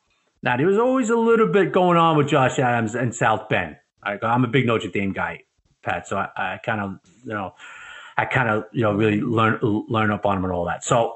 now 0.44 0.58
there 0.58 0.68
was 0.68 0.78
always 0.78 1.10
a 1.10 1.16
little 1.16 1.48
bit 1.48 1.72
going 1.72 1.98
on 1.98 2.18
with 2.18 2.28
Josh 2.28 2.60
Adams 2.60 2.96
and 2.96 3.16
South 3.16 3.50
Bend. 3.50 3.78
I, 4.04 4.18
am 4.22 4.44
a 4.44 4.48
big 4.48 4.68
Notre 4.68 4.90
Dame 4.90 5.14
guy, 5.14 5.44
Pat. 5.82 6.08
So 6.08 6.18
I, 6.18 6.30
I 6.36 6.60
kind 6.64 6.82
of, 6.82 7.00
you 7.24 7.34
know, 7.34 7.56
I 8.18 8.26
kind 8.26 8.50
of, 8.50 8.66
you 8.72 8.84
know, 8.84 8.94
really 8.94 9.22
learn 9.22 9.60
learn 9.62 10.12
up 10.12 10.26
on 10.26 10.38
him 10.38 10.44
and 10.44 10.54
all 10.54 10.66
that. 10.66 10.84
So 10.84 11.16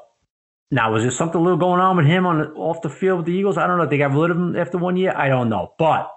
now 0.71 0.91
was 0.91 1.03
there 1.03 1.11
something 1.11 1.39
a 1.39 1.43
little 1.43 1.59
going 1.59 1.79
on 1.79 1.97
with 1.97 2.07
him 2.07 2.25
on 2.25 2.41
off 2.53 2.81
the 2.81 2.89
field 2.89 3.19
with 3.19 3.25
the 3.27 3.33
Eagles? 3.33 3.57
I 3.57 3.67
don't 3.67 3.77
know. 3.77 3.85
They 3.85 3.97
got 3.97 4.11
rid 4.11 4.31
of 4.31 4.37
him 4.37 4.55
after 4.55 4.77
one 4.77 4.97
year. 4.97 5.13
I 5.15 5.29
don't 5.29 5.49
know, 5.49 5.73
but 5.77 6.09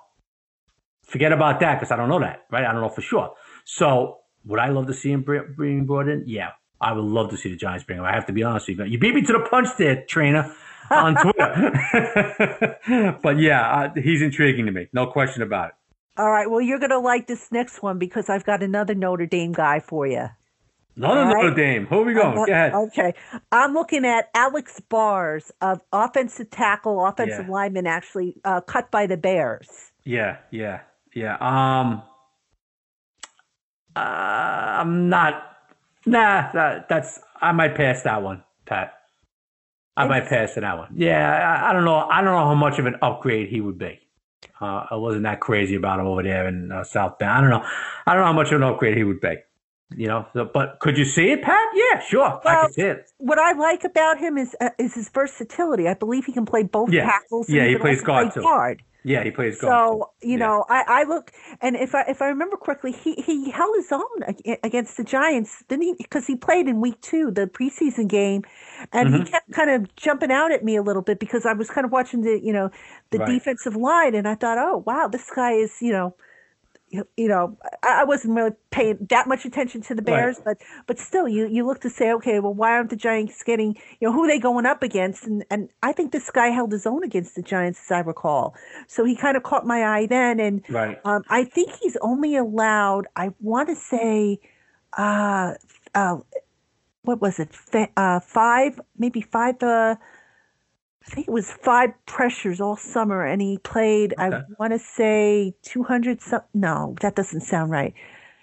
forget 1.11 1.33
about 1.33 1.61
that 1.61 1.79
because 1.79 1.91
I 1.91 1.97
don't 1.97 2.09
know 2.09 2.21
that, 2.21 2.45
right? 2.51 2.65
I 2.65 2.73
don't 2.73 2.81
know 2.81 2.89
for 2.89 3.03
sure. 3.03 3.35
So 3.65 4.19
would 4.45 4.61
I 4.61 4.69
love 4.69 4.87
to 4.87 4.95
see 4.95 5.11
him 5.11 5.25
being 5.59 5.85
brought 5.85 6.09
in? 6.09 6.25
Yeah, 6.27 6.51
I 6.81 6.93
would 6.93 7.05
love 7.05 7.31
to 7.31 7.37
see 7.37 7.51
the 7.51 7.57
Giants 7.57 7.85
bring 7.85 7.99
him. 7.99 8.05
I 8.05 8.13
have 8.13 8.27
to 8.27 8.33
be 8.33 8.43
honest 8.43 8.69
with 8.69 8.79
you. 8.79 8.85
You 8.85 8.99
beat 8.99 9.15
me 9.15 9.23
to 9.23 9.33
the 9.33 9.41
punch 9.51 9.69
there, 9.77 10.05
Traina, 10.09 10.55
on 10.91 11.15
Twitter. 11.23 12.79
but 13.23 13.39
yeah, 13.39 13.93
he's 13.95 14.23
intriguing 14.23 14.67
to 14.67 14.73
me. 14.73 14.89
No 14.93 15.07
question 15.09 15.43
about 15.43 15.71
it. 15.71 15.75
All 16.17 16.31
right. 16.31 16.51
Well, 16.51 16.61
you're 16.61 16.79
going 16.79 16.91
to 16.91 16.99
like 16.99 17.27
this 17.27 17.51
next 17.51 17.83
one 17.83 17.99
because 17.99 18.29
I've 18.29 18.45
got 18.45 18.63
another 18.63 18.95
Notre 18.95 19.27
Dame 19.27 19.53
guy 19.53 19.81
for 19.81 20.07
you. 20.07 20.27
Another 20.97 21.23
right? 21.23 21.45
Notre 21.45 21.55
Dame. 21.55 21.87
Who 21.87 22.01
are 22.01 22.05
we 22.05 22.15
going? 22.15 22.37
Uh, 22.39 22.45
Go 22.45 22.53
ahead. 22.53 22.75
Okay. 22.75 23.15
I'm 23.53 23.73
looking 23.73 24.05
at 24.05 24.29
Alex 24.35 24.81
Bars 24.89 25.51
of 25.61 25.81
offensive 25.93 26.51
tackle, 26.51 27.05
offensive 27.07 27.47
yeah. 27.47 27.53
lineman, 27.53 27.87
actually 27.87 28.37
uh, 28.45 28.61
cut 28.61 28.91
by 28.91 29.07
the 29.07 29.17
Bears. 29.17 29.93
Yeah, 30.05 30.39
yeah. 30.51 30.81
Yeah. 31.15 31.37
Um. 31.41 32.03
Uh, 33.97 34.01
I'm 34.01 35.09
not. 35.09 35.43
Nah. 36.07 36.53
That, 36.53 36.89
that's. 36.89 37.21
I 37.41 37.53
might 37.53 37.75
pass 37.75 38.03
that 38.03 38.23
one, 38.23 38.43
Pat. 38.67 38.95
I 39.97 40.07
might 40.07 40.27
pass 40.29 40.55
that 40.55 40.79
one. 40.79 40.93
Yeah. 40.95 41.61
I, 41.63 41.71
I, 41.71 41.73
don't 41.73 41.85
know. 41.85 41.97
I 41.97 42.23
don't 42.23 42.33
know 42.33 42.47
how 42.47 42.55
much 42.55 42.79
of 42.79 42.87
an 42.87 42.97
upgrade 43.03 43.49
he 43.49 43.61
would 43.61 43.79
be. 43.79 43.99
Uh, 44.61 44.87
I 44.91 44.97
wasn't 44.97 45.25
that 45.25 45.41
crazy 45.41 45.75
about 45.75 46.01
him 46.01 46.07
over 46.07 46.23
there 46.23 46.47
in 46.47 46.71
uh, 46.71 46.85
South 46.85 47.19
Bend. 47.19 47.31
I 47.31 47.41
don't 47.41 47.51
know. 47.51 47.65
I 48.07 48.15
don't 48.15 48.23
know 48.23 48.27
how 48.27 48.33
much 48.33 48.53
of 48.53 48.61
an 48.61 48.63
upgrade 48.63 48.97
he 48.97 49.05
would 49.05 49.21
be. 49.21 49.37
You 49.97 50.07
know, 50.07 50.27
so, 50.35 50.45
but 50.45 50.79
could 50.79 50.97
you 50.97 51.05
see 51.05 51.31
it, 51.33 51.43
Pat? 51.43 51.69
Yeah, 51.75 52.01
sure. 52.01 52.41
Well, 52.45 52.59
I 52.59 52.63
can 52.63 52.73
see 52.73 52.83
it. 52.83 53.11
What 53.19 53.41
I 53.41 53.53
like 53.53 53.83
about 53.83 54.19
him 54.19 54.39
is 54.39 54.55
uh, 54.61 54.71
is 54.79 54.95
his 54.95 55.09
versatility. 55.09 55.89
I 55.89 55.95
believe 55.95 56.27
he 56.27 56.33
can 56.33 56.47
play 56.47 56.63
both 56.63 56.93
yeah. 56.93 57.07
tackles. 57.07 57.51
Yeah, 57.51 57.67
he 57.67 57.77
plays 57.77 58.01
guard 58.01 58.33
too. 58.33 58.43
Guard. 58.43 58.83
Yeah, 59.03 59.25
he 59.25 59.31
plays 59.31 59.59
golf. 59.59 59.71
So 59.71 60.11
you 60.21 60.33
yeah. 60.33 60.47
know, 60.47 60.65
I, 60.69 60.85
I 60.87 61.03
look, 61.05 61.33
and 61.61 61.75
if 61.77 61.95
I 61.95 62.03
if 62.03 62.21
I 62.21 62.29
remember 62.29 62.57
correctly, 62.57 62.93
he 62.93 63.15
he 63.15 63.51
held 63.51 63.75
his 63.77 63.91
own 63.93 64.59
against 64.63 64.97
the 64.97 65.05
Giants, 65.05 65.65
didn't 65.69 65.85
he? 65.85 65.95
Because 65.97 66.27
he 66.27 66.37
played 66.37 66.69
in 66.69 66.81
Week 66.81 67.01
Two, 67.01 67.31
the 67.31 67.47
preseason 67.47 68.09
game, 68.09 68.43
and 68.93 69.09
mm-hmm. 69.09 69.25
he 69.25 69.31
kept 69.31 69.51
kind 69.53 69.71
of 69.71 69.95
jumping 69.97 70.31
out 70.31 70.53
at 70.53 70.65
me 70.65 70.77
a 70.77 70.83
little 70.83 71.03
bit 71.03 71.19
because 71.19 71.47
I 71.47 71.55
was 71.55 71.71
kind 71.71 71.85
of 71.85 71.93
watching 71.93 72.23
the 72.23 72.41
you 72.43 72.53
know 72.53 72.71
the 73.11 73.19
right. 73.19 73.27
defensive 73.27 73.75
line, 73.75 74.15
and 74.15 74.29
I 74.29 74.35
thought, 74.35 74.59
oh 74.59 74.83
wow, 74.87 75.09
this 75.09 75.31
guy 75.35 75.53
is 75.53 75.81
you 75.81 75.93
know 75.93 76.15
you 76.91 77.29
know, 77.29 77.57
I 77.85 78.05
wasn't 78.05 78.35
really 78.35 78.51
paying 78.71 79.07
that 79.11 79.29
much 79.29 79.45
attention 79.45 79.81
to 79.83 79.95
the 79.95 80.03
Bears, 80.03 80.37
right. 80.45 80.57
but 80.59 80.67
but 80.87 80.99
still, 80.99 81.29
you 81.29 81.47
you 81.47 81.65
look 81.65 81.81
to 81.83 81.91
say, 81.91 82.13
okay, 82.13 82.41
well, 82.41 82.53
why 82.55 82.73
aren't 82.73 82.91
the 82.91 82.97
Giants 82.97 83.43
getting, 83.45 83.77
you 84.01 84.09
know, 84.09 84.13
who 84.13 84.25
are 84.25 84.29
they 84.29 84.41
going 84.41 84.67
up 84.67 84.83
against? 84.83 85.25
And 85.25 85.45
and 85.51 85.69
I 85.83 85.93
think 85.93 86.11
this 86.11 86.31
guy 86.31 86.49
held 86.49 86.73
his 86.73 86.87
own 86.87 87.05
against 87.05 87.37
the 87.37 87.43
Giants, 87.43 87.81
as 87.87 87.93
I 87.93 88.01
recall. 88.01 88.55
So 88.89 89.05
he 89.05 89.15
kind 89.15 89.37
of 89.37 89.45
caught 89.45 89.67
my 89.67 89.85
eye 89.85 90.07
then, 90.07 90.41
and 90.41 90.63
right. 90.69 90.99
um, 91.05 91.23
I 91.29 91.45
think 91.45 91.71
he's 91.81 91.97
only 92.01 92.37
allowed, 92.37 93.07
I 93.15 93.31
want 93.41 93.69
to 93.69 93.77
say, 93.77 94.41
uh, 94.97 95.55
uh, 95.95 96.17
what 97.03 97.21
was 97.21 97.39
it? 97.39 97.51
Uh, 97.97 98.21
five, 98.21 98.81
maybe 98.99 99.21
five. 99.21 99.63
Uh, 99.63 99.95
I 101.07 101.11
think 101.11 101.29
it 101.29 101.31
was 101.31 101.51
five 101.51 101.91
pressures 102.07 102.61
all 102.61 102.77
summer, 102.77 103.25
and 103.25 103.41
he 103.41 103.59
played. 103.59 104.13
Okay. 104.13 104.37
I 104.37 104.43
want 104.59 104.73
to 104.73 104.79
say 104.79 105.55
two 105.63 105.83
hundred. 105.83 106.21
Some 106.21 106.43
no, 106.53 106.95
that 107.01 107.17
doesn't 107.17 107.41
sound 107.41 107.71
right. 107.71 107.95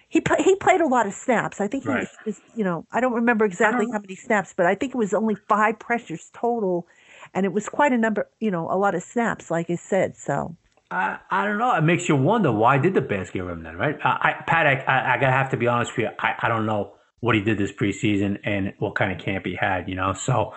He 0.10 0.22
play, 0.22 0.38
he 0.44 0.56
played 0.56 0.82
a 0.82 0.88
lot 0.88 1.06
of 1.06 1.14
snaps. 1.14 1.60
I 1.60 1.68
think 1.68 1.84
he 1.84 1.90
right. 1.90 2.08
was, 2.26 2.40
you 2.56 2.64
know, 2.64 2.86
I 2.92 3.02
don't 3.02 3.14
remember 3.14 3.44
exactly 3.46 3.86
don't, 3.86 3.94
how 3.94 4.00
many 4.00 4.16
snaps, 4.16 4.54
but 4.56 4.66
I 4.66 4.74
think 4.74 4.96
it 4.96 4.98
was 4.98 5.14
only 5.14 5.36
five 5.36 5.80
pressures 5.80 6.32
total, 6.34 6.88
and 7.34 7.46
it 7.46 7.52
was 7.52 7.68
quite 7.70 7.92
a 7.92 7.98
number. 7.98 8.28
You 8.40 8.52
know, 8.52 8.72
a 8.72 8.78
lot 8.78 8.96
of 8.96 9.04
snaps, 9.04 9.52
like 9.52 9.70
I 9.70 9.76
said. 9.76 10.18
So 10.18 10.56
I, 10.90 11.20
I 11.30 11.46
don't 11.46 11.58
know. 11.58 11.76
It 11.76 11.82
makes 11.82 12.08
you 12.08 12.16
wonder 12.16 12.52
why 12.52 12.78
did 12.78 12.94
the 12.94 13.02
Bears 13.02 13.30
give 13.30 13.48
him 13.48 13.64
then, 13.64 13.76
right? 13.76 13.98
I, 14.04 14.10
I 14.10 14.44
Pat, 14.46 14.68
I, 14.68 14.74
I, 14.88 15.14
I, 15.14 15.18
gotta 15.18 15.34
have 15.34 15.52
to 15.52 15.58
be 15.58 15.68
honest 15.68 15.92
with 15.98 16.06
you. 16.06 16.10
I, 16.20 16.36
I 16.40 16.48
don't 16.48 16.66
know 16.66 16.94
what 17.20 17.36
he 17.36 17.42
did 17.42 17.58
this 17.58 17.72
preseason 17.72 18.40
and 18.44 18.74
what 18.80 18.96
kind 18.96 19.12
of 19.12 19.24
camp 19.24 19.46
he 19.46 19.56
had, 19.60 19.90
you 19.90 19.96
know. 19.96 20.14
So, 20.14 20.54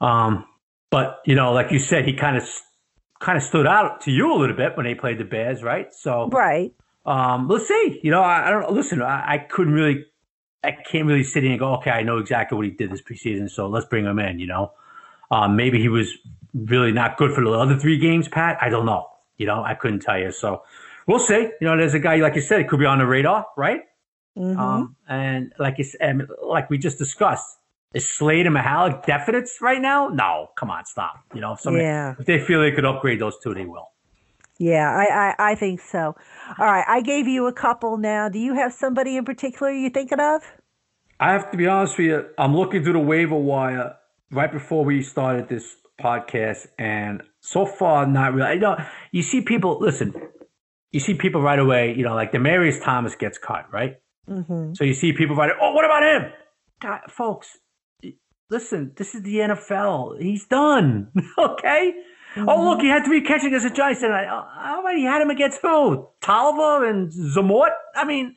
um, 0.00 0.44
but 0.92 1.22
you 1.24 1.34
know, 1.34 1.52
like 1.52 1.72
you 1.72 1.78
said, 1.80 2.04
he 2.04 2.12
kind 2.12 2.36
of 2.36 2.44
kind 3.18 3.38
of 3.38 3.42
stood 3.42 3.66
out 3.66 4.02
to 4.02 4.10
you 4.10 4.32
a 4.32 4.36
little 4.36 4.54
bit 4.54 4.76
when 4.76 4.84
they 4.84 4.94
played 4.94 5.18
the 5.18 5.24
Bears, 5.24 5.62
right? 5.62 5.92
So, 5.94 6.28
right. 6.28 6.72
Um, 7.06 7.48
let's 7.48 7.66
see. 7.66 7.98
You 8.02 8.10
know, 8.10 8.20
I, 8.20 8.46
I 8.46 8.50
don't. 8.50 8.70
Listen, 8.70 9.00
I, 9.00 9.32
I 9.34 9.38
couldn't 9.38 9.72
really, 9.72 10.04
I 10.62 10.72
can't 10.72 11.06
really 11.06 11.24
sit 11.24 11.42
here 11.42 11.52
and 11.52 11.58
go, 11.58 11.76
okay, 11.76 11.90
I 11.90 12.02
know 12.02 12.18
exactly 12.18 12.56
what 12.56 12.66
he 12.66 12.72
did 12.72 12.92
this 12.92 13.00
preseason, 13.00 13.50
so 13.50 13.68
let's 13.68 13.86
bring 13.86 14.04
him 14.04 14.18
in. 14.18 14.38
You 14.38 14.48
know, 14.48 14.72
um, 15.30 15.56
maybe 15.56 15.80
he 15.80 15.88
was 15.88 16.12
really 16.54 16.92
not 16.92 17.16
good 17.16 17.32
for 17.32 17.42
the 17.42 17.50
other 17.50 17.78
three 17.78 17.98
games, 17.98 18.28
Pat. 18.28 18.58
I 18.60 18.68
don't 18.68 18.84
know. 18.84 19.08
You 19.38 19.46
know, 19.46 19.64
I 19.64 19.74
couldn't 19.74 20.00
tell 20.00 20.18
you. 20.18 20.30
So 20.30 20.62
we'll 21.06 21.18
see. 21.18 21.48
You 21.60 21.66
know, 21.66 21.76
there's 21.76 21.94
a 21.94 22.00
guy 22.00 22.16
like 22.16 22.34
you 22.34 22.42
said, 22.42 22.60
it 22.60 22.68
could 22.68 22.78
be 22.78 22.86
on 22.86 22.98
the 22.98 23.06
radar, 23.06 23.46
right? 23.56 23.80
Mm-hmm. 24.36 24.60
Um, 24.60 24.96
and 25.08 25.52
like 25.58 25.78
you 25.78 25.84
said, 25.84 26.20
like 26.44 26.68
we 26.68 26.76
just 26.76 26.98
discussed, 26.98 27.58
is 27.94 28.08
Slade 28.08 28.46
and 28.46 28.56
Mihalik 28.56 29.04
definites 29.04 29.60
right 29.60 29.80
now? 29.80 30.08
No, 30.08 30.48
come 30.56 30.70
on, 30.70 30.84
stop. 30.84 31.24
You 31.34 31.40
know, 31.40 31.52
if, 31.52 31.60
somebody, 31.60 31.84
yeah. 31.84 32.14
if 32.18 32.26
they 32.26 32.38
feel 32.38 32.60
they 32.60 32.72
could 32.72 32.84
upgrade 32.84 33.20
those 33.20 33.38
two, 33.42 33.54
they 33.54 33.64
will. 33.64 33.88
Yeah, 34.58 34.90
I, 34.90 35.04
I, 35.38 35.50
I 35.50 35.54
think 35.54 35.80
so. 35.80 36.14
All 36.58 36.66
right, 36.66 36.84
I 36.86 37.00
gave 37.00 37.26
you 37.26 37.46
a 37.46 37.52
couple 37.52 37.96
now. 37.96 38.28
Do 38.28 38.38
you 38.38 38.54
have 38.54 38.72
somebody 38.72 39.16
in 39.16 39.24
particular 39.24 39.72
you're 39.72 39.90
thinking 39.90 40.20
of? 40.20 40.42
I 41.18 41.32
have 41.32 41.50
to 41.50 41.56
be 41.56 41.66
honest 41.66 41.98
with 41.98 42.06
you. 42.06 42.26
I'm 42.38 42.56
looking 42.56 42.82
through 42.82 42.94
the 42.94 42.98
waiver 42.98 43.36
wire 43.36 43.96
right 44.30 44.50
before 44.50 44.84
we 44.84 45.02
started 45.02 45.48
this 45.48 45.76
podcast, 46.00 46.66
and 46.78 47.22
so 47.40 47.66
far, 47.66 48.06
not 48.06 48.34
really. 48.34 48.48
I 48.48 48.54
know 48.56 48.76
you 49.10 49.22
see 49.22 49.40
people. 49.40 49.78
Listen, 49.80 50.14
you 50.90 51.00
see 51.00 51.14
people 51.14 51.40
right 51.40 51.58
away. 51.58 51.94
You 51.96 52.04
know, 52.04 52.14
like 52.14 52.32
Demaryius 52.32 52.82
Thomas 52.82 53.14
gets 53.14 53.38
cut, 53.38 53.72
right? 53.72 53.98
Mm-hmm. 54.28 54.74
So 54.74 54.84
you 54.84 54.94
see 54.94 55.12
people 55.12 55.36
right. 55.36 55.50
Oh, 55.60 55.72
what 55.72 55.84
about 55.84 56.02
him, 56.02 56.32
God, 56.80 57.00
folks? 57.08 57.58
Listen, 58.52 58.92
this 58.96 59.14
is 59.14 59.22
the 59.22 59.36
NFL. 59.36 60.20
He's 60.20 60.44
done. 60.44 61.08
okay. 61.38 61.94
Mm-hmm. 62.34 62.48
Oh, 62.50 62.68
look, 62.68 62.82
he 62.82 62.88
had 62.88 63.02
three 63.02 63.22
catches 63.22 63.46
against 63.46 63.66
the 63.66 63.74
Giants, 63.74 64.02
and 64.02 64.12
I, 64.12 64.26
oh, 64.28 64.86
he 64.94 65.04
had 65.04 65.22
him 65.22 65.30
against 65.30 65.60
who? 65.62 66.06
Toliver 66.20 66.86
and 66.88 67.10
Zamort. 67.10 67.70
I 67.94 68.04
mean, 68.04 68.36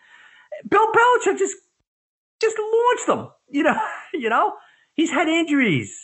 Bill 0.69 0.87
Belichick 0.87 1.37
just 1.37 1.57
just 2.39 2.57
launched 2.57 3.07
them. 3.07 3.29
You 3.47 3.61
know, 3.63 3.79
you 4.11 4.27
know, 4.27 4.53
he's 4.95 5.11
had 5.11 5.27
injuries. 5.29 5.95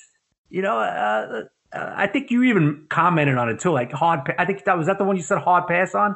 You 0.50 0.62
know, 0.62 0.78
uh, 0.78 1.44
uh, 1.74 1.94
I 1.96 2.06
think 2.06 2.30
you 2.30 2.44
even 2.44 2.86
commented 2.88 3.36
on 3.36 3.50
it 3.50 3.60
too, 3.60 3.72
like 3.72 3.92
hard. 3.92 4.26
Pa- 4.26 4.36
I 4.38 4.46
think 4.46 4.64
that 4.66 4.78
was 4.78 4.86
that 4.88 5.00
the 5.00 5.04
one 5.04 5.18
you 5.18 5.24
said 5.24 5.40
hard 5.40 5.68
pass 5.68 5.96
on. 5.96 6.16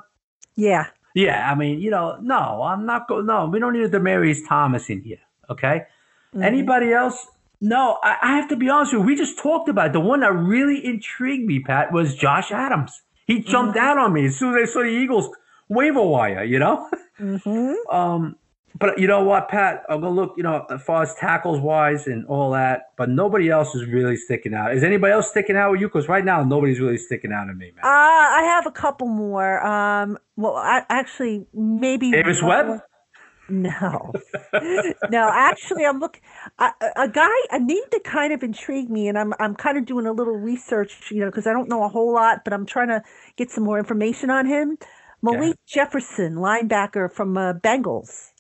Yeah. 0.56 0.86
Yeah. 1.16 1.52
I 1.52 1.56
mean, 1.56 1.80
you 1.82 1.90
know, 1.90 2.18
no, 2.22 2.62
I'm 2.62 2.86
not 2.86 3.08
going. 3.08 3.26
No, 3.26 3.48
we 3.48 3.60
don't 3.60 3.74
need 3.74 3.84
a 3.84 3.90
Demaryius 3.90 4.48
Thomas 4.48 4.88
in 4.90 5.02
here. 5.02 5.18
Okay. 5.50 5.82
Mm-hmm. 6.34 6.44
Anybody 6.44 6.94
else? 6.94 7.26
No, 7.66 7.98
I, 8.04 8.18
I, 8.22 8.36
have 8.36 8.48
to 8.50 8.56
be 8.56 8.70
honest 8.70 8.94
with 8.94 9.02
you. 9.02 9.08
We 9.08 9.16
just 9.16 9.40
talked 9.40 9.70
about 9.70 9.88
it. 9.88 9.94
the 9.94 10.00
one 10.00 10.20
that 10.20 10.32
really 10.34 10.86
intrigued 10.86 11.48
me, 11.48 11.60
Pat, 11.60 11.92
was 11.92 12.14
Josh 12.16 12.52
Adams. 12.52 13.02
He 13.26 13.40
jumped 13.42 13.76
mm-hmm. 13.76 13.86
out 13.86 13.98
on 13.98 14.14
me 14.14 14.28
as 14.28 14.38
soon 14.38 14.56
as 14.56 14.70
I 14.70 14.72
saw 14.72 14.80
the 14.82 14.90
Eagles 14.90 15.30
waiver 15.68 16.04
wire. 16.04 16.44
You 16.44 16.60
know. 16.60 16.88
Mm-hmm. 17.20 17.74
um, 17.96 18.36
but 18.78 19.00
you 19.00 19.08
know 19.08 19.24
what, 19.24 19.50
Pat? 19.50 19.84
I'm 19.90 20.02
gonna 20.02 20.14
look, 20.14 20.34
you 20.38 20.44
know, 20.44 20.66
as 20.70 20.84
far 20.84 21.02
as 21.02 21.16
tackles 21.16 21.60
wise 21.60 22.06
and 22.06 22.28
all 22.28 22.52
that, 22.52 22.92
but 22.98 23.10
nobody 23.10 23.50
else 23.50 23.74
is 23.74 23.88
really 23.88 24.18
sticking 24.18 24.54
out. 24.54 24.76
Is 24.76 24.84
anybody 24.84 25.14
else 25.14 25.30
sticking 25.30 25.56
out 25.56 25.72
with 25.72 25.82
you? 25.82 25.88
Because 25.88 26.08
right 26.08 26.24
now, 26.24 26.44
nobody's 26.44 26.80
really 26.80 26.98
sticking 26.98 27.32
out 27.32 27.46
to 27.46 27.54
me, 27.54 27.72
man. 27.76 27.84
Uh, 27.84 27.88
I 27.88 28.44
have 28.44 28.68
a 28.68 28.72
couple 28.72 29.08
more. 29.08 29.66
Um, 29.66 30.20
well, 30.36 30.56
I 30.56 30.84
actually 30.90 31.48
maybe 31.54 32.12
Davis 32.12 32.44
Webb. 32.44 32.82
No, 33.48 34.12
no. 35.12 35.30
Actually, 35.32 35.86
I'm 35.86 36.00
looking 36.00 36.22
a, 36.58 36.72
a 36.96 37.08
guy, 37.08 37.30
a 37.52 37.60
name 37.60 37.84
that 37.92 38.04
kind 38.04 38.34
of 38.34 38.42
intrigued 38.42 38.90
me, 38.90 39.08
and 39.08 39.18
I'm 39.18 39.34
I'm 39.40 39.56
kind 39.56 39.78
of 39.78 39.86
doing 39.86 40.08
a 40.08 40.12
little 40.12 40.36
research, 40.36 41.12
you 41.12 41.20
know, 41.20 41.28
because 41.28 41.46
I 41.46 41.54
don't 41.54 41.70
know 41.70 41.84
a 41.84 41.88
whole 41.88 42.14
lot, 42.14 42.44
but 42.44 42.54
I'm 42.54 42.66
trying 42.66 42.88
to 42.88 43.04
get 43.36 43.52
some 43.52 43.64
more 43.64 43.78
information 43.78 44.30
on 44.30 44.46
him. 44.48 44.78
Malik 45.22 45.58
yeah. 45.68 45.84
Jefferson, 45.84 46.36
linebacker 46.36 47.12
from 47.12 47.38
uh, 47.38 47.54
Bengals. 47.54 48.32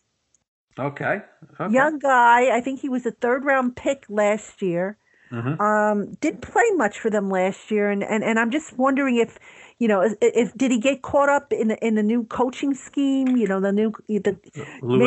Okay. 0.78 1.22
okay. 1.60 1.74
Young 1.74 2.00
guy. 2.00 2.56
I 2.56 2.62
think 2.62 2.82
he 2.82 2.89
was 2.89 3.06
a 3.06 3.12
third 3.12 3.46
round 3.46 3.76
pick 3.76 4.06
last 4.10 4.62
year. 4.62 4.98
Mm-hmm. 5.32 5.60
Um, 5.60 6.13
didn't 6.22 6.41
play 6.41 6.70
much 6.76 7.00
for 7.00 7.10
them 7.10 7.30
last 7.30 7.72
year, 7.72 7.89
and, 7.89 8.04
and, 8.04 8.24
and 8.24 8.39
I'm 8.39 8.52
just 8.52 8.78
wondering 8.78 9.18
if, 9.18 9.39
you 9.79 9.88
know, 9.88 10.01
if, 10.01 10.13
if 10.21 10.53
did 10.55 10.71
he 10.71 10.79
get 10.79 11.01
caught 11.01 11.29
up 11.29 11.51
in 11.51 11.67
the, 11.69 11.85
in 11.85 11.95
the 11.95 12.03
new 12.03 12.23
coaching 12.25 12.73
scheme? 12.73 13.35
You 13.35 13.47
know, 13.47 13.59
the 13.59 13.71
new 13.71 13.93
the 14.07 14.38
Lou? 14.81 15.05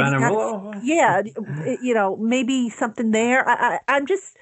Yeah, 0.83 1.22
you 1.83 1.94
know, 1.94 2.16
maybe 2.16 2.68
something 2.68 3.11
there. 3.11 3.48
I, 3.48 3.54
I 3.54 3.78
I'm 3.88 4.07
just 4.07 4.37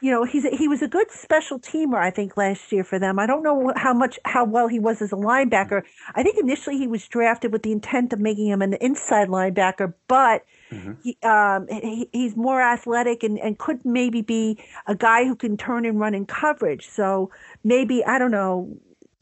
you 0.00 0.10
know, 0.10 0.24
he's 0.24 0.44
he 0.44 0.68
was 0.68 0.82
a 0.82 0.88
good 0.88 1.10
special 1.10 1.58
teamer, 1.58 1.98
I 1.98 2.10
think, 2.10 2.36
last 2.36 2.70
year 2.70 2.84
for 2.84 2.98
them. 2.98 3.18
I 3.18 3.26
don't 3.26 3.42
know 3.42 3.72
how 3.76 3.94
much 3.94 4.18
how 4.24 4.44
well 4.44 4.68
he 4.68 4.78
was 4.78 5.00
as 5.00 5.12
a 5.12 5.16
linebacker. 5.16 5.82
I 6.14 6.22
think 6.22 6.38
initially 6.38 6.76
he 6.76 6.86
was 6.86 7.06
drafted 7.08 7.52
with 7.52 7.62
the 7.62 7.72
intent 7.72 8.12
of 8.12 8.20
making 8.20 8.48
him 8.48 8.62
an 8.62 8.74
inside 8.74 9.28
linebacker, 9.28 9.94
but 10.06 10.44
mm-hmm. 10.70 10.92
he, 11.02 11.16
um, 11.22 11.66
he, 11.68 12.08
he's 12.12 12.36
more 12.36 12.60
athletic 12.60 13.22
and, 13.22 13.38
and 13.38 13.58
could 13.58 13.84
maybe 13.84 14.22
be 14.22 14.58
a 14.86 14.94
guy 14.94 15.24
who 15.24 15.34
can 15.34 15.56
turn 15.56 15.86
and 15.86 15.98
run 15.98 16.14
in 16.14 16.26
coverage. 16.26 16.88
So 16.88 17.30
maybe 17.64 18.04
I 18.04 18.18
don't 18.18 18.30
know. 18.30 18.76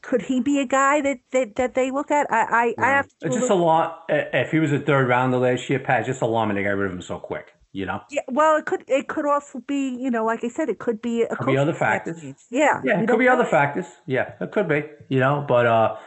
Could 0.07 0.21
he 0.21 0.39
be 0.39 0.59
a 0.59 0.65
guy 0.65 1.01
that, 1.01 1.19
that, 1.31 1.55
that 1.55 1.73
they 1.73 1.91
look 1.91 2.11
at? 2.11 2.31
I 2.31 2.43
I, 2.43 2.65
yeah. 2.65 2.85
I 2.85 2.89
have 2.89 3.07
to. 3.07 3.27
It's 3.27 3.35
just 3.35 3.49
a 3.49 3.55
lot. 3.55 4.05
If 4.07 4.51
he 4.51 4.59
was 4.59 4.71
a 4.71 4.79
third 4.79 5.07
round 5.07 5.33
rounder 5.33 5.37
last 5.37 5.69
year, 5.69 5.79
Pat, 5.79 6.05
just 6.05 6.21
a 6.21 6.25
lot, 6.25 6.47
and 6.49 6.57
they 6.57 6.63
got 6.63 6.69
rid 6.69 6.91
of 6.91 6.95
him 6.95 7.01
so 7.01 7.19
quick 7.19 7.47
you 7.75 7.85
know. 7.85 7.99
Yeah, 8.09 8.21
well, 8.29 8.55
it 8.55 8.65
could 8.65 8.85
it 8.87 9.09
could 9.09 9.25
also 9.25 9.59
be 9.59 9.89
you 9.89 10.09
know 10.09 10.23
like 10.23 10.45
I 10.45 10.47
said, 10.47 10.69
it 10.69 10.79
could 10.79 11.01
be 11.01 11.23
a 11.23 11.35
could 11.35 11.47
be 11.47 11.57
other 11.57 11.73
factors. 11.73 12.23
Yeah, 12.49 12.81
yeah, 12.85 13.01
it 13.01 13.07
could 13.07 13.19
be 13.19 13.25
know. 13.25 13.33
other 13.33 13.43
factors. 13.43 13.85
Yeah, 14.05 14.31
it 14.39 14.51
could 14.53 14.69
be 14.69 14.85
you 15.09 15.19
know, 15.19 15.43
but 15.45 15.65
uh, 15.65 15.97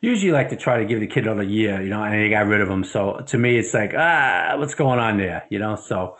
usually 0.00 0.32
like 0.32 0.48
to 0.50 0.56
try 0.56 0.78
to 0.78 0.84
give 0.84 1.00
the 1.00 1.06
kid 1.06 1.26
another 1.26 1.42
year, 1.42 1.82
you 1.82 1.90
know, 1.90 2.02
and 2.02 2.14
they 2.14 2.30
got 2.30 2.46
rid 2.46 2.60
of 2.60 2.68
him. 2.68 2.84
So 2.84 3.20
to 3.26 3.38
me, 3.38 3.58
it's 3.58 3.74
like 3.74 3.92
ah, 3.96 4.54
what's 4.56 4.74
going 4.74 4.98
on 4.98 5.18
there, 5.18 5.44
you 5.50 5.58
know? 5.58 5.76
So, 5.76 6.16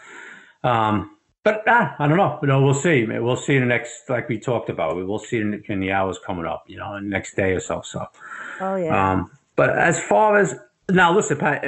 um, 0.63 1.17
but 1.49 1.63
ah, 1.67 1.97
I 1.99 2.07
don't 2.07 2.19
know. 2.19 2.39
You 2.43 2.49
know, 2.49 2.63
we'll 2.63 2.75
see. 2.75 3.07
We'll 3.07 3.37
see 3.37 3.57
in 3.57 3.63
the 3.63 3.67
next, 3.67 4.11
like 4.11 4.29
we 4.29 4.39
talked 4.39 4.69
about. 4.69 4.97
We 4.97 5.05
will 5.05 5.19
see 5.19 5.39
in, 5.39 5.63
in 5.69 5.81
the 5.81 5.93
hours 5.93 6.19
coming 6.19 6.45
up, 6.45 6.65
you 6.67 6.77
know, 6.77 6.95
the 6.95 7.01
next 7.01 7.37
day 7.37 7.53
or 7.53 7.61
so. 7.61 7.81
So, 7.83 8.07
oh 8.61 8.77
yeah. 8.77 9.13
Um, 9.13 9.31
but 9.57 9.71
as 9.71 9.99
far 9.99 10.39
as 10.39 10.55
now, 10.91 11.15
listen, 11.15 11.39
Pat, 11.39 11.65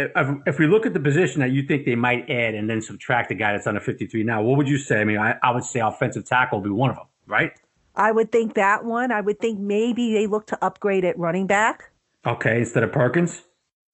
if 0.46 0.58
we 0.58 0.66
look 0.66 0.84
at 0.84 0.92
the 0.92 1.00
position 1.00 1.40
that 1.40 1.50
you 1.50 1.62
think 1.62 1.86
they 1.86 1.94
might 1.94 2.28
add 2.28 2.54
and 2.54 2.68
then 2.68 2.82
subtract 2.82 3.30
the 3.30 3.34
guy 3.34 3.52
that's 3.52 3.66
under 3.66 3.80
53 3.80 4.22
now, 4.22 4.42
what 4.42 4.58
would 4.58 4.68
you 4.68 4.76
say? 4.76 5.00
I 5.00 5.04
mean, 5.04 5.18
I, 5.18 5.36
I 5.42 5.50
would 5.50 5.64
say 5.64 5.80
offensive 5.80 6.26
tackle 6.26 6.58
would 6.60 6.64
be 6.64 6.70
one 6.70 6.90
of 6.90 6.96
them, 6.96 7.06
right? 7.26 7.52
I 7.96 8.12
would 8.12 8.30
think 8.30 8.54
that 8.54 8.84
one. 8.84 9.10
I 9.10 9.22
would 9.22 9.40
think 9.40 9.58
maybe 9.58 10.12
they 10.12 10.26
look 10.26 10.46
to 10.48 10.62
upgrade 10.62 11.06
at 11.06 11.18
running 11.18 11.46
back. 11.46 11.90
Okay, 12.26 12.58
instead 12.58 12.82
of 12.82 12.92
Perkins? 12.92 13.42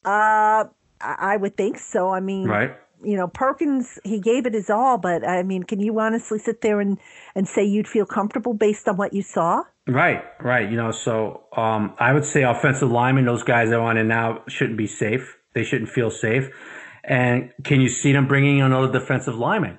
Uh, 0.05 0.65
I 1.01 1.37
would 1.37 1.57
think 1.57 1.79
so. 1.79 2.11
I 2.11 2.19
mean, 2.19 2.49
right. 2.49 2.77
You 3.05 3.17
know, 3.17 3.29
Perkins, 3.29 3.99
he 4.05 4.19
gave 4.19 4.47
it 4.47 4.55
his 4.55 4.71
all, 4.71 4.99
but 4.99 5.27
I 5.27 5.43
mean, 5.43 5.63
can 5.63 5.81
you 5.81 5.99
honestly 6.01 6.39
sit 6.39 6.63
there 6.63 6.81
and, 6.81 6.99
and 7.35 7.47
say 7.47 7.65
you'd 7.65 7.87
feel 7.87 8.07
comfortable 8.07 8.55
based 8.55 8.89
on 8.89 8.97
what 8.97 9.13
you 9.13 9.23
saw? 9.23 9.63
Right, 9.87 10.25
right. 10.41 10.69
You 10.69 10.77
know, 10.77 10.91
so 10.91 11.45
um, 11.57 11.95
I 11.99 12.13
would 12.13 12.25
say 12.25 12.43
offensive 12.43 12.91
linemen, 12.91 13.25
those 13.25 13.43
guys 13.43 13.69
that 13.71 13.77
are 13.77 13.83
on 13.83 13.97
it 13.97 14.05
now 14.05 14.43
shouldn't 14.49 14.79
be 14.79 14.87
safe. 14.87 15.37
They 15.55 15.63
shouldn't 15.63 15.91
feel 15.91 16.11
safe. 16.11 16.51
And 17.05 17.53
can 17.63 17.81
you 17.81 17.89
see 17.89 18.13
them 18.13 18.27
bringing 18.27 18.59
in 18.59 18.65
another 18.65 18.93
defensive 18.93 19.37
lineman? 19.37 19.79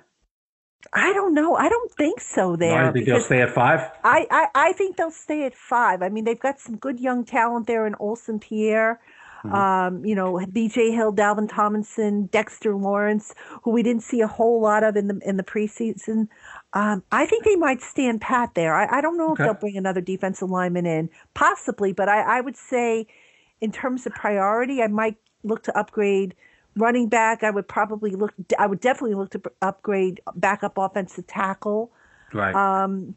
I 0.93 1.11
don't 1.11 1.33
know. 1.33 1.55
I 1.55 1.67
don't 1.67 1.91
think 1.91 2.21
so. 2.21 2.55
There, 2.55 2.85
no, 2.85 2.93
think 2.93 3.05
they'll 3.05 3.19
stay 3.19 3.41
at 3.41 3.49
five. 3.49 3.81
I, 4.03 4.25
I, 4.31 4.47
I 4.55 4.73
think 4.73 4.95
they'll 4.95 5.11
stay 5.11 5.45
at 5.45 5.55
five. 5.55 6.01
I 6.01 6.09
mean, 6.09 6.23
they've 6.23 6.39
got 6.39 6.59
some 6.59 6.77
good 6.77 6.99
young 6.99 7.25
talent 7.25 7.67
there 7.67 7.85
in 7.85 7.95
Olsen 7.99 8.39
Pierre. 8.39 9.01
Mm-hmm. 9.47 9.97
Um, 9.97 10.05
you 10.05 10.15
know, 10.15 10.45
B.J. 10.51 10.91
Hill, 10.91 11.13
Dalvin 11.13 11.49
Tomlinson, 11.49 12.27
Dexter 12.27 12.75
Lawrence, 12.75 13.33
who 13.63 13.71
we 13.71 13.83
didn't 13.83 14.03
see 14.03 14.21
a 14.21 14.27
whole 14.27 14.61
lot 14.61 14.83
of 14.83 14.95
in 14.95 15.07
the 15.07 15.19
in 15.25 15.37
the 15.37 15.43
preseason. 15.43 16.27
Um, 16.73 17.03
I 17.11 17.25
think 17.25 17.43
they 17.43 17.55
might 17.55 17.81
stand 17.81 18.21
pat 18.21 18.53
there. 18.55 18.75
I, 18.75 18.97
I 18.97 19.01
don't 19.01 19.17
know 19.17 19.31
okay. 19.31 19.43
if 19.43 19.47
they'll 19.47 19.59
bring 19.59 19.77
another 19.77 20.01
defensive 20.01 20.49
lineman 20.49 20.85
in, 20.85 21.09
possibly, 21.33 21.93
but 21.93 22.09
I, 22.09 22.37
I 22.37 22.41
would 22.41 22.57
say, 22.57 23.07
in 23.61 23.71
terms 23.71 24.05
of 24.05 24.13
priority, 24.13 24.81
I 24.81 24.87
might 24.87 25.17
look 25.43 25.63
to 25.63 25.77
upgrade 25.77 26.35
running 26.77 27.09
back, 27.09 27.43
I 27.43 27.49
would 27.49 27.67
probably 27.67 28.11
look. 28.11 28.33
I 28.57 28.67
would 28.67 28.79
definitely 28.79 29.15
look 29.15 29.31
to 29.31 29.41
upgrade 29.61 30.21
backup 30.35 30.77
offensive 30.77 31.27
tackle. 31.27 31.91
Right. 32.33 32.55
Um, 32.55 33.15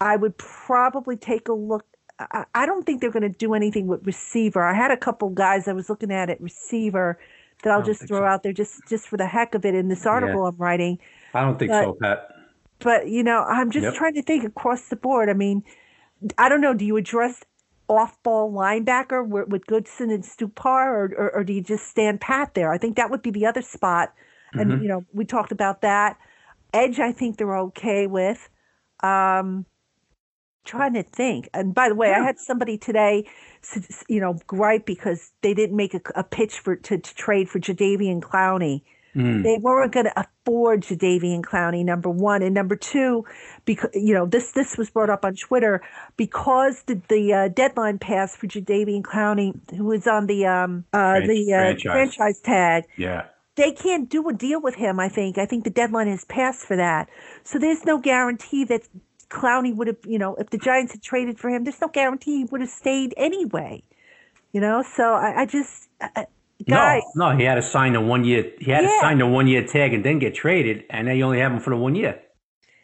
I 0.00 0.16
would 0.16 0.36
probably 0.38 1.16
take 1.16 1.48
a 1.48 1.52
look. 1.52 1.84
I, 2.18 2.44
I 2.54 2.66
don't 2.66 2.84
think 2.86 3.00
they're 3.00 3.10
going 3.10 3.22
to 3.32 3.38
do 3.38 3.54
anything 3.54 3.86
with 3.86 4.06
receiver. 4.06 4.62
I 4.64 4.74
had 4.74 4.90
a 4.90 4.96
couple 4.96 5.30
guys 5.30 5.66
I 5.68 5.72
was 5.72 5.88
looking 5.90 6.12
at 6.12 6.30
at 6.30 6.40
receiver 6.40 7.18
that 7.62 7.72
I'll 7.72 7.82
just 7.82 8.06
throw 8.06 8.20
so. 8.20 8.24
out 8.24 8.42
there 8.42 8.52
just 8.52 8.82
just 8.88 9.08
for 9.08 9.16
the 9.16 9.26
heck 9.26 9.54
of 9.54 9.64
it 9.64 9.74
in 9.74 9.88
this 9.88 10.06
article 10.06 10.46
I'm 10.46 10.56
writing. 10.56 10.98
I 11.34 11.40
don't 11.42 11.58
think 11.58 11.70
but- 11.70 11.84
so, 11.84 11.96
Pat. 12.00 12.28
But 12.80 13.08
you 13.08 13.22
know, 13.22 13.42
I'm 13.44 13.70
just 13.70 13.84
Yep. 13.84 13.94
trying 13.94 14.14
to 14.14 14.22
think 14.22 14.44
across 14.44 14.88
the 14.88 14.96
board. 14.96 15.30
I 15.30 15.32
mean, 15.32 15.62
I 16.36 16.48
don't 16.48 16.60
know. 16.60 16.74
Do 16.74 16.84
you 16.84 16.96
address 16.96 17.42
off-ball 17.88 18.52
linebacker 18.52 19.26
with, 19.26 19.48
with 19.48 19.66
Goodson 19.66 20.10
and 20.10 20.22
Stupar, 20.24 20.86
or, 20.86 21.14
or 21.16 21.30
or 21.36 21.44
do 21.44 21.52
you 21.52 21.62
just 21.62 21.86
stand 21.88 22.20
pat 22.20 22.54
there? 22.54 22.72
I 22.72 22.78
think 22.78 22.96
that 22.96 23.10
would 23.10 23.22
be 23.22 23.30
the 23.30 23.46
other 23.46 23.62
spot. 23.62 24.12
And 24.52 24.70
Mm-hmm. 24.70 24.82
you 24.82 24.88
know, 24.88 25.04
we 25.12 25.24
talked 25.24 25.52
about 25.52 25.80
that. 25.82 26.16
Edge, 26.72 26.98
I 27.00 27.12
think 27.12 27.36
they're 27.38 27.56
okay 27.58 28.06
with. 28.06 28.48
Um, 29.02 29.64
trying 30.64 30.94
to 30.94 31.02
think. 31.02 31.48
And 31.54 31.74
by 31.74 31.88
the 31.88 31.94
way, 31.94 32.12
I 32.12 32.24
had 32.24 32.38
somebody 32.38 32.78
today, 32.78 33.26
you 34.08 34.20
know, 34.20 34.38
gripe 34.46 34.86
because 34.86 35.30
they 35.42 35.54
didn't 35.54 35.76
make 35.76 35.94
a, 35.94 36.00
a 36.14 36.24
pitch 36.24 36.58
for 36.60 36.76
to, 36.76 36.98
to 36.98 37.14
trade 37.14 37.48
for 37.48 37.58
Jadeveon 37.60 38.20
Clowney. 38.20 38.82
Mm. 39.14 39.44
They 39.44 39.58
weren't 39.60 39.92
going 39.92 40.06
to 40.06 40.20
afford 40.20 40.80
Jadeveon 40.82 41.42
Clowney, 41.42 41.84
number 41.84 42.10
one, 42.10 42.42
and 42.42 42.52
number 42.52 42.74
two, 42.74 43.24
because 43.64 43.90
you 43.94 44.12
know 44.12 44.26
this 44.26 44.50
this 44.52 44.76
was 44.76 44.90
brought 44.90 45.08
up 45.08 45.24
on 45.24 45.36
Twitter 45.36 45.82
because 46.16 46.82
the 46.86 47.00
the 47.08 47.32
uh, 47.32 47.48
deadline 47.48 47.98
passed 48.00 48.36
for 48.38 48.48
Jadeveon 48.48 49.02
Clowney, 49.02 49.54
who 49.76 49.84
was 49.84 50.08
on 50.08 50.26
the 50.26 50.46
um 50.46 50.84
uh, 50.92 51.16
Fran- 51.20 51.28
the 51.28 51.52
uh, 51.54 51.58
franchise. 51.60 51.92
franchise 51.92 52.40
tag 52.40 52.84
Yeah. 52.96 53.26
they 53.54 53.70
can't 53.70 54.08
do 54.10 54.28
a 54.28 54.32
deal 54.32 54.60
with 54.60 54.74
him. 54.74 54.98
I 54.98 55.08
think. 55.08 55.38
I 55.38 55.46
think 55.46 55.62
the 55.62 55.70
deadline 55.70 56.08
has 56.08 56.24
passed 56.24 56.66
for 56.66 56.74
that. 56.76 57.08
So 57.44 57.60
there's 57.60 57.84
no 57.84 57.98
guarantee 57.98 58.64
that 58.64 58.82
Clowney 59.28 59.74
would 59.74 59.86
have, 59.88 59.96
you 60.06 60.18
know, 60.18 60.34
if 60.36 60.50
the 60.50 60.58
Giants 60.58 60.92
had 60.92 61.02
traded 61.02 61.38
for 61.38 61.50
him, 61.50 61.64
there's 61.64 61.80
no 61.80 61.88
guarantee 61.88 62.38
he 62.38 62.44
would 62.44 62.60
have 62.60 62.70
stayed 62.70 63.14
anyway. 63.16 63.82
You 64.52 64.60
know, 64.60 64.84
so 64.96 65.14
I, 65.14 65.42
I 65.42 65.46
just, 65.46 65.88
uh, 66.00 66.24
guys, 66.68 67.02
No, 67.16 67.32
no, 67.32 67.36
he 67.36 67.44
had 67.44 67.56
to 67.56 67.62
sign 67.62 67.94
the 67.94 68.00
one 68.00 68.24
year. 68.24 68.52
He 68.60 68.70
had 68.70 68.82
to 68.82 68.92
sign 69.00 69.18
the 69.18 69.26
one 69.26 69.48
year 69.48 69.66
tag 69.66 69.92
and 69.94 70.04
then 70.04 70.18
get 70.20 70.34
traded, 70.34 70.84
and 70.90 71.08
they 71.08 71.22
only 71.22 71.40
have 71.40 71.52
him 71.52 71.60
for 71.60 71.70
the 71.70 71.76
one 71.76 71.94
year. 71.94 72.20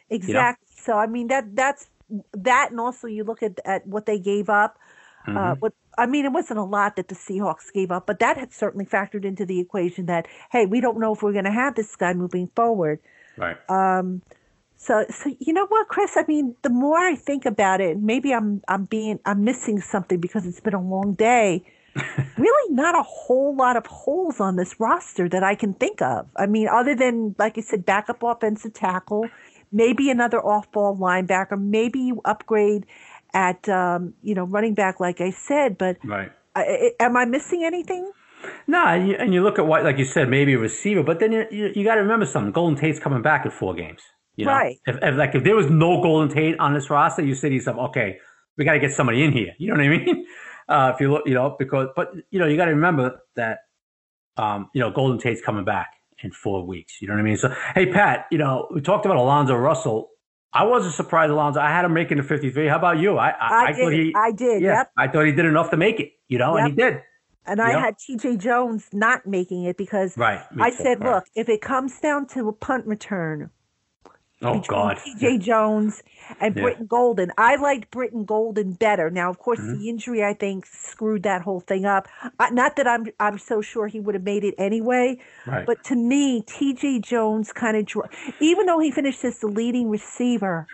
exactly. 0.09 0.67
So 0.75 0.97
I 0.97 1.07
mean 1.07 1.27
that 1.27 1.55
that's 1.55 1.87
that, 2.33 2.71
and 2.71 2.79
also 2.79 3.07
you 3.07 3.23
look 3.23 3.43
at 3.43 3.59
at 3.65 3.87
what 3.87 4.05
they 4.05 4.19
gave 4.19 4.49
up. 4.49 4.77
Mm-hmm. 5.27 5.37
Uh, 5.37 5.55
what 5.55 5.73
I 5.97 6.07
mean, 6.07 6.25
it 6.25 6.31
wasn't 6.31 6.59
a 6.59 6.63
lot 6.63 6.95
that 6.95 7.07
the 7.07 7.15
Seahawks 7.15 7.71
gave 7.71 7.91
up, 7.91 8.07
but 8.07 8.19
that 8.19 8.37
had 8.37 8.51
certainly 8.51 8.85
factored 8.85 9.23
into 9.23 9.45
the 9.45 9.59
equation. 9.59 10.07
That 10.07 10.27
hey, 10.51 10.65
we 10.65 10.81
don't 10.81 10.99
know 10.99 11.13
if 11.13 11.21
we're 11.21 11.33
going 11.33 11.45
to 11.45 11.51
have 11.51 11.75
this 11.75 11.95
guy 11.95 12.13
moving 12.13 12.49
forward. 12.55 12.99
Right. 13.37 13.57
Um, 13.69 14.21
so, 14.81 15.05
so 15.11 15.31
you 15.39 15.53
know 15.53 15.67
what, 15.67 15.87
Chris? 15.89 16.17
I 16.17 16.25
mean, 16.27 16.55
the 16.63 16.69
more 16.71 16.97
I 16.97 17.13
think 17.13 17.45
about 17.45 17.81
it, 17.81 17.99
maybe 17.99 18.33
I'm 18.33 18.63
I'm 18.67 18.85
being 18.85 19.19
I'm 19.25 19.43
missing 19.43 19.79
something 19.79 20.19
because 20.19 20.47
it's 20.47 20.59
been 20.59 20.73
a 20.73 20.81
long 20.81 21.13
day. 21.13 21.63
really, 22.37 22.73
not 22.73 22.97
a 22.97 23.03
whole 23.03 23.55
lot 23.55 23.77
of 23.77 23.85
holes 23.85 24.39
on 24.39 24.55
this 24.55 24.79
roster 24.79 25.29
that 25.29 25.43
I 25.43 25.53
can 25.53 25.75
think 25.75 26.01
of. 26.01 26.25
I 26.35 26.47
mean, 26.47 26.67
other 26.67 26.95
than 26.95 27.35
like 27.37 27.59
I 27.59 27.61
said, 27.61 27.85
backup 27.85 28.23
offensive 28.23 28.73
tackle, 28.73 29.29
maybe 29.71 30.09
another 30.09 30.39
off-ball 30.39 30.97
linebacker, 30.97 31.61
maybe 31.61 31.99
you 31.99 32.19
upgrade 32.25 32.87
at 33.35 33.69
um, 33.69 34.15
you 34.23 34.33
know 34.33 34.45
running 34.45 34.73
back, 34.73 34.99
like 34.99 35.21
I 35.21 35.29
said. 35.29 35.77
But 35.77 35.97
Right. 36.03 36.31
I, 36.55 36.93
I, 36.99 37.05
am 37.05 37.17
I 37.17 37.25
missing 37.25 37.63
anything? 37.63 38.11
No, 38.65 38.83
and 38.83 39.07
you, 39.07 39.15
and 39.15 39.31
you 39.31 39.43
look 39.43 39.59
at 39.59 39.67
what, 39.67 39.83
like 39.83 39.99
you 39.99 40.05
said, 40.05 40.27
maybe 40.27 40.53
a 40.53 40.57
receiver, 40.57 41.03
but 41.03 41.19
then 41.19 41.31
you, 41.31 41.45
you, 41.51 41.71
you 41.75 41.83
got 41.83 41.95
to 41.95 42.01
remember 42.01 42.25
something. 42.25 42.51
Golden 42.51 42.75
Tate's 42.75 42.97
coming 42.97 43.21
back 43.21 43.45
in 43.45 43.51
four 43.51 43.75
games. 43.75 44.01
You 44.41 44.47
know? 44.47 44.51
Right. 44.53 44.77
If, 44.85 44.97
if 45.01 45.15
like 45.15 45.35
if 45.35 45.43
there 45.43 45.55
was 45.55 45.69
no 45.69 46.01
Golden 46.01 46.29
Tate 46.35 46.59
on 46.59 46.73
this 46.73 46.89
roster, 46.89 47.23
you 47.23 47.35
say 47.35 47.49
to 47.49 47.55
yourself, 47.55 47.77
okay, 47.89 48.17
we 48.57 48.65
got 48.65 48.73
to 48.73 48.79
get 48.79 48.91
somebody 48.91 49.23
in 49.23 49.31
here. 49.31 49.53
You 49.57 49.67
know 49.67 49.75
what 49.75 49.85
I 49.85 49.89
mean? 49.97 50.25
Uh, 50.67 50.91
if 50.93 50.99
you 51.01 51.11
look, 51.11 51.23
you 51.27 51.33
know, 51.33 51.55
because 51.57 51.87
but 51.95 52.11
you 52.31 52.39
know 52.39 52.47
you 52.47 52.57
got 52.57 52.65
to 52.65 52.71
remember 52.71 53.21
that 53.35 53.59
um, 54.37 54.69
you 54.73 54.81
know 54.81 54.91
Golden 54.91 55.19
Tate's 55.19 55.41
coming 55.41 55.65
back 55.65 55.89
in 56.23 56.31
four 56.31 56.65
weeks. 56.65 57.01
You 57.01 57.07
know 57.07 57.13
what 57.15 57.19
I 57.21 57.23
mean? 57.23 57.37
So 57.37 57.53
hey, 57.75 57.85
Pat, 57.91 58.25
you 58.31 58.37
know 58.37 58.67
we 58.73 58.81
talked 58.81 59.05
about 59.05 59.17
Alonzo 59.17 59.55
Russell. 59.55 60.09
I 60.53 60.63
wasn't 60.65 60.93
surprised, 60.95 61.31
Alonzo. 61.31 61.61
I 61.61 61.69
had 61.69 61.85
him 61.85 61.93
making 61.93 62.17
the 62.17 62.23
53. 62.23 62.67
How 62.67 62.75
about 62.77 62.97
you? 62.99 63.17
I 63.17 63.29
I, 63.29 63.33
I, 63.49 63.63
I 63.67 63.73
thought 63.73 63.89
did. 63.89 63.93
he 63.93 64.13
I 64.15 64.31
did. 64.31 64.61
yeah, 64.61 64.69
Yep. 64.79 64.91
I 64.97 65.07
thought 65.07 65.25
he 65.25 65.31
did 65.31 65.45
enough 65.45 65.69
to 65.71 65.77
make 65.77 65.99
it. 65.99 66.11
You 66.27 66.39
know, 66.39 66.55
and 66.57 66.67
he 66.67 66.73
did. 66.73 67.01
And 67.45 67.59
I 67.61 67.71
Yep. 67.71 67.79
had 67.79 67.97
T.J. 67.97 68.37
Jones 68.37 68.87
not 68.93 69.25
making 69.25 69.63
it 69.63 69.75
because 69.75 70.15
Right. 70.17 70.41
I 70.59 70.69
too. 70.69 70.75
said, 70.75 70.99
Right. 71.01 71.15
look, 71.15 71.23
if 71.35 71.49
it 71.49 71.61
comes 71.61 71.99
down 71.99 72.27
to 72.27 72.47
a 72.49 72.53
punt 72.53 72.85
return 72.85 73.49
oh 74.41 74.59
God, 74.67 74.97
T.J. 75.03 75.37
Jones 75.39 76.03
and 76.39 76.55
Yeah. 76.55 76.63
Brittan 76.63 76.85
Golden, 76.87 77.31
I 77.37 77.55
liked 77.55 77.91
Brittan 77.91 78.25
Golden 78.25 78.73
better. 78.73 79.09
Now, 79.09 79.29
of 79.29 79.39
course, 79.39 79.59
Mm-hmm. 79.59 79.79
the 79.79 79.89
injury 79.89 80.23
I 80.23 80.33
think 80.33 80.65
screwed 80.65 81.23
that 81.23 81.41
whole 81.41 81.59
thing 81.61 81.85
up. 81.85 82.07
Uh, 82.39 82.49
not 82.51 82.75
that 82.75 82.87
I'm 82.87 83.07
I'm 83.19 83.37
so 83.37 83.61
sure 83.61 83.87
he 83.87 83.99
would 83.99 84.15
have 84.15 84.23
made 84.23 84.43
it 84.43 84.55
anyway, 84.57 85.17
Right. 85.47 85.65
but 85.65 85.83
to 85.85 85.95
me, 85.95 86.41
T.J. 86.41 86.99
Jones 86.99 87.51
kind 87.51 87.75
of, 87.77 87.85
dro- 87.85 88.09
even 88.39 88.65
though 88.67 88.79
he 88.79 88.91
finished 88.91 89.23
as 89.25 89.39
the 89.39 89.47
leading 89.47 89.89
receiver, 89.89 90.67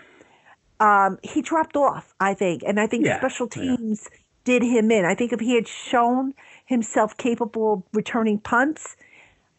um, 0.80 1.18
he 1.24 1.41
dropped 1.41 1.76
off. 1.76 2.13
I 2.20 2.34
think, 2.34 2.63
and 2.65 2.80
I 2.80 2.88
think 2.88 3.05
Yeah, 3.05 3.20
special 3.20 3.47
yeah. 3.55 3.76
teams 3.78 4.09
did 4.43 4.61
him 4.63 4.91
in. 4.91 5.05
I 5.05 5.15
think 5.15 5.34
if 5.34 5.39
he 5.39 5.55
had 5.55 5.68
shown 5.68 6.34
himself 6.65 7.15
capable 7.18 7.74
of 7.74 7.84
returning 7.93 8.39
punts, 8.39 8.95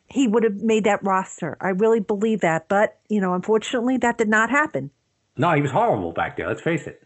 he 0.08 0.26
would 0.28 0.42
have 0.44 0.56
made 0.56 0.84
that 0.84 1.04
roster. 1.04 1.56
I 1.60 1.68
really 1.68 2.00
believe 2.00 2.40
that. 2.40 2.68
But, 2.68 2.98
you 3.08 3.20
know, 3.20 3.34
unfortunately, 3.34 3.96
that 3.98 4.18
did 4.18 4.28
not 4.28 4.50
happen. 4.50 4.90
No, 5.36 5.52
he 5.54 5.62
was 5.62 5.70
horrible 5.70 6.12
back 6.12 6.36
there. 6.36 6.48
Let's 6.48 6.62
face 6.62 6.86
it. 6.86 7.02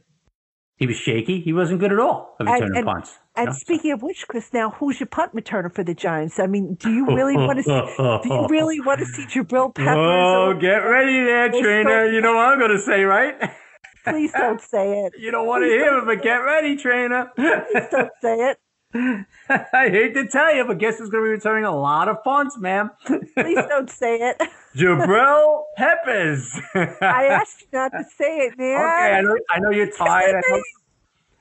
He 0.76 0.86
was 0.86 0.96
shaky. 0.96 1.40
He 1.40 1.52
wasn't 1.52 1.80
good 1.80 1.92
at 1.92 1.98
all 1.98 2.34
at 2.40 2.46
And- 2.46 2.54
returning 2.54 2.76
and- 2.78 2.86
punts. 2.86 3.18
And 3.34 3.54
speaking 3.56 3.92
of 3.92 4.02
which, 4.02 4.26
Chris, 4.28 4.52
now 4.52 4.70
who's 4.70 5.00
your 5.00 5.06
punt 5.06 5.34
returner 5.34 5.74
for 5.74 5.82
the 5.82 5.94
Giants? 5.94 6.38
I 6.38 6.46
mean, 6.46 6.74
do 6.74 6.90
you 6.92 7.06
really 7.06 7.34
want 7.34 7.56
to 7.58 7.62
see? 7.62 7.70
Do 7.96 8.34
you 8.34 8.46
really 8.50 8.78
want 8.80 8.98
to 9.00 9.06
see 9.06 9.24
Jabril 9.24 9.74
Peppers? 9.74 9.96
Oh, 9.96 10.52
get 10.60 10.76
ready 10.78 11.24
there, 11.24 11.48
Traina. 11.50 12.12
You 12.12 12.20
know 12.20 12.34
what 12.34 12.44
I'm 12.48 12.58
going 12.58 12.72
to 12.72 12.78
say, 12.80 13.04
right? 13.04 13.34
Please 14.04 14.32
don't 14.32 14.60
say 14.60 15.00
it. 15.04 15.14
You 15.18 15.30
don't 15.30 15.46
want 15.46 15.62
to 15.62 15.68
hear 15.68 15.96
it, 15.98 16.04
but 16.04 16.22
get 16.22 16.36
ready, 16.44 16.76
Traina. 16.76 17.34
Please 17.34 17.86
don't 17.90 18.10
say 18.20 18.34
it. 18.50 18.58
I 19.48 19.88
hate 19.88 20.14
to 20.14 20.26
tell 20.28 20.54
you, 20.54 20.64
but 20.66 20.78
guess 20.78 20.98
who's 20.98 21.08
going 21.08 21.24
to 21.24 21.26
be 21.26 21.30
returning 21.30 21.64
a 21.64 21.74
lot 21.74 22.08
of 22.08 22.22
punts, 22.22 22.58
ma'am? 22.58 22.90
Please 23.06 23.64
don't 23.68 23.90
say 23.90 24.16
it. 24.16 24.36
Jabril 24.76 25.64
Peppers. 25.76 26.58
I 26.74 27.26
asked 27.26 27.62
you 27.62 27.68
not 27.72 27.92
to 27.92 28.04
say 28.16 28.38
it, 28.38 28.58
man. 28.58 28.76
Okay, 28.76 29.16
I 29.16 29.20
know, 29.20 29.36
I 29.50 29.58
know 29.60 29.70
you're 29.70 29.90
tired. 29.90 30.36
I 30.36 30.50
know, 30.50 30.62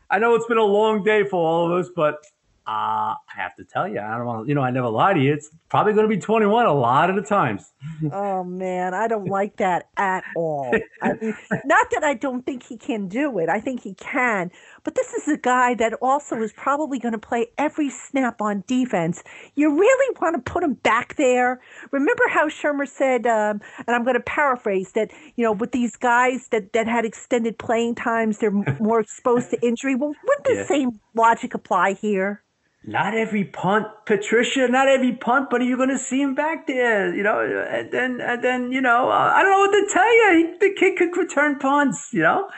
I 0.10 0.20
know 0.20 0.36
it's 0.36 0.48
been 0.48 0.58
a 0.58 0.64
long 0.64 1.04
day 1.04 1.24
for 1.24 1.38
all 1.38 1.66
of 1.66 1.80
us, 1.80 1.90
but 1.96 2.26
uh, 2.68 3.16
I 3.16 3.36
have 3.36 3.56
to 3.56 3.64
tell 3.64 3.88
you, 3.88 4.00
I 4.00 4.18
don't 4.18 4.26
want 4.26 4.46
to, 4.46 4.50
you 4.50 4.54
know, 4.54 4.62
I 4.62 4.70
never 4.70 4.88
lie 4.88 5.14
to 5.14 5.20
you. 5.20 5.34
It's 5.34 5.50
probably 5.68 5.94
going 5.94 6.08
to 6.08 6.16
be 6.16 6.22
21 6.22 6.68
a 6.68 6.74
lot 6.74 7.10
of 7.10 7.16
the 7.16 7.22
times. 7.22 7.74
Oh 8.12 8.44
man, 8.44 8.94
I 8.94 9.08
don't 9.08 9.28
like 9.28 9.58
that 9.58 9.90
at 9.98 10.24
all. 10.36 10.72
I 11.02 11.14
mean, 11.14 11.36
not 11.66 11.88
that 11.92 12.04
I 12.04 12.14
don't 12.14 12.46
think 12.46 12.64
he 12.64 12.78
can 12.78 13.08
do 13.08 13.40
it. 13.40 13.50
I 13.50 13.60
think 13.60 13.82
he 13.82 13.96
can, 13.96 14.52
but 14.84 14.96
this 14.96 15.14
is 15.14 15.28
a 15.28 15.38
guy 15.38 15.74
that 15.76 15.94
also 16.02 16.42
is 16.42 16.54
probably 16.54 17.00
going 17.00 17.12
to 17.14 17.18
play 17.20 17.48
every 17.58 17.90
snap 17.90 18.42
on 18.42 18.64
defense. 18.68 19.24
You 19.56 19.78
really 19.78 20.16
want 20.22 20.36
to 20.44 20.52
put 20.52 20.64
him 20.64 20.74
back 20.76 21.16
there? 21.18 21.62
Remember 21.92 22.24
how 22.30 22.48
Shurmur 22.50 22.88
said, 22.88 23.26
um, 23.28 23.62
and 23.88 23.96
I'm 23.96 24.04
going 24.04 24.16
to 24.16 24.20
paraphrase 24.22 24.92
that. 24.94 25.12
You 25.36 25.44
know, 25.46 25.52
with 25.54 25.72
these 25.72 25.96
guys 25.96 26.48
that 26.50 26.74
that 26.74 26.88
had 26.88 27.06
extended 27.06 27.58
playing 27.58 27.96
times, 27.96 28.40
they're 28.40 28.52
more 28.80 29.00
exposed 29.00 29.50
to 29.52 29.62
injury. 29.66 29.96
Well, 29.96 30.14
wouldn't 30.24 30.46
the 30.46 30.56
Yeah. 30.56 30.66
same 30.66 31.00
logic 31.16 31.54
apply 31.54 31.94
here? 31.94 32.44
Not 32.84 33.14
every 33.14 33.44
punt, 33.46 33.88
Patricia. 34.08 34.68
Not 34.68 34.88
every 34.88 35.14
punt, 35.14 35.50
but 35.52 35.62
are 35.62 35.64
you're 35.64 35.78
going 35.78 35.90
to 35.90 36.00
see 36.00 36.22
him 36.22 36.34
back 36.34 36.66
there. 36.66 37.14
You 37.14 37.22
know, 37.24 37.40
and 37.40 37.92
then 37.92 38.20
and 38.22 38.44
then 38.44 38.72
you 38.72 38.82
know, 38.82 39.10
uh, 39.10 39.34
I 39.36 39.44
don't 39.44 39.52
know 39.52 39.60
what 39.60 39.72
to 39.72 39.94
tell 39.94 40.14
you. 40.14 40.58
He, 40.60 40.68
the 40.68 40.74
kid 40.74 40.98
could 40.98 41.16
return 41.16 41.60
punts. 41.60 42.10
You 42.12 42.24
know. 42.24 42.50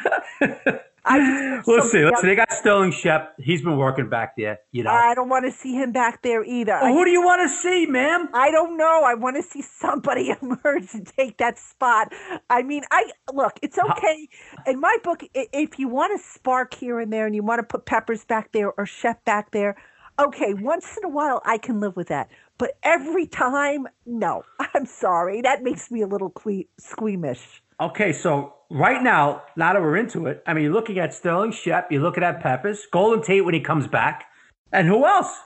I 1.05 1.61
Let's 1.65 1.65
see. 1.91 2.03
Let's 2.03 2.21
see. 2.21 2.27
They 2.27 2.35
got 2.35 2.51
Sterling 2.51 2.91
Shep. 2.91 3.35
He's 3.39 3.61
been 3.61 3.77
working 3.77 4.09
back 4.09 4.35
there. 4.37 4.59
You 4.71 4.83
know. 4.83 4.91
I 4.91 5.13
don't 5.15 5.29
want 5.29 5.45
to 5.45 5.51
see 5.51 5.73
him 5.73 5.91
back 5.91 6.21
there 6.21 6.43
either. 6.43 6.77
Well, 6.81 6.85
I 6.85 6.93
who 6.93 7.05
do 7.05 7.11
you 7.11 7.23
want 7.23 7.41
to 7.41 7.49
see, 7.49 7.85
ma'am? 7.85 8.29
I 8.33 8.51
don't 8.51 8.77
know. 8.77 9.03
I 9.05 9.13
want 9.15 9.35
to 9.35 9.43
see 9.43 9.61
somebody 9.61 10.33
emerge 10.41 10.93
and 10.93 11.05
take 11.05 11.37
that 11.37 11.57
spot. 11.57 12.13
I 12.49 12.63
mean, 12.63 12.83
I 12.91 13.11
look. 13.33 13.53
It's 13.61 13.77
okay 13.77 14.29
in 14.67 14.79
my 14.79 14.97
book. 15.03 15.23
If 15.33 15.79
you 15.79 15.87
want 15.87 16.19
to 16.19 16.25
spark 16.25 16.73
here 16.73 16.99
and 16.99 17.11
there, 17.11 17.25
and 17.25 17.35
you 17.35 17.43
want 17.43 17.59
to 17.59 17.63
put 17.63 17.85
Peppers 17.85 18.25
back 18.25 18.51
there 18.51 18.71
or 18.71 18.85
Shep 18.85 19.25
back 19.25 19.51
there, 19.51 19.75
okay. 20.19 20.53
Once 20.53 20.97
in 20.97 21.03
a 21.05 21.09
while, 21.09 21.41
I 21.45 21.57
can 21.57 21.79
live 21.79 21.95
with 21.95 22.07
that. 22.09 22.29
But 22.57 22.77
every 22.83 23.27
time, 23.27 23.87
no. 24.05 24.43
I'm 24.73 24.85
sorry. 24.85 25.41
That 25.41 25.63
makes 25.63 25.91
me 25.91 26.01
a 26.01 26.07
little 26.07 26.29
que- 26.29 26.67
squeamish. 26.79 27.62
Okay, 27.84 28.13
so 28.13 28.53
right 28.71 29.03
now, 29.03 29.43
now 29.57 29.73
that 29.73 29.81
we're 29.81 29.97
into 29.97 30.27
it, 30.27 30.41
I 30.47 30.53
mean, 30.53 30.63
you're 30.63 30.73
looking 30.73 30.99
at 30.99 31.13
Sterling 31.13 31.51
Shep, 31.51 31.91
you're 31.91 32.01
looking 32.01 32.23
at 32.23 32.39
Peppers, 32.39 32.88
Golden 32.89 33.21
Tate 33.21 33.43
when 33.43 33.53
he 33.53 33.59
comes 33.59 33.88
back, 33.88 34.23
and 34.71 34.88
who 34.88 35.05
else? 35.05 35.38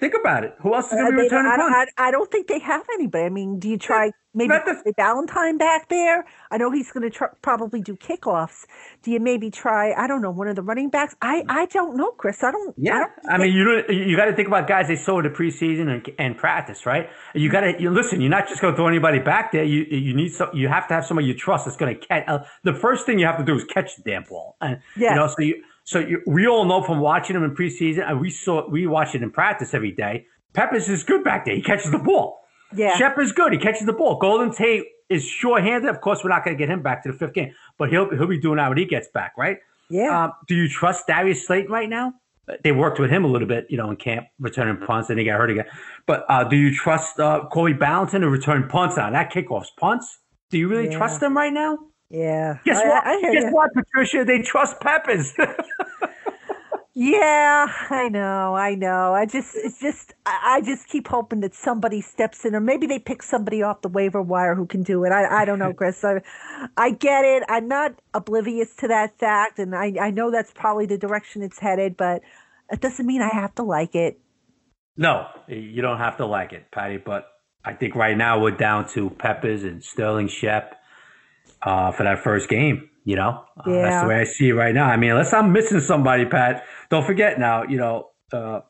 Think 0.00 0.14
about 0.18 0.44
it. 0.44 0.54
Who 0.62 0.74
else 0.74 0.86
is 0.86 0.92
going 0.92 1.06
Uh, 1.06 1.10
to 1.10 1.16
be 1.16 1.22
returning 1.24 1.52
I, 1.52 1.56
punts? 1.56 1.92
I, 1.98 2.08
I 2.08 2.10
don't 2.10 2.30
think 2.30 2.46
they 2.48 2.58
have 2.60 2.84
anybody. 2.94 3.24
I 3.24 3.28
mean, 3.28 3.58
do 3.58 3.68
you 3.68 3.76
try 3.76 4.10
maybe 4.34 4.54
the- 4.64 4.94
Ballentine 4.98 5.58
back 5.58 5.88
there? 5.90 6.24
I 6.50 6.56
know 6.56 6.70
he's 6.70 6.90
going 6.90 7.02
to 7.02 7.10
tr- 7.10 7.34
probably 7.42 7.80
do 7.82 7.96
kickoffs. 7.96 8.64
Do 9.02 9.10
you 9.10 9.20
maybe 9.20 9.50
try? 9.50 9.92
I 9.92 10.06
don't 10.06 10.22
know 10.22 10.30
one 10.30 10.48
of 10.48 10.56
the 10.56 10.62
running 10.62 10.88
backs. 10.88 11.14
I 11.20 11.44
I 11.48 11.66
don't 11.66 11.96
know, 11.96 12.12
Chris. 12.12 12.42
I 12.42 12.50
don't. 12.50 12.70
I, 12.70 12.74
Yeah, 12.78 12.98
don't 13.00 13.32
I 13.34 13.36
mean, 13.38 13.52
you 13.52 13.64
don't, 13.64 13.90
you 13.90 14.16
got 14.16 14.24
to 14.24 14.32
think 14.34 14.48
about 14.48 14.66
guys 14.66 14.88
they 14.88 14.96
saw 14.96 15.18
in 15.18 15.24
the 15.24 15.30
preseason 15.30 15.88
and, 15.94 16.10
and 16.18 16.36
practice, 16.36 16.86
right? 16.86 17.08
You 17.34 17.50
got 17.50 17.60
to 17.60 17.74
you 17.78 17.90
listen. 17.90 18.20
You're 18.22 18.30
not 18.30 18.48
just 18.48 18.60
going 18.62 18.72
to 18.72 18.76
throw 18.76 18.88
anybody 18.88 19.18
back 19.18 19.52
there. 19.52 19.64
You 19.64 19.84
you 19.90 20.14
need 20.14 20.30
some. 20.32 20.48
You 20.54 20.68
have 20.68 20.88
to 20.88 20.94
have 20.94 21.04
somebody 21.04 21.26
you 21.28 21.34
trust 21.34 21.66
that's 21.66 21.76
going 21.76 21.94
to 21.98 22.06
catch. 22.06 22.24
Uh, 22.26 22.38
the 22.64 22.72
first 22.74 23.04
thing 23.04 23.18
you 23.18 23.26
have 23.26 23.36
to 23.38 23.44
do 23.44 23.54
is 23.56 23.64
catch 23.64 23.96
the 23.96 24.02
damn 24.10 24.22
ball, 24.24 24.56
and 24.62 24.80
Yes. 24.96 25.10
you 25.10 25.16
know. 25.16 25.26
So 25.28 25.42
you 25.42 25.62
so 25.90 25.98
you, 25.98 26.22
we 26.26 26.46
all 26.46 26.64
know 26.64 26.82
from 26.82 27.00
watching 27.00 27.34
him 27.36 27.42
in 27.44 27.54
preseason, 27.54 28.08
and 28.08 28.20
we 28.20 28.30
saw 28.30 28.68
we 28.68 28.86
watch 28.86 29.14
it 29.16 29.22
in 29.22 29.30
practice 29.30 29.74
every 29.74 29.90
day. 29.92 30.26
Peppers 30.52 30.88
is 30.88 31.02
good 31.04 31.22
back 31.24 31.44
there. 31.44 31.54
He 31.54 31.62
catches 31.62 31.90
the 31.90 31.98
ball. 31.98 32.40
Yeah. 32.74 32.96
Shep 32.96 33.18
is 33.18 33.32
good. 33.32 33.52
He 33.52 33.58
catches 33.58 33.86
the 33.86 33.92
ball. 33.92 34.18
Golden 34.18 34.52
Tate 34.52 34.84
is 35.08 35.24
sure-handed. 35.24 35.88
Of 35.90 36.00
course, 36.00 36.22
we're 36.22 36.30
not 36.30 36.44
going 36.44 36.56
to 36.56 36.58
get 36.58 36.68
him 36.68 36.82
back 36.82 37.02
to 37.02 37.10
the 37.12 37.18
fifth 37.18 37.34
game, 37.34 37.52
but 37.78 37.90
he'll 37.90 38.08
he'll 38.16 38.28
be 38.28 38.38
doing 38.40 38.58
that 38.58 38.68
when 38.68 38.78
he 38.78 38.84
gets 38.84 39.08
back, 39.08 39.32
right? 39.36 39.58
yeah. 39.88 40.24
Um, 40.26 40.32
do 40.46 40.54
you 40.54 40.68
trust 40.68 41.06
Darius 41.08 41.44
Slayton 41.46 41.72
right 41.72 41.88
now? 41.88 42.14
They 42.64 42.72
worked 42.72 42.98
with 42.98 43.10
him 43.10 43.24
a 43.24 43.28
little 43.28 43.46
bit, 43.46 43.66
you 43.68 43.76
know, 43.76 43.90
in 43.90 43.96
camp, 43.96 44.26
returning 44.40 44.84
punts, 44.84 45.08
and 45.10 45.18
he 45.18 45.24
got 45.24 45.38
hurt 45.38 45.50
again. 45.50 45.66
But 46.06 46.24
uh, 46.28 46.44
do 46.44 46.56
you 46.56 46.74
trust 46.74 47.18
uh, 47.20 47.44
Corey 47.52 47.74
Ballentine 47.74 48.20
to 48.22 48.28
return 48.28 48.68
punts 48.68 48.98
on 48.98 49.12
that 49.12 49.32
kickoffs 49.32 49.68
punts? 49.78 50.18
Do 50.50 50.58
you 50.58 50.66
really 50.68 50.90
Yeah. 50.90 50.96
trust 50.98 51.20
them 51.20 51.36
right 51.36 51.52
now? 51.52 51.78
Yeah. 52.10 52.58
Guess 52.64 52.84
I, 52.84 52.88
what? 52.88 53.04
I 53.06 53.26
Guess 53.30 53.46
you. 53.46 53.50
what, 53.50 53.70
Patricia? 53.74 54.24
They 54.26 54.42
trust 54.42 54.80
Peppers. 54.80 55.34
Yeah, 56.94 57.68
I 57.90 58.08
know, 58.10 58.54
I 58.56 58.74
know. 58.74 59.14
I 59.14 59.26
just, 59.26 59.54
it's 59.56 59.80
just, 59.80 60.14
I 60.26 60.56
I 60.56 60.60
just 60.62 60.88
keep 60.88 61.08
hoping 61.08 61.40
that 61.40 61.54
somebody 61.54 62.00
steps 62.02 62.44
in, 62.44 62.54
or 62.54 62.60
maybe 62.60 62.86
they 62.86 62.98
pick 62.98 63.22
somebody 63.22 63.62
off 63.62 63.82
the 63.82 63.88
waiver 63.88 64.20
wire 64.20 64.56
who 64.56 64.66
can 64.66 64.82
do 64.82 65.04
it. 65.04 65.12
I, 65.12 65.42
I 65.42 65.44
don't 65.44 65.60
know, 65.60 65.72
Chris. 65.72 66.04
I, 66.04 66.20
I 66.76 66.90
get 66.90 67.24
it. 67.24 67.44
I'm 67.48 67.68
not 67.68 67.94
oblivious 68.12 68.74
to 68.78 68.88
that 68.88 69.18
fact, 69.18 69.58
and 69.60 69.74
I, 69.74 69.94
I 70.02 70.10
know 70.10 70.32
that's 70.32 70.52
probably 70.52 70.86
the 70.86 70.98
direction 70.98 71.42
it's 71.42 71.60
headed, 71.60 71.96
but 71.96 72.22
it 72.70 72.80
doesn't 72.80 73.06
mean 73.06 73.22
I 73.22 73.30
have 73.34 73.54
to 73.56 73.62
like 73.62 73.94
it. 73.94 74.20
no, 74.96 75.28
you 75.48 75.82
don't 75.82 75.98
have 75.98 76.18
to 76.18 76.26
like 76.26 76.52
it, 76.52 76.70
Patty. 76.72 76.98
But 76.98 77.28
I 77.64 77.74
think 77.74 77.94
right 77.94 78.16
now 78.16 78.40
we're 78.40 78.50
down 78.52 78.88
to 78.94 79.10
Peppers 79.10 79.62
and 79.64 79.82
Sterling 79.84 80.28
Shep 80.28 80.76
uh, 81.62 81.92
for 81.92 82.04
that 82.04 82.20
first 82.22 82.48
game. 82.48 82.88
You 83.04 83.16
know, 83.16 83.44
uh, 83.56 83.62
that's 83.66 84.02
the 84.02 84.08
way 84.08 84.20
I 84.20 84.24
see 84.24 84.50
it 84.50 84.52
right 84.52 84.74
now. 84.74 84.84
I 84.86 84.96
mean, 84.96 85.10
unless 85.10 85.32
I'm 85.32 85.52
missing 85.52 85.80
somebody, 85.80 86.26
Pat. 86.26 86.64
Don't 86.90 87.04
forget 87.04 87.38
now. 87.38 87.62
You 87.64 87.78
know, 87.78 88.10
uh, 88.32 88.60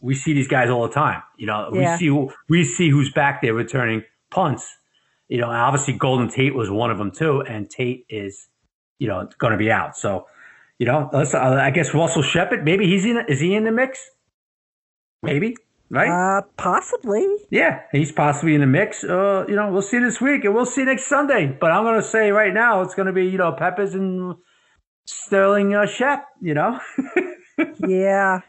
we 0.00 0.14
see 0.14 0.32
these 0.34 0.48
guys 0.48 0.68
all 0.68 0.86
the 0.86 0.92
time. 0.92 1.22
You 1.36 1.46
know, 1.46 1.70
Yeah. 1.72 1.92
we 1.92 1.98
see 1.98 2.06
who, 2.08 2.30
we 2.48 2.64
see 2.64 2.90
who's 2.90 3.12
back 3.12 3.40
there 3.40 3.54
returning 3.54 4.02
punts. 4.30 4.76
You 5.28 5.40
know, 5.40 5.48
obviously 5.48 5.94
Golden 5.94 6.28
Tate 6.28 6.54
was 6.54 6.70
one 6.70 6.90
of 6.90 6.98
them 6.98 7.12
too, 7.12 7.40
and 7.42 7.70
Tate 7.70 8.04
is, 8.08 8.48
you 8.98 9.06
know, 9.06 9.28
going 9.38 9.52
to 9.52 9.58
be 9.58 9.70
out. 9.70 9.96
So, 9.96 10.26
you 10.78 10.86
know, 10.86 11.08
let's, 11.12 11.32
uh, 11.34 11.38
I 11.38 11.70
guess 11.70 11.94
Russell 11.94 12.22
Shepard. 12.22 12.64
Maybe 12.64 12.86
he's 12.86 13.04
in. 13.04 13.16
Is 13.28 13.38
he 13.40 13.54
in 13.54 13.64
the 13.64 13.72
mix? 13.72 14.10
Maybe, 15.22 15.56
right? 15.90 16.38
Uh, 16.38 16.42
possibly. 16.56 17.26
Yeah, 17.50 17.80
he's 17.92 18.12
possibly 18.12 18.54
in 18.54 18.60
the 18.60 18.66
mix. 18.66 19.04
Uh, 19.04 19.44
you 19.48 19.56
know, 19.56 19.70
we'll 19.72 19.82
see 19.82 19.98
this 19.98 20.20
week 20.20 20.44
and 20.44 20.54
we'll 20.54 20.66
see 20.66 20.84
next 20.84 21.06
Sunday. 21.06 21.46
But 21.46 21.70
I'm 21.70 21.84
going 21.84 22.00
to 22.00 22.06
say 22.06 22.30
right 22.30 22.52
now, 22.52 22.82
it's 22.82 22.94
going 22.94 23.06
to 23.06 23.12
be 23.12 23.26
you 23.26 23.38
know 23.38 23.52
Peppers 23.52 23.94
and 23.94 24.36
Sterling 25.06 25.74
uh, 25.74 25.86
Shep. 25.86 26.26
You 26.40 26.54
know, 26.54 26.78
Yeah. 27.88 28.40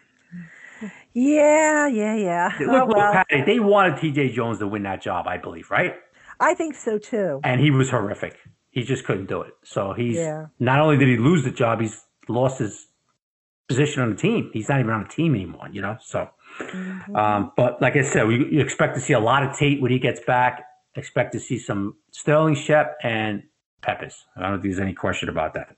Yeah, 1.13 1.87
yeah, 1.87 2.15
yeah. 2.15 2.49
look, 2.59 2.83
Oh, 2.83 2.85
well, 2.95 3.11
Patty, 3.11 3.41
they 3.43 3.59
wanted 3.59 3.97
T.J. 3.99 4.29
Jones 4.33 4.59
to 4.59 4.67
win 4.67 4.83
that 4.83 5.01
job, 5.01 5.27
I 5.27 5.37
believe, 5.37 5.71
right? 5.71 5.95
I 6.39 6.53
think 6.53 6.75
so 6.75 6.97
too. 6.99 7.41
And 7.43 7.59
he 7.59 7.71
was 7.71 7.89
horrific. 7.89 8.37
He 8.69 8.83
just 8.83 9.03
couldn't 9.05 9.25
do 9.27 9.41
it. 9.41 9.53
So 9.63 9.93
he's 9.93 10.17
Yeah. 10.17 10.45
not 10.59 10.79
only 10.79 10.97
did 10.97 11.07
he 11.07 11.17
lose 11.17 11.43
the 11.43 11.51
job, 11.51 11.81
he's 11.81 11.99
lost 12.29 12.59
his 12.59 12.87
position 13.67 14.03
on 14.03 14.11
the 14.11 14.15
team. 14.15 14.51
He's 14.53 14.69
not 14.69 14.79
even 14.79 14.91
on 14.93 15.03
the 15.03 15.09
team 15.09 15.33
anymore. 15.35 15.67
You 15.71 15.81
know, 15.81 15.97
so. 15.99 16.29
Mm-hmm. 16.59 17.15
Um, 17.15 17.51
but 17.55 17.81
like 17.81 17.95
I 17.95 18.03
said, 18.03 18.27
we 18.27 18.35
you 18.51 18.61
expect 18.61 18.95
to 18.95 19.01
see 19.01 19.13
a 19.13 19.19
lot 19.19 19.43
of 19.43 19.57
Tate 19.57 19.81
when 19.81 19.91
he 19.91 19.99
gets 19.99 20.19
back. 20.21 20.65
Expect 20.95 21.33
to 21.33 21.39
see 21.39 21.57
some 21.59 21.95
Sterling 22.11 22.55
Shep 22.55 22.97
and 23.03 23.43
Peppers. 23.81 24.25
I 24.35 24.41
don't 24.41 24.61
think 24.61 24.73
there's 24.73 24.79
any 24.79 24.93
question 24.93 25.29
about 25.29 25.53
that. 25.53 25.75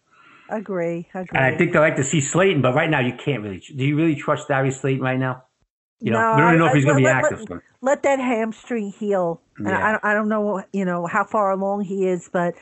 Agree, 0.49 1.07
agree. 1.13 1.27
And 1.33 1.45
I 1.45 1.57
think 1.57 1.71
they 1.73 1.79
like 1.79 1.95
to 1.95 2.03
see 2.03 2.19
Slayton, 2.19 2.61
but 2.61 2.73
right 2.73 2.89
now 2.89 2.99
you 2.99 3.13
can't 3.13 3.43
really. 3.43 3.59
Do 3.59 3.85
you 3.85 3.95
really 3.95 4.15
trust 4.15 4.47
Darius 4.47 4.81
Slayton 4.81 5.01
right 5.01 5.19
now? 5.19 5.43
You 5.99 6.11
know, 6.11 6.19
No, 6.19 6.35
we 6.35 6.41
don't 6.41 6.47
even 6.49 6.59
know 6.59 6.67
if 6.67 6.73
he's 6.73 6.83
going 6.85 6.97
to 6.97 7.01
be 7.01 7.05
let- 7.05 7.23
let- 7.23 7.31
active. 7.33 7.47
so- 7.47 7.59
let 7.81 8.03
that 8.03 8.19
hamstring 8.19 8.91
heal. 8.91 9.41
And 9.57 9.67
Yeah. 9.67 9.87
I, 9.87 9.91
don't- 9.91 10.05
I 10.05 10.13
don't 10.13 10.27
know, 10.29 10.63
you 10.73 10.83
know, 10.83 11.05
how 11.05 11.23
far 11.23 11.51
along 11.51 11.83
he 11.83 12.07
is, 12.07 12.29
but 12.33 12.55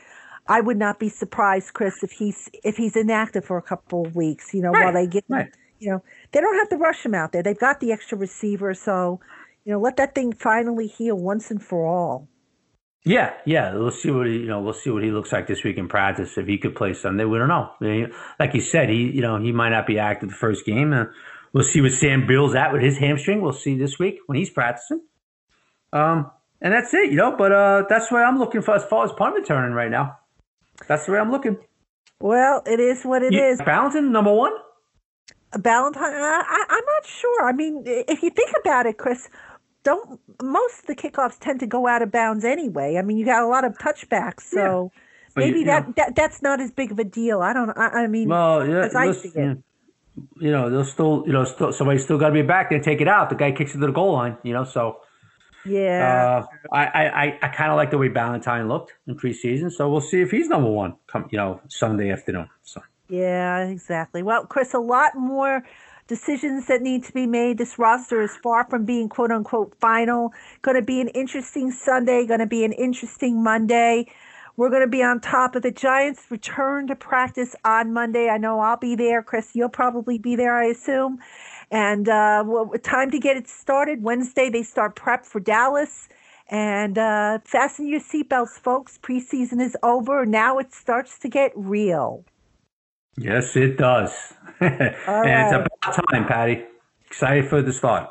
I 0.46 0.60
would 0.60 0.76
not 0.76 0.98
be 0.98 1.08
surprised, 1.08 1.72
Chris, 1.72 2.02
if 2.02 2.10
he's 2.12 2.48
if 2.64 2.76
he's 2.76 2.96
inactive 2.96 3.44
for 3.44 3.56
a 3.56 3.62
couple 3.62 4.04
of 4.06 4.14
weeks. 4.14 4.52
You 4.52 4.62
know, 4.62 4.72
while 4.72 4.92
they 4.92 5.06
get, 5.06 5.24
right. 5.28 5.50
you 5.78 5.90
know, 5.90 6.02
they 6.32 6.40
don't 6.40 6.56
have 6.58 6.68
to 6.70 6.76
rush 6.76 7.04
him 7.04 7.14
out 7.14 7.32
there. 7.32 7.42
They've 7.42 7.58
got 7.58 7.80
the 7.80 7.92
extra 7.92 8.16
receiver, 8.18 8.74
so 8.74 9.20
you 9.64 9.72
know, 9.72 9.80
let 9.80 9.96
that 9.96 10.14
thing 10.14 10.32
finally 10.32 10.86
heal 10.86 11.16
once 11.16 11.50
and 11.50 11.62
for 11.62 11.86
all. 11.86 12.28
Yeah, 13.04 13.32
yeah. 13.46 13.74
We'll 13.74 13.90
see 13.90 14.10
what 14.10 14.26
he, 14.26 14.34
you 14.34 14.46
know. 14.46 14.60
We'll 14.60 14.74
see 14.74 14.90
what 14.90 15.02
he 15.02 15.10
looks 15.10 15.32
like 15.32 15.46
this 15.46 15.64
week 15.64 15.78
in 15.78 15.88
practice. 15.88 16.36
If 16.36 16.46
he 16.46 16.58
could 16.58 16.74
play 16.74 16.92
Sunday, 16.92 17.24
we 17.24 17.38
don't 17.38 17.48
know. 17.48 17.70
Like 18.38 18.54
you 18.54 18.60
said, 18.60 18.90
he, 18.90 19.10
you 19.10 19.22
know, 19.22 19.38
he 19.40 19.52
might 19.52 19.70
not 19.70 19.86
be 19.86 19.98
active 19.98 20.28
the 20.28 20.34
first 20.34 20.66
game. 20.66 20.92
Uh, 20.92 21.04
we'll 21.52 21.64
see 21.64 21.80
what 21.80 21.92
Sam 21.92 22.26
Bill's 22.26 22.54
at 22.54 22.72
with 22.72 22.82
his 22.82 22.98
hamstring. 22.98 23.40
We'll 23.40 23.52
see 23.54 23.78
this 23.78 23.98
week 23.98 24.18
when 24.26 24.36
he's 24.36 24.50
practicing. 24.50 25.00
Um, 25.94 26.30
and 26.60 26.74
that's 26.74 26.92
it, 26.92 27.10
you 27.10 27.16
know. 27.16 27.34
But 27.38 27.52
uh, 27.52 27.84
that's 27.88 28.10
what 28.12 28.22
I'm 28.22 28.38
looking 28.38 28.60
for 28.60 28.74
as 28.76 28.84
far 28.84 29.04
as 29.06 29.12
punt 29.12 29.34
returning 29.34 29.72
right 29.74 29.90
now. 29.90 30.18
That's 30.86 31.06
the 31.06 31.12
way 31.12 31.18
I'm 31.18 31.30
looking. 31.30 31.56
Well, 32.20 32.62
it 32.66 32.80
is 32.80 33.02
what 33.04 33.22
it 33.22 33.32
You- 33.32 33.42
is. 33.44 33.60
Ballentine, 33.60 34.10
number 34.10 34.32
one. 34.32 34.52
Ballentine, 35.54 35.96
I, 35.96 36.64
I'm 36.68 36.84
not 36.84 37.06
sure. 37.06 37.48
I 37.48 37.52
mean, 37.52 37.82
if 37.86 38.22
you 38.22 38.30
think 38.30 38.52
about 38.60 38.86
it, 38.86 38.98
Chris, 38.98 39.28
don't 39.82 40.20
most 40.42 40.80
of 40.80 40.86
the 40.86 40.94
kickoffs 40.94 41.38
tend 41.38 41.60
to 41.60 41.66
go 41.66 41.86
out 41.86 42.02
of 42.02 42.12
bounds 42.12 42.44
anyway. 42.44 42.96
I 42.96 43.02
mean, 43.02 43.16
you 43.18 43.24
got 43.24 43.42
a 43.42 43.46
lot 43.48 43.64
of 43.64 43.76
touchbacks, 43.78 44.42
so 44.42 44.92
you- 44.94 45.00
maybe 45.36 45.58
you 45.60 45.64
that, 45.66 45.86
know- 45.88 45.94
that 45.96 46.14
that's 46.14 46.42
not 46.42 46.60
as 46.60 46.70
big 46.70 46.92
of 46.92 46.98
a 46.98 47.04
deal. 47.04 47.40
I 47.40 47.52
don't. 47.52 47.70
I, 47.76 48.02
I 48.02 48.06
mean, 48.06 48.28
Well, 48.28 48.66
yeah, 48.68 48.84
as 48.84 48.94
I 48.94 49.12
see 49.12 49.28
it. 49.34 49.58
you 50.36 50.50
know, 50.50 50.70
they'll 50.70 50.84
still, 50.84 51.24
you 51.26 51.32
know, 51.32 51.44
still, 51.44 51.72
somebody's 51.72 52.04
still 52.04 52.18
got 52.18 52.28
to 52.28 52.34
be 52.34 52.42
back 52.42 52.68
there 52.68 52.76
and 52.76 52.84
take 52.84 53.00
it 53.00 53.08
out. 53.08 53.30
The 53.30 53.36
guy 53.36 53.52
kicks 53.52 53.70
it 53.70 53.80
to 53.80 53.86
the 53.86 53.92
goal 53.92 54.12
line, 54.12 54.36
you 54.42 54.52
know. 54.52 54.64
So 54.64 55.00
yeah. 55.64 56.44
uh, 56.44 56.74
I, 56.74 56.84
I, 56.86 57.24
I, 57.24 57.38
I 57.42 57.48
kind 57.48 57.70
of 57.70 57.76
like 57.76 57.90
the 57.90 57.98
way 57.98 58.08
Ballentine 58.08 58.68
looked 58.68 58.92
in 59.06 59.16
preseason. 59.16 59.70
So 59.72 59.88
we'll 59.90 60.00
see 60.00 60.20
if 60.20 60.30
he's 60.30 60.48
number 60.48 60.70
one 60.70 60.94
come, 61.06 61.26
you 61.30 61.38
know, 61.38 61.60
Sunday 61.68 62.10
afternoon. 62.10 62.48
So 62.62 62.82
Yeah, 63.10 63.64
exactly. 63.66 64.22
Well, 64.22 64.46
Chris, 64.46 64.72
a 64.74 64.78
lot 64.78 65.16
more 65.16 65.64
decisions 66.06 66.66
that 66.68 66.80
need 66.82 67.04
to 67.04 67.12
be 67.12 67.26
made. 67.26 67.58
This 67.58 67.78
roster 67.78 68.22
is 68.22 68.36
far 68.36 68.64
from 68.70 68.84
being 68.84 69.08
quote 69.08 69.32
unquote 69.32 69.74
final. 69.80 70.32
Going 70.62 70.76
to 70.76 70.82
be 70.82 71.00
an 71.00 71.08
interesting 71.08 71.72
Sunday, 71.72 72.26
going 72.26 72.40
to 72.40 72.46
be 72.46 72.64
an 72.64 72.72
interesting 72.72 73.42
Monday. 73.42 74.06
We're 74.56 74.70
going 74.70 74.82
to 74.82 74.88
be 74.88 75.02
on 75.02 75.20
top 75.20 75.56
of 75.56 75.62
the 75.62 75.72
Giants 75.72 76.30
return 76.30 76.86
to 76.88 76.96
practice 76.96 77.56
on 77.64 77.92
Monday. 77.92 78.28
I 78.28 78.38
know 78.38 78.60
I'll 78.60 78.76
be 78.76 78.94
there. 78.94 79.22
Chris, 79.22 79.50
you'll 79.54 79.70
probably 79.70 80.18
be 80.18 80.36
there, 80.36 80.56
I 80.56 80.66
assume. 80.66 81.18
And 81.70 82.08
uh, 82.08 82.44
well, 82.46 82.70
time 82.82 83.10
to 83.12 83.18
get 83.18 83.36
it 83.36 83.48
started. 83.48 84.02
Wednesday, 84.04 84.50
they 84.50 84.62
start 84.62 84.96
prep 84.96 85.24
for 85.26 85.40
Dallas. 85.40 86.08
And 86.48 86.98
uh, 86.98 87.38
fasten 87.44 87.88
your 87.88 88.00
seatbelts, 88.00 88.60
folks. 88.60 88.98
Preseason 88.98 89.60
is 89.60 89.76
over. 89.82 90.26
Now 90.26 90.58
it 90.58 90.74
starts 90.74 91.18
to 91.20 91.28
get 91.28 91.52
real. 91.56 92.24
Yes, 93.20 93.54
it 93.54 93.76
does, 93.76 94.32
and 94.60 94.72
it's 94.72 95.52
about 95.52 96.08
time, 96.10 96.26
Patty. 96.26 96.64
Excited 97.06 97.50
for 97.50 97.60
the 97.60 97.70
start. 97.70 98.08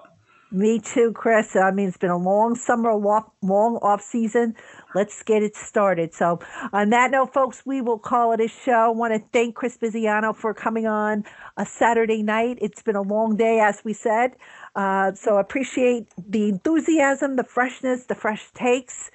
Me 0.51 0.79
too, 0.79 1.13
Chris. 1.13 1.55
I 1.55 1.71
mean, 1.71 1.87
it's 1.87 1.97
been 1.97 2.11
a 2.11 2.17
long 2.17 2.53
summer, 2.53 2.93
long 2.93 3.79
off 3.81 4.03
season. 4.03 4.53
Let's 4.93 5.23
get 5.23 5.41
it 5.41 5.55
started. 5.55 6.13
So, 6.13 6.39
on 6.73 6.91
that 6.91 7.09
note, 7.09 7.33
folks, 7.33 7.63
we 7.65 7.81
will 7.81 7.97
call 7.97 8.33
it 8.33 8.39
a 8.39 8.47
show. 8.47 8.71
I 8.71 8.87
want 8.89 9.15
to 9.15 9.23
thank 9.33 9.55
Chris 9.55 9.79
Bisignano 9.79 10.35
for 10.35 10.53
coming 10.53 10.85
on 10.85 11.23
a 11.57 11.65
Saturday 11.65 12.21
night. 12.21 12.59
It's 12.61 12.83
been 12.83 12.95
a 12.95 13.01
long 13.01 13.35
day, 13.35 13.59
as 13.59 13.81
we 13.83 13.93
said. 13.93 14.35
Uh, 14.75 15.13
so, 15.15 15.37
appreciate 15.37 16.05
the 16.17 16.49
enthusiasm, 16.49 17.35
the 17.35 17.43
freshness, 17.43 18.05
the 18.05 18.15
fresh 18.15 18.51
takes. 18.53 19.09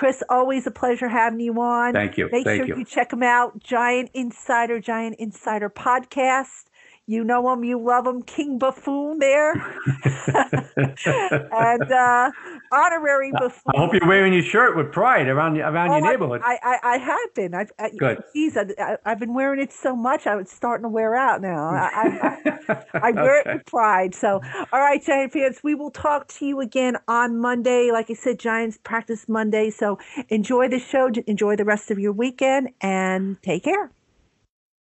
Chris, 0.00 0.22
always 0.30 0.66
a 0.66 0.70
pleasure 0.70 1.10
having 1.10 1.40
you 1.40 1.60
on. 1.60 1.92
Thank 1.92 2.16
you. 2.16 2.30
Make 2.32 2.46
Thank 2.46 2.66
sure 2.66 2.78
you. 2.78 2.84
check 2.86 3.12
him 3.12 3.22
out. 3.22 3.62
Giant 3.62 4.08
Insider, 4.14 4.80
Giant 4.80 5.16
Insider 5.18 5.68
podcast. 5.68 6.69
You 7.10 7.24
know 7.24 7.52
him, 7.52 7.64
you 7.64 7.76
love 7.76 8.06
him, 8.06 8.22
King 8.22 8.56
Buffoon 8.56 9.18
there. 9.18 9.54
and 10.04 11.90
uh, 11.90 12.30
honorary 12.70 13.32
before. 13.32 13.74
I 13.74 13.78
hope 13.78 13.94
you're 13.94 14.06
wearing 14.06 14.32
your 14.32 14.44
shirt 14.44 14.76
with 14.76 14.92
pride 14.92 15.26
around 15.26 15.58
around 15.58 15.90
Oh, 15.90 15.96
your 15.96 16.08
neighborhood. 16.08 16.40
I, 16.44 16.56
I, 16.62 16.78
I 16.84 16.98
have 16.98 17.34
been. 17.34 17.52
I've, 17.52 17.72
I, 17.80 17.90
Good. 17.98 18.22
Geez, 18.32 18.56
I, 18.56 18.96
I've 19.04 19.18
been 19.18 19.34
wearing 19.34 19.60
it 19.60 19.72
so 19.72 19.96
much, 19.96 20.24
I'm 20.24 20.46
starting 20.46 20.84
to 20.84 20.88
wear 20.88 21.16
out 21.16 21.42
now. 21.42 21.70
I, 21.70 22.38
I, 22.68 22.84
I 22.94 23.10
wear 23.10 23.40
it 23.40 23.46
with 23.54 23.66
pride. 23.66 24.14
So, 24.14 24.40
all 24.72 24.80
right, 24.80 25.04
Giant 25.04 25.32
fans, 25.32 25.64
we 25.64 25.74
will 25.74 25.90
talk 25.90 26.28
to 26.28 26.46
you 26.46 26.60
again 26.60 26.96
on 27.08 27.40
Monday. 27.40 27.90
Like 27.90 28.08
I 28.10 28.14
said, 28.14 28.38
Giants 28.38 28.78
practice 28.84 29.28
Monday. 29.28 29.70
So 29.70 29.98
enjoy 30.28 30.68
the 30.68 30.78
show, 30.78 31.10
enjoy 31.26 31.56
the 31.56 31.64
rest 31.64 31.90
of 31.90 31.98
your 31.98 32.12
weekend, 32.12 32.68
and 32.80 33.42
take 33.42 33.64
care. 33.64 33.90